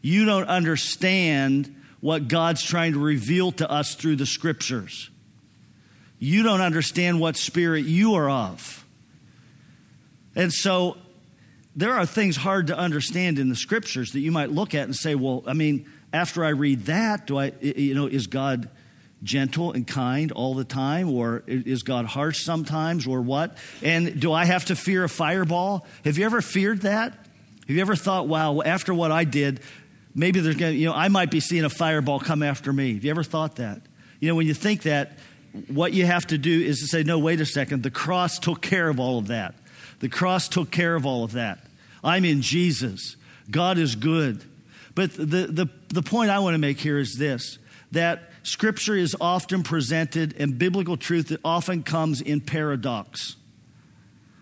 You 0.02 0.24
don't 0.24 0.48
understand 0.48 1.74
what 2.00 2.28
God's 2.28 2.62
trying 2.62 2.92
to 2.94 2.98
reveal 2.98 3.52
to 3.52 3.70
us 3.70 3.94
through 3.94 4.16
the 4.16 4.26
scriptures. 4.26 5.10
You 6.18 6.42
don't 6.42 6.60
understand 6.60 7.20
what 7.20 7.36
spirit 7.36 7.84
you 7.84 8.14
are 8.14 8.28
of. 8.28 8.84
And 10.34 10.52
so 10.52 10.96
there 11.76 11.94
are 11.94 12.06
things 12.06 12.36
hard 12.36 12.68
to 12.68 12.76
understand 12.76 13.38
in 13.38 13.48
the 13.48 13.56
scriptures 13.56 14.12
that 14.12 14.20
you 14.20 14.30
might 14.30 14.50
look 14.50 14.74
at 14.74 14.84
and 14.84 14.94
say, 14.94 15.14
well, 15.14 15.42
I 15.46 15.54
mean, 15.54 15.90
after 16.12 16.44
I 16.44 16.50
read 16.50 16.86
that, 16.86 17.26
do 17.26 17.38
I, 17.38 17.52
you 17.60 17.94
know, 17.94 18.06
is 18.06 18.26
God 18.28 18.70
gentle 19.22 19.72
and 19.72 19.86
kind 19.86 20.30
all 20.32 20.54
the 20.54 20.64
time? 20.64 21.10
Or 21.10 21.42
is 21.46 21.82
God 21.82 22.04
harsh 22.04 22.44
sometimes? 22.44 23.06
Or 23.06 23.20
what? 23.20 23.58
And 23.82 24.20
do 24.20 24.32
I 24.32 24.44
have 24.44 24.66
to 24.66 24.76
fear 24.76 25.04
a 25.04 25.08
fireball? 25.08 25.86
Have 26.04 26.18
you 26.18 26.24
ever 26.24 26.40
feared 26.40 26.82
that? 26.82 27.12
Have 27.12 27.70
you 27.70 27.80
ever 27.80 27.96
thought, 27.96 28.28
wow, 28.28 28.60
after 28.60 28.92
what 28.92 29.10
I 29.10 29.24
did, 29.24 29.60
maybe 30.14 30.40
there's 30.40 30.56
going 30.56 30.74
to, 30.74 30.78
you 30.78 30.86
know, 30.86 30.94
I 30.94 31.08
might 31.08 31.30
be 31.30 31.40
seeing 31.40 31.64
a 31.64 31.70
fireball 31.70 32.20
come 32.20 32.42
after 32.42 32.72
me. 32.72 32.94
Have 32.94 33.04
you 33.04 33.10
ever 33.10 33.24
thought 33.24 33.56
that? 33.56 33.80
You 34.20 34.28
know, 34.28 34.34
when 34.34 34.46
you 34.46 34.54
think 34.54 34.82
that, 34.82 35.18
what 35.68 35.92
you 35.92 36.04
have 36.04 36.26
to 36.26 36.38
do 36.38 36.60
is 36.60 36.80
to 36.80 36.86
say, 36.86 37.04
no, 37.04 37.18
wait 37.18 37.40
a 37.40 37.46
second. 37.46 37.82
The 37.84 37.90
cross 37.90 38.38
took 38.38 38.60
care 38.60 38.88
of 38.88 38.98
all 38.98 39.18
of 39.18 39.28
that. 39.28 39.54
The 40.00 40.08
cross 40.08 40.48
took 40.48 40.70
care 40.70 40.96
of 40.96 41.06
all 41.06 41.22
of 41.24 41.32
that. 41.32 41.63
I'm 42.04 42.24
in 42.24 42.42
Jesus. 42.42 43.16
God 43.50 43.78
is 43.78 43.96
good. 43.96 44.44
But 44.94 45.12
the, 45.14 45.24
the, 45.24 45.68
the 45.88 46.02
point 46.02 46.30
I 46.30 46.38
want 46.38 46.54
to 46.54 46.58
make 46.58 46.78
here 46.78 46.98
is 46.98 47.16
this 47.16 47.58
that 47.92 48.30
scripture 48.42 48.96
is 48.96 49.16
often 49.20 49.62
presented 49.62 50.34
and 50.38 50.58
biblical 50.58 50.96
truth 50.96 51.36
often 51.44 51.82
comes 51.82 52.20
in 52.20 52.40
paradox, 52.40 53.36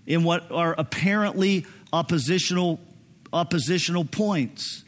in 0.07 0.25
what 0.25 0.51
are 0.51 0.75
apparently 0.77 1.67
oppositional, 1.93 2.81
oppositional 3.33 4.05
points. 4.05 4.85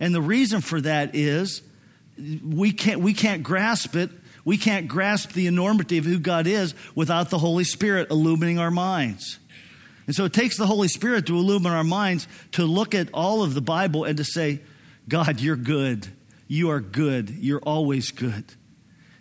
And 0.00 0.14
the 0.14 0.22
reason 0.22 0.60
for 0.60 0.80
that 0.82 1.14
is 1.14 1.62
we 2.46 2.72
can't, 2.72 3.00
we 3.00 3.14
can't 3.14 3.42
grasp 3.42 3.96
it. 3.96 4.10
We 4.44 4.58
can't 4.58 4.88
grasp 4.88 5.32
the 5.32 5.46
enormity 5.46 5.96
of 5.96 6.04
who 6.04 6.18
God 6.18 6.46
is 6.46 6.74
without 6.94 7.30
the 7.30 7.38
Holy 7.38 7.64
Spirit 7.64 8.10
illumining 8.10 8.58
our 8.58 8.70
minds. 8.70 9.38
And 10.06 10.14
so 10.14 10.24
it 10.24 10.32
takes 10.32 10.56
the 10.56 10.66
Holy 10.66 10.88
Spirit 10.88 11.26
to 11.26 11.36
illumine 11.36 11.72
our 11.72 11.84
minds 11.84 12.28
to 12.52 12.64
look 12.64 12.94
at 12.94 13.08
all 13.14 13.42
of 13.42 13.54
the 13.54 13.62
Bible 13.62 14.04
and 14.04 14.16
to 14.18 14.24
say, 14.24 14.60
God, 15.08 15.40
you're 15.40 15.56
good. 15.56 16.06
You 16.46 16.70
are 16.70 16.80
good. 16.80 17.30
You're 17.30 17.60
always 17.60 18.10
good. 18.10 18.44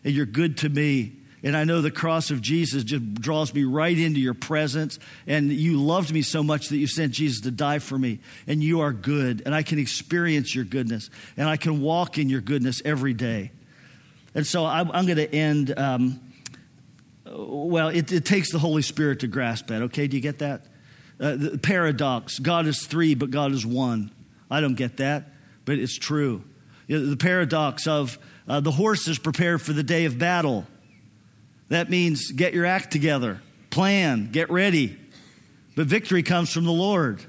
And 0.03 0.13
you're 0.13 0.25
good 0.25 0.57
to 0.59 0.69
me. 0.69 1.13
And 1.41 1.57
I 1.57 1.65
know 1.65 1.81
the 1.81 1.91
cross 1.91 2.31
of 2.31 2.41
Jesus 2.41 2.85
just 2.85 3.15
draws 3.15 3.53
me 3.53 3.65
right 3.65 3.97
into 3.97 4.19
your 4.19 4.33
presence. 4.33 4.97
And 5.27 5.51
you 5.51 5.81
loved 5.81 6.13
me 6.13 6.21
so 6.21 6.41
much 6.41 6.69
that 6.69 6.77
you 6.77 6.87
sent 6.87 7.13
Jesus 7.13 7.41
to 7.41 7.51
die 7.51 7.79
for 7.79 7.97
me. 7.97 8.19
And 8.47 8.63
you 8.63 8.81
are 8.81 8.93
good. 8.93 9.43
And 9.45 9.53
I 9.53 9.61
can 9.61 9.77
experience 9.77 10.55
your 10.55 10.63
goodness. 10.63 11.09
And 11.35 11.49
I 11.49 11.57
can 11.57 11.81
walk 11.81 12.17
in 12.17 12.29
your 12.29 12.41
goodness 12.41 12.81
every 12.85 13.13
day. 13.13 13.51
And 14.35 14.47
so 14.47 14.65
I'm, 14.65 14.89
I'm 14.91 15.05
going 15.05 15.17
to 15.17 15.33
end. 15.33 15.77
Um, 15.77 16.21
well, 17.25 17.89
it, 17.89 18.11
it, 18.11 18.25
takes 18.25 18.51
the 18.51 18.59
Holy 18.59 18.81
Spirit 18.81 19.21
to 19.21 19.27
grasp 19.27 19.67
that, 19.67 19.83
okay? 19.83 20.07
Do 20.07 20.17
you 20.17 20.21
get 20.21 20.39
that? 20.39 20.65
Uh, 21.19 21.35
the 21.35 21.57
paradox 21.57 22.39
God 22.39 22.67
is 22.67 22.85
three, 22.85 23.15
but 23.15 23.31
God 23.31 23.51
is 23.51 23.65
one. 23.65 24.11
I 24.49 24.61
don't 24.61 24.75
get 24.75 24.97
that, 24.97 25.29
but 25.65 25.79
it's 25.79 25.97
true. 25.97 26.43
The 26.87 27.17
paradox 27.17 27.87
of 27.87 28.19
uh, 28.47 28.59
the 28.59 28.71
horse 28.71 29.07
is 29.07 29.17
prepared 29.17 29.61
for 29.61 29.73
the 29.73 29.83
day 29.83 30.05
of 30.05 30.19
battle. 30.19 30.67
That 31.69 31.89
means 31.89 32.31
get 32.31 32.53
your 32.53 32.65
act 32.65 32.91
together, 32.91 33.41
plan, 33.69 34.31
get 34.31 34.49
ready. 34.51 34.97
But 35.75 35.87
victory 35.87 36.23
comes 36.23 36.51
from 36.51 36.65
the 36.65 36.71
Lord. 36.71 37.23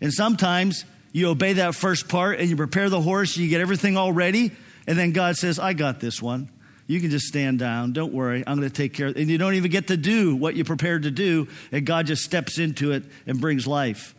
And 0.00 0.12
sometimes 0.12 0.84
you 1.12 1.28
obey 1.28 1.54
that 1.54 1.74
first 1.74 2.08
part 2.08 2.38
and 2.38 2.48
you 2.48 2.56
prepare 2.56 2.88
the 2.88 3.00
horse, 3.00 3.36
you 3.36 3.48
get 3.48 3.60
everything 3.60 3.96
all 3.96 4.12
ready, 4.12 4.52
and 4.86 4.98
then 4.98 5.12
God 5.12 5.36
says, 5.36 5.58
I 5.58 5.72
got 5.72 6.00
this 6.00 6.22
one. 6.22 6.48
You 6.88 7.00
can 7.00 7.10
just 7.10 7.26
stand 7.26 7.58
down. 7.58 7.92
Don't 7.92 8.14
worry. 8.14 8.42
I'm 8.46 8.56
going 8.56 8.68
to 8.68 8.74
take 8.74 8.94
care 8.94 9.08
of 9.08 9.16
it. 9.16 9.20
And 9.20 9.30
you 9.30 9.36
don't 9.36 9.54
even 9.54 9.70
get 9.70 9.88
to 9.88 9.96
do 9.96 10.34
what 10.34 10.56
you 10.56 10.64
prepared 10.64 11.02
to 11.02 11.10
do, 11.10 11.46
and 11.70 11.86
God 11.86 12.06
just 12.06 12.24
steps 12.24 12.58
into 12.58 12.92
it 12.92 13.04
and 13.26 13.40
brings 13.40 13.66
life. 13.66 14.14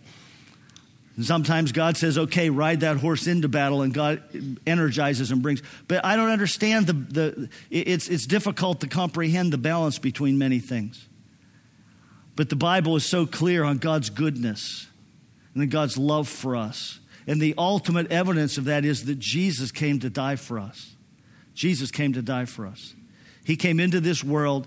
And 1.15 1.25
sometimes 1.25 1.71
God 1.71 1.97
says, 1.97 2.17
okay, 2.17 2.51
ride 2.51 2.81
that 2.81 2.97
horse 2.97 3.25
into 3.25 3.49
battle, 3.49 3.81
and 3.81 3.91
God 3.91 4.21
energizes 4.67 5.31
and 5.31 5.41
brings. 5.41 5.63
But 5.87 6.05
I 6.05 6.15
don't 6.15 6.29
understand 6.29 6.85
the, 6.85 6.93
the 6.93 7.49
it's, 7.71 8.07
it's 8.07 8.27
difficult 8.27 8.81
to 8.81 8.87
comprehend 8.87 9.51
the 9.51 9.57
balance 9.57 9.97
between 9.97 10.37
many 10.37 10.59
things. 10.59 11.07
But 12.35 12.49
the 12.49 12.55
Bible 12.55 12.95
is 12.95 13.03
so 13.03 13.25
clear 13.25 13.63
on 13.63 13.79
God's 13.79 14.11
goodness 14.11 14.87
and 15.55 15.69
God's 15.71 15.97
love 15.97 16.29
for 16.29 16.55
us. 16.55 16.99
And 17.25 17.41
the 17.41 17.55
ultimate 17.57 18.11
evidence 18.11 18.59
of 18.59 18.65
that 18.65 18.85
is 18.85 19.05
that 19.05 19.17
Jesus 19.17 19.71
came 19.71 19.99
to 20.01 20.09
die 20.09 20.35
for 20.35 20.59
us. 20.59 20.95
Jesus 21.59 21.91
came 21.91 22.13
to 22.13 22.21
die 22.21 22.45
for 22.45 22.65
us. 22.65 22.93
He 23.43 23.57
came 23.57 23.81
into 23.81 23.99
this 23.99 24.23
world 24.23 24.65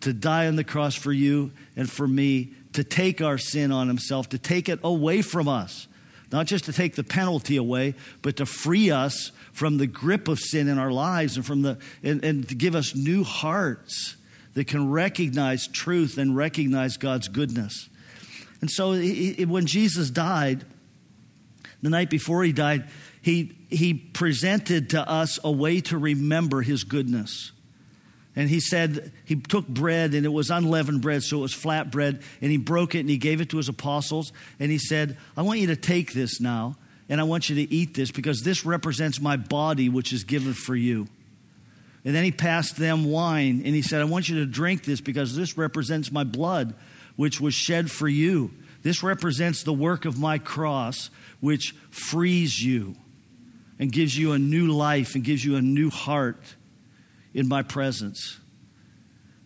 to 0.00 0.12
die 0.12 0.48
on 0.48 0.56
the 0.56 0.64
cross 0.64 0.96
for 0.96 1.12
you 1.12 1.52
and 1.76 1.88
for 1.88 2.08
me, 2.08 2.50
to 2.72 2.82
take 2.82 3.22
our 3.22 3.38
sin 3.38 3.70
on 3.70 3.86
himself, 3.86 4.28
to 4.30 4.38
take 4.38 4.68
it 4.68 4.80
away 4.82 5.22
from 5.22 5.46
us. 5.46 5.86
Not 6.32 6.48
just 6.48 6.64
to 6.64 6.72
take 6.72 6.96
the 6.96 7.04
penalty 7.04 7.56
away, 7.56 7.94
but 8.22 8.38
to 8.38 8.46
free 8.46 8.90
us 8.90 9.30
from 9.52 9.78
the 9.78 9.86
grip 9.86 10.26
of 10.26 10.40
sin 10.40 10.66
in 10.66 10.78
our 10.78 10.90
lives 10.90 11.36
and 11.36 11.46
from 11.46 11.62
the 11.62 11.78
and, 12.02 12.24
and 12.24 12.48
to 12.48 12.56
give 12.56 12.74
us 12.74 12.96
new 12.96 13.22
hearts 13.22 14.16
that 14.54 14.66
can 14.66 14.90
recognize 14.90 15.68
truth 15.68 16.18
and 16.18 16.34
recognize 16.34 16.96
God's 16.96 17.28
goodness. 17.28 17.88
And 18.60 18.68
so 18.68 18.96
when 19.46 19.66
Jesus 19.66 20.10
died, 20.10 20.64
the 21.82 21.90
night 21.90 22.10
before 22.10 22.42
he 22.42 22.52
died, 22.52 22.88
he, 23.22 23.56
he 23.70 23.94
presented 23.94 24.90
to 24.90 25.08
us 25.08 25.38
a 25.42 25.50
way 25.50 25.80
to 25.82 25.96
remember 25.96 26.60
his 26.60 26.84
goodness. 26.84 27.52
And 28.34 28.48
he 28.48 28.60
said, 28.60 29.12
he 29.24 29.36
took 29.36 29.68
bread 29.68 30.14
and 30.14 30.26
it 30.26 30.32
was 30.32 30.50
unleavened 30.50 31.02
bread, 31.02 31.22
so 31.22 31.38
it 31.38 31.42
was 31.42 31.54
flat 31.54 31.90
bread, 31.90 32.22
and 32.40 32.50
he 32.50 32.56
broke 32.56 32.94
it 32.94 33.00
and 33.00 33.10
he 33.10 33.18
gave 33.18 33.40
it 33.40 33.50
to 33.50 33.58
his 33.58 33.68
apostles. 33.68 34.32
And 34.58 34.70
he 34.70 34.78
said, 34.78 35.16
I 35.36 35.42
want 35.42 35.60
you 35.60 35.68
to 35.68 35.76
take 35.76 36.12
this 36.12 36.40
now, 36.40 36.76
and 37.08 37.20
I 37.20 37.24
want 37.24 37.48
you 37.48 37.56
to 37.56 37.72
eat 37.72 37.94
this 37.94 38.10
because 38.10 38.42
this 38.42 38.66
represents 38.66 39.20
my 39.20 39.36
body, 39.36 39.88
which 39.88 40.12
is 40.12 40.24
given 40.24 40.54
for 40.54 40.74
you. 40.74 41.06
And 42.04 42.14
then 42.14 42.24
he 42.24 42.32
passed 42.32 42.76
them 42.76 43.04
wine 43.04 43.62
and 43.64 43.74
he 43.76 43.82
said, 43.82 44.00
I 44.00 44.04
want 44.04 44.28
you 44.28 44.40
to 44.40 44.46
drink 44.46 44.84
this 44.84 45.00
because 45.00 45.36
this 45.36 45.56
represents 45.56 46.10
my 46.10 46.24
blood, 46.24 46.74
which 47.14 47.40
was 47.40 47.54
shed 47.54 47.92
for 47.92 48.08
you. 48.08 48.50
This 48.82 49.04
represents 49.04 49.62
the 49.62 49.72
work 49.72 50.04
of 50.04 50.18
my 50.18 50.38
cross, 50.38 51.10
which 51.38 51.76
frees 51.90 52.60
you 52.60 52.96
and 53.78 53.90
gives 53.90 54.16
you 54.16 54.32
a 54.32 54.38
new 54.38 54.68
life 54.68 55.14
and 55.14 55.24
gives 55.24 55.44
you 55.44 55.56
a 55.56 55.62
new 55.62 55.90
heart 55.90 56.54
in 57.34 57.48
my 57.48 57.62
presence. 57.62 58.38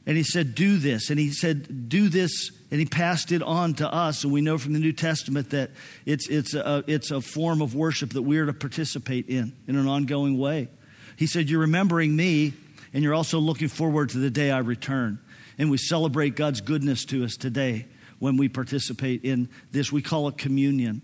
And 0.07 0.17
he 0.17 0.23
said, 0.23 0.55
Do 0.55 0.79
this. 0.79 1.11
And 1.11 1.19
he 1.19 1.33
said, 1.33 1.89
Do 1.89 2.09
this. 2.09 2.53
And 2.71 2.81
he 2.81 2.87
passed 2.87 3.33
it 3.33 3.43
on 3.43 3.75
to 3.75 3.93
us. 3.93 4.25
And 4.25 4.33
we 4.33 4.41
know 4.41 4.57
from 4.57 4.73
the 4.73 4.79
New 4.79 4.93
Testament 4.93 5.51
that 5.51 5.71
it's, 6.05 6.29
it's, 6.29 6.55
a, 6.55 6.85
it's 6.87 7.11
a 7.11 7.21
form 7.21 7.61
of 7.61 7.75
worship 7.75 8.11
that 8.11 8.23
we're 8.23 8.47
to 8.47 8.53
participate 8.53 9.29
in 9.29 9.53
in 9.67 9.77
an 9.77 9.89
ongoing 9.89 10.39
way. 10.39 10.69
He 11.17 11.27
said, 11.27 11.51
You're 11.51 11.61
remembering 11.61 12.15
me, 12.15 12.55
and 12.93 13.03
you're 13.03 13.15
also 13.15 13.39
looking 13.41 13.69
forward 13.69 14.11
to 14.11 14.19
the 14.19 14.31
day 14.31 14.51
I 14.51 14.59
return. 14.59 15.19
And 15.59 15.71
we 15.71 15.79
celebrate 15.79 16.37
God's 16.37 16.61
goodness 16.61 17.05
to 17.07 17.25
us 17.25 17.35
today 17.35 17.87
when 18.19 18.37
we 18.37 18.49
participate 18.49 19.25
in 19.25 19.49
this. 19.73 19.91
We 19.91 20.03
call 20.03 20.29
it 20.29 20.39
communion. 20.39 21.03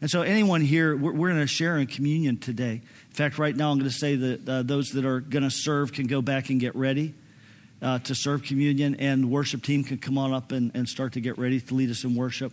And 0.00 0.10
so, 0.10 0.22
anyone 0.22 0.62
here, 0.62 0.96
we're, 0.96 1.12
we're 1.12 1.28
going 1.28 1.40
to 1.40 1.46
share 1.46 1.76
in 1.76 1.86
communion 1.86 2.38
today. 2.38 2.72
In 2.72 3.14
fact, 3.14 3.38
right 3.38 3.54
now, 3.54 3.70
I'm 3.70 3.78
going 3.78 3.90
to 3.90 3.96
say 3.96 4.16
that 4.16 4.48
uh, 4.48 4.62
those 4.62 4.90
that 4.90 5.04
are 5.04 5.20
going 5.20 5.42
to 5.42 5.50
serve 5.50 5.92
can 5.92 6.06
go 6.06 6.22
back 6.22 6.48
and 6.48 6.58
get 6.58 6.74
ready 6.74 7.14
uh, 7.82 7.98
to 8.00 8.14
serve 8.14 8.42
communion, 8.42 8.96
and 8.96 9.24
the 9.24 9.26
worship 9.26 9.62
team 9.62 9.84
can 9.84 9.98
come 9.98 10.16
on 10.16 10.32
up 10.32 10.52
and, 10.52 10.70
and 10.74 10.88
start 10.88 11.14
to 11.14 11.20
get 11.20 11.38
ready 11.38 11.60
to 11.60 11.74
lead 11.74 11.90
us 11.90 12.04
in 12.04 12.14
worship. 12.14 12.52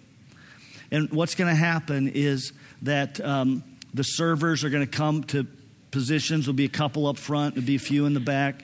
And 0.92 1.10
what's 1.12 1.36
going 1.36 1.50
to 1.50 1.56
happen 1.56 2.10
is 2.10 2.54
that 2.82 3.20
um, 3.22 3.64
the 3.94 4.04
servers 4.04 4.64
are 4.64 4.70
going 4.70 4.86
to 4.86 4.92
come 4.92 5.24
to 5.26 5.46
positions. 5.92 6.46
There'll 6.46 6.56
be 6.56 6.66
a 6.66 6.70
couple 6.70 7.08
up 7.08 7.18
front, 7.18 7.56
there'll 7.56 7.68
be 7.68 7.76
a 7.76 7.80
few 7.80 8.06
in 8.06 8.14
the 8.14 8.20
back. 8.20 8.64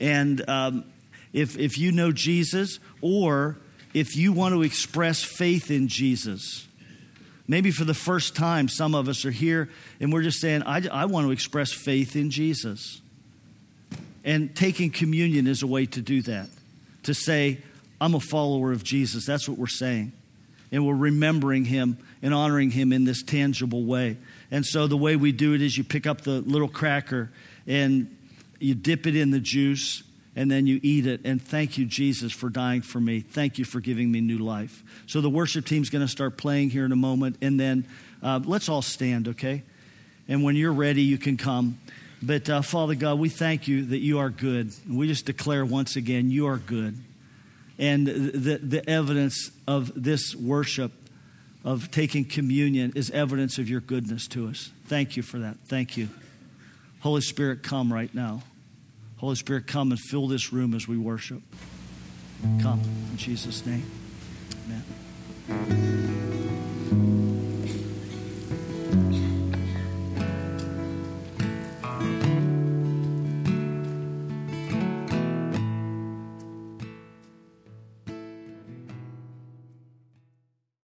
And 0.00 0.48
um, 0.48 0.84
if, 1.32 1.58
if 1.58 1.78
you 1.78 1.92
know 1.92 2.12
Jesus, 2.12 2.78
or 3.00 3.56
if 3.94 4.16
you 4.16 4.32
want 4.32 4.54
to 4.54 4.62
express 4.62 5.22
faith 5.22 5.70
in 5.70 5.88
Jesus, 5.88 6.65
Maybe 7.48 7.70
for 7.70 7.84
the 7.84 7.94
first 7.94 8.34
time, 8.34 8.68
some 8.68 8.94
of 8.94 9.08
us 9.08 9.24
are 9.24 9.30
here 9.30 9.68
and 10.00 10.12
we're 10.12 10.22
just 10.22 10.40
saying, 10.40 10.62
I, 10.64 10.82
I 10.90 11.04
want 11.06 11.26
to 11.26 11.30
express 11.30 11.72
faith 11.72 12.16
in 12.16 12.30
Jesus. 12.30 13.00
And 14.24 14.54
taking 14.56 14.90
communion 14.90 15.46
is 15.46 15.62
a 15.62 15.66
way 15.66 15.86
to 15.86 16.00
do 16.00 16.22
that, 16.22 16.48
to 17.04 17.14
say, 17.14 17.58
I'm 18.00 18.14
a 18.14 18.20
follower 18.20 18.72
of 18.72 18.82
Jesus. 18.82 19.24
That's 19.24 19.48
what 19.48 19.56
we're 19.58 19.68
saying. 19.68 20.12
And 20.72 20.84
we're 20.84 20.96
remembering 20.96 21.64
him 21.64 21.98
and 22.22 22.34
honoring 22.34 22.72
him 22.72 22.92
in 22.92 23.04
this 23.04 23.22
tangible 23.22 23.84
way. 23.84 24.16
And 24.50 24.66
so 24.66 24.88
the 24.88 24.96
way 24.96 25.14
we 25.14 25.30
do 25.30 25.54
it 25.54 25.62
is 25.62 25.78
you 25.78 25.84
pick 25.84 26.06
up 26.08 26.22
the 26.22 26.40
little 26.40 26.68
cracker 26.68 27.30
and 27.68 28.16
you 28.58 28.74
dip 28.74 29.06
it 29.06 29.14
in 29.14 29.30
the 29.30 29.38
juice 29.38 30.02
and 30.36 30.50
then 30.50 30.66
you 30.66 30.78
eat 30.82 31.06
it. 31.06 31.22
And 31.24 31.40
thank 31.40 31.78
you, 31.78 31.86
Jesus, 31.86 32.30
for 32.30 32.50
dying 32.50 32.82
for 32.82 33.00
me. 33.00 33.20
Thank 33.20 33.58
you 33.58 33.64
for 33.64 33.80
giving 33.80 34.12
me 34.12 34.20
new 34.20 34.38
life. 34.38 34.84
So 35.06 35.22
the 35.22 35.30
worship 35.30 35.64
team's 35.64 35.88
going 35.88 36.04
to 36.04 36.10
start 36.10 36.36
playing 36.36 36.70
here 36.70 36.84
in 36.84 36.92
a 36.92 36.96
moment. 36.96 37.38
And 37.40 37.58
then 37.58 37.86
uh, 38.22 38.40
let's 38.44 38.68
all 38.68 38.82
stand, 38.82 39.28
okay? 39.28 39.62
And 40.28 40.44
when 40.44 40.54
you're 40.54 40.74
ready, 40.74 41.02
you 41.02 41.16
can 41.16 41.38
come. 41.38 41.78
But 42.22 42.50
uh, 42.50 42.60
Father 42.60 42.94
God, 42.94 43.18
we 43.18 43.30
thank 43.30 43.66
you 43.66 43.86
that 43.86 43.98
you 43.98 44.18
are 44.18 44.30
good. 44.30 44.72
We 44.88 45.08
just 45.08 45.24
declare 45.24 45.64
once 45.64 45.96
again, 45.96 46.30
you 46.30 46.46
are 46.48 46.58
good. 46.58 46.98
And 47.78 48.06
the, 48.06 48.58
the 48.62 48.88
evidence 48.88 49.50
of 49.66 49.92
this 50.02 50.34
worship, 50.34 50.92
of 51.64 51.90
taking 51.90 52.24
communion, 52.24 52.92
is 52.94 53.10
evidence 53.10 53.58
of 53.58 53.68
your 53.68 53.80
goodness 53.80 54.28
to 54.28 54.48
us. 54.48 54.70
Thank 54.86 55.16
you 55.16 55.22
for 55.22 55.38
that. 55.38 55.56
Thank 55.66 55.96
you. 55.96 56.08
Holy 57.00 57.20
Spirit, 57.20 57.62
come 57.62 57.92
right 57.92 58.14
now. 58.14 58.42
Holy 59.18 59.34
Spirit, 59.34 59.66
come 59.66 59.90
and 59.90 60.00
fill 60.00 60.28
this 60.28 60.52
room 60.52 60.74
as 60.74 60.86
we 60.86 60.98
worship. 60.98 61.42
Come 62.60 62.80
in 63.10 63.16
Jesus' 63.16 63.64
name. 63.64 63.90
Amen. 65.48 66.55